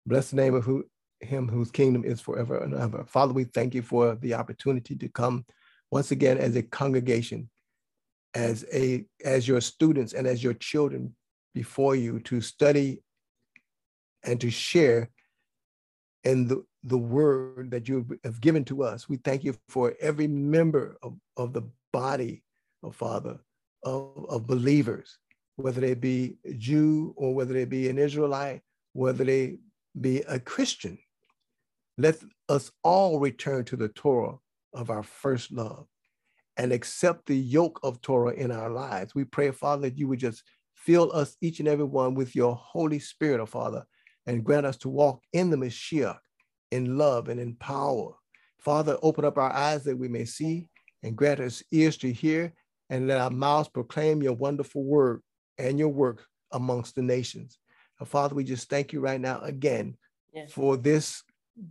[0.06, 0.84] Bless the name of who,
[1.20, 3.04] him whose kingdom is forever and ever.
[3.06, 5.44] Father, we thank you for the opportunity to come
[5.90, 7.50] once again as a congregation,
[8.34, 11.14] as a as your students and as your children
[11.54, 13.02] before you to study
[14.24, 15.10] and to share
[16.24, 19.08] in the, the word that you have given to us.
[19.08, 21.62] We thank you for every member of, of the
[21.92, 22.42] body
[22.82, 23.38] of Father,
[23.84, 25.18] of, of believers
[25.58, 28.62] whether they be Jew or whether they be an Israelite,
[28.92, 29.58] whether they
[30.00, 30.98] be a Christian.
[31.98, 34.36] Let us all return to the Torah
[34.72, 35.86] of our first love
[36.56, 39.16] and accept the yoke of Torah in our lives.
[39.16, 42.54] We pray, Father, that you would just fill us, each and every one, with your
[42.54, 43.84] Holy Spirit, oh Father,
[44.28, 46.18] and grant us to walk in the Mashiach
[46.70, 48.12] in love and in power.
[48.58, 50.68] Father, open up our eyes that we may see
[51.02, 52.52] and grant us ears to hear
[52.90, 55.22] and let our mouths proclaim your wonderful word
[55.56, 57.58] and your work amongst the nations.
[58.04, 59.96] Father, we just thank you right now again
[60.34, 60.52] yes.
[60.52, 61.22] for this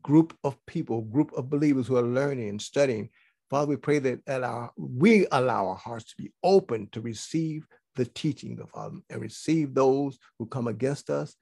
[0.01, 3.09] group of people, group of believers who are learning and studying.
[3.51, 7.67] Father, we pray that, that our, we allow our hearts to be open to receive
[7.95, 11.35] the teaching of Father and receive those who come against us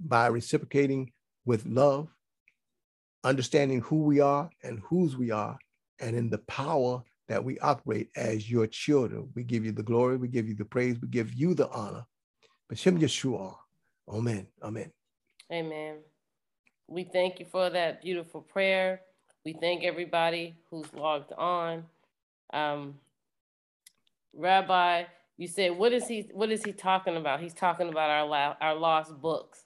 [0.00, 1.12] by reciprocating
[1.44, 2.08] with love,
[3.24, 5.58] understanding who we are and whose we are,
[6.00, 9.28] and in the power that we operate as your children.
[9.34, 12.04] We give you the glory, we give you the praise, we give you the honor.
[12.72, 13.54] B'Shem Yeshua.
[14.08, 14.46] Amen.
[14.62, 14.90] Amen.
[15.52, 15.96] Amen.
[16.88, 19.00] We thank you for that beautiful prayer.
[19.44, 21.84] We thank everybody who's logged on.
[22.52, 22.94] Um,
[24.34, 25.04] Rabbi,
[25.36, 26.28] you said, what is he?
[26.32, 27.40] What is he talking about?
[27.40, 29.65] He's talking about our our lost books.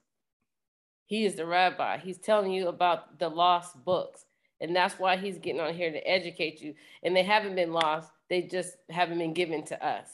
[1.10, 1.98] He is the rabbi.
[1.98, 4.26] He's telling you about the lost books,
[4.60, 6.72] and that's why he's getting on here to educate you.
[7.02, 10.06] And they haven't been lost; they just haven't been given to us.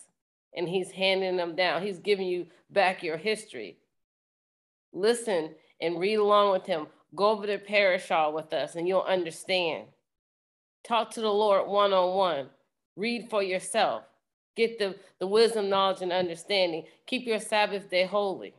[0.56, 1.82] And he's handing them down.
[1.82, 3.76] He's giving you back your history.
[4.94, 5.50] Listen
[5.82, 6.86] and read along with him.
[7.14, 9.88] Go over to Parashah with us and you'll understand.
[10.82, 12.48] Talk to the Lord one on one.
[12.96, 14.04] Read for yourself.
[14.56, 16.86] Get the, the wisdom, knowledge, and understanding.
[17.04, 18.54] Keep your Sabbath day holy.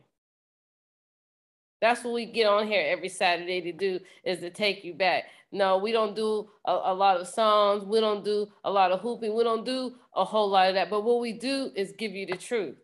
[1.80, 5.24] That's what we get on here every Saturday to do is to take you back.
[5.52, 7.84] No, we don't do a, a, lot of songs.
[7.84, 9.34] We don't do a lot of hooping.
[9.34, 10.90] We don't do a whole lot of that.
[10.90, 12.76] But what we do is give you the truth.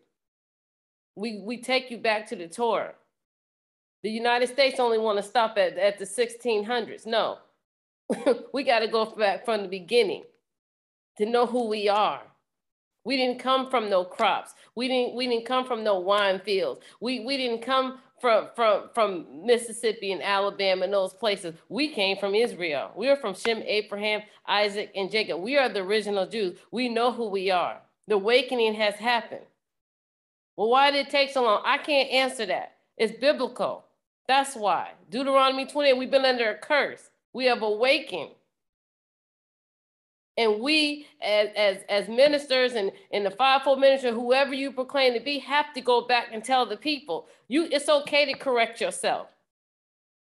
[1.15, 2.95] We we take you back to the Torah.
[4.03, 7.05] The United States only want to stop at, at the 1600s.
[7.05, 7.39] No,
[8.53, 10.23] we got to go back from the beginning
[11.17, 12.21] to know who we are.
[13.03, 14.53] We didn't come from no crops.
[14.75, 16.81] We didn't we didn't come from no wine fields.
[16.99, 21.55] We we didn't come from from from Mississippi and Alabama and those places.
[21.69, 22.91] We came from Israel.
[22.95, 25.41] We are from Shem, Abraham, Isaac, and Jacob.
[25.41, 26.57] We are the original Jews.
[26.71, 27.81] We know who we are.
[28.07, 29.45] The awakening has happened.
[30.55, 31.61] Well, why did it take so long?
[31.65, 32.77] I can't answer that.
[32.97, 33.85] It's biblical.
[34.27, 34.91] That's why.
[35.09, 37.09] Deuteronomy 28, we've been under a curse.
[37.33, 38.31] We have awakened.
[40.37, 45.19] And we, as, as, as ministers and in the fivefold ministry, whoever you proclaim to
[45.21, 49.29] be, have to go back and tell the people, you it's okay to correct yourself.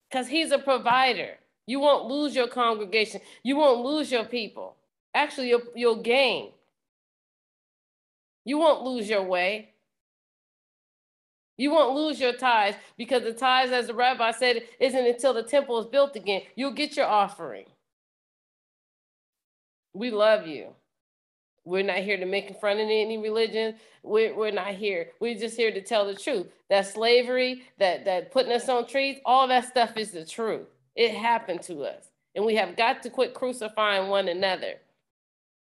[0.09, 1.31] Because he's a provider.
[1.65, 3.21] You won't lose your congregation.
[3.41, 4.75] You won't lose your people.
[5.15, 6.51] Actually, you'll, you'll gain.
[8.43, 9.69] You won't lose your way.
[11.57, 15.41] You won't lose your tithes because the tithes, as the rabbi said, isn't until the
[15.41, 16.41] temple is built again.
[16.55, 17.65] You'll get your offering.
[19.95, 20.73] We love you.
[21.63, 23.75] We're not here to make fun of any religion.
[24.03, 25.09] We're, we're not here.
[25.19, 26.47] We're just here to tell the truth.
[26.69, 30.67] That slavery, that, that putting us on trees, all that stuff is the truth.
[30.95, 32.11] It happened to us.
[32.35, 34.75] And we have got to quit crucifying one another.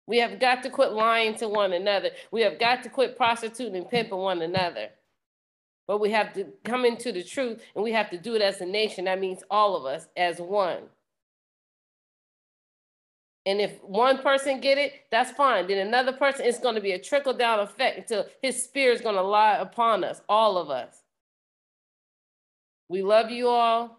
[0.07, 2.09] We have got to quit lying to one another.
[2.31, 4.89] We have got to quit prostituting and pimping one another.
[5.85, 8.61] But we have to come into the truth and we have to do it as
[8.61, 9.05] a nation.
[9.05, 10.83] That means all of us as one.
[13.45, 15.67] And if one person get it, that's fine.
[15.67, 19.01] Then another person, it's going to be a trickle down effect until his spirit is
[19.01, 21.03] going to lie upon us, all of us.
[22.87, 23.97] We love you all.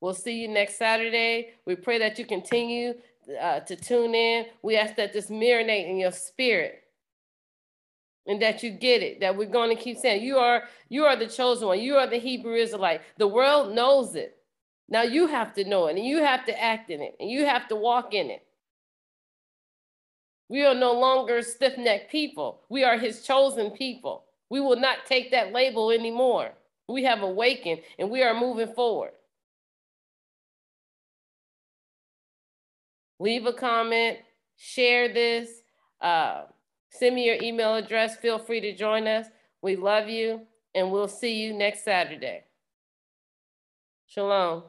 [0.00, 1.54] We'll see you next Saturday.
[1.64, 2.94] We pray that you continue
[3.40, 4.46] uh, to tune in.
[4.62, 6.82] We ask that this marinate in your spirit
[8.26, 11.16] and that you get it that we're going to keep saying you are you are
[11.16, 14.38] the chosen one you are the hebrew israelite the world knows it
[14.88, 17.46] now you have to know it and you have to act in it and you
[17.46, 18.42] have to walk in it
[20.48, 25.30] we are no longer stiff-necked people we are his chosen people we will not take
[25.30, 26.50] that label anymore
[26.88, 29.12] we have awakened and we are moving forward
[33.18, 34.18] leave a comment
[34.56, 35.62] share this
[36.00, 36.42] uh,
[36.98, 38.16] Send me your email address.
[38.16, 39.26] Feel free to join us.
[39.60, 42.44] We love you, and we'll see you next Saturday.
[44.06, 44.62] Shalom.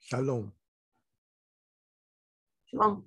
[0.00, 0.52] Shalom.
[2.66, 3.04] Shalom.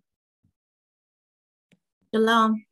[2.14, 2.66] Shalom.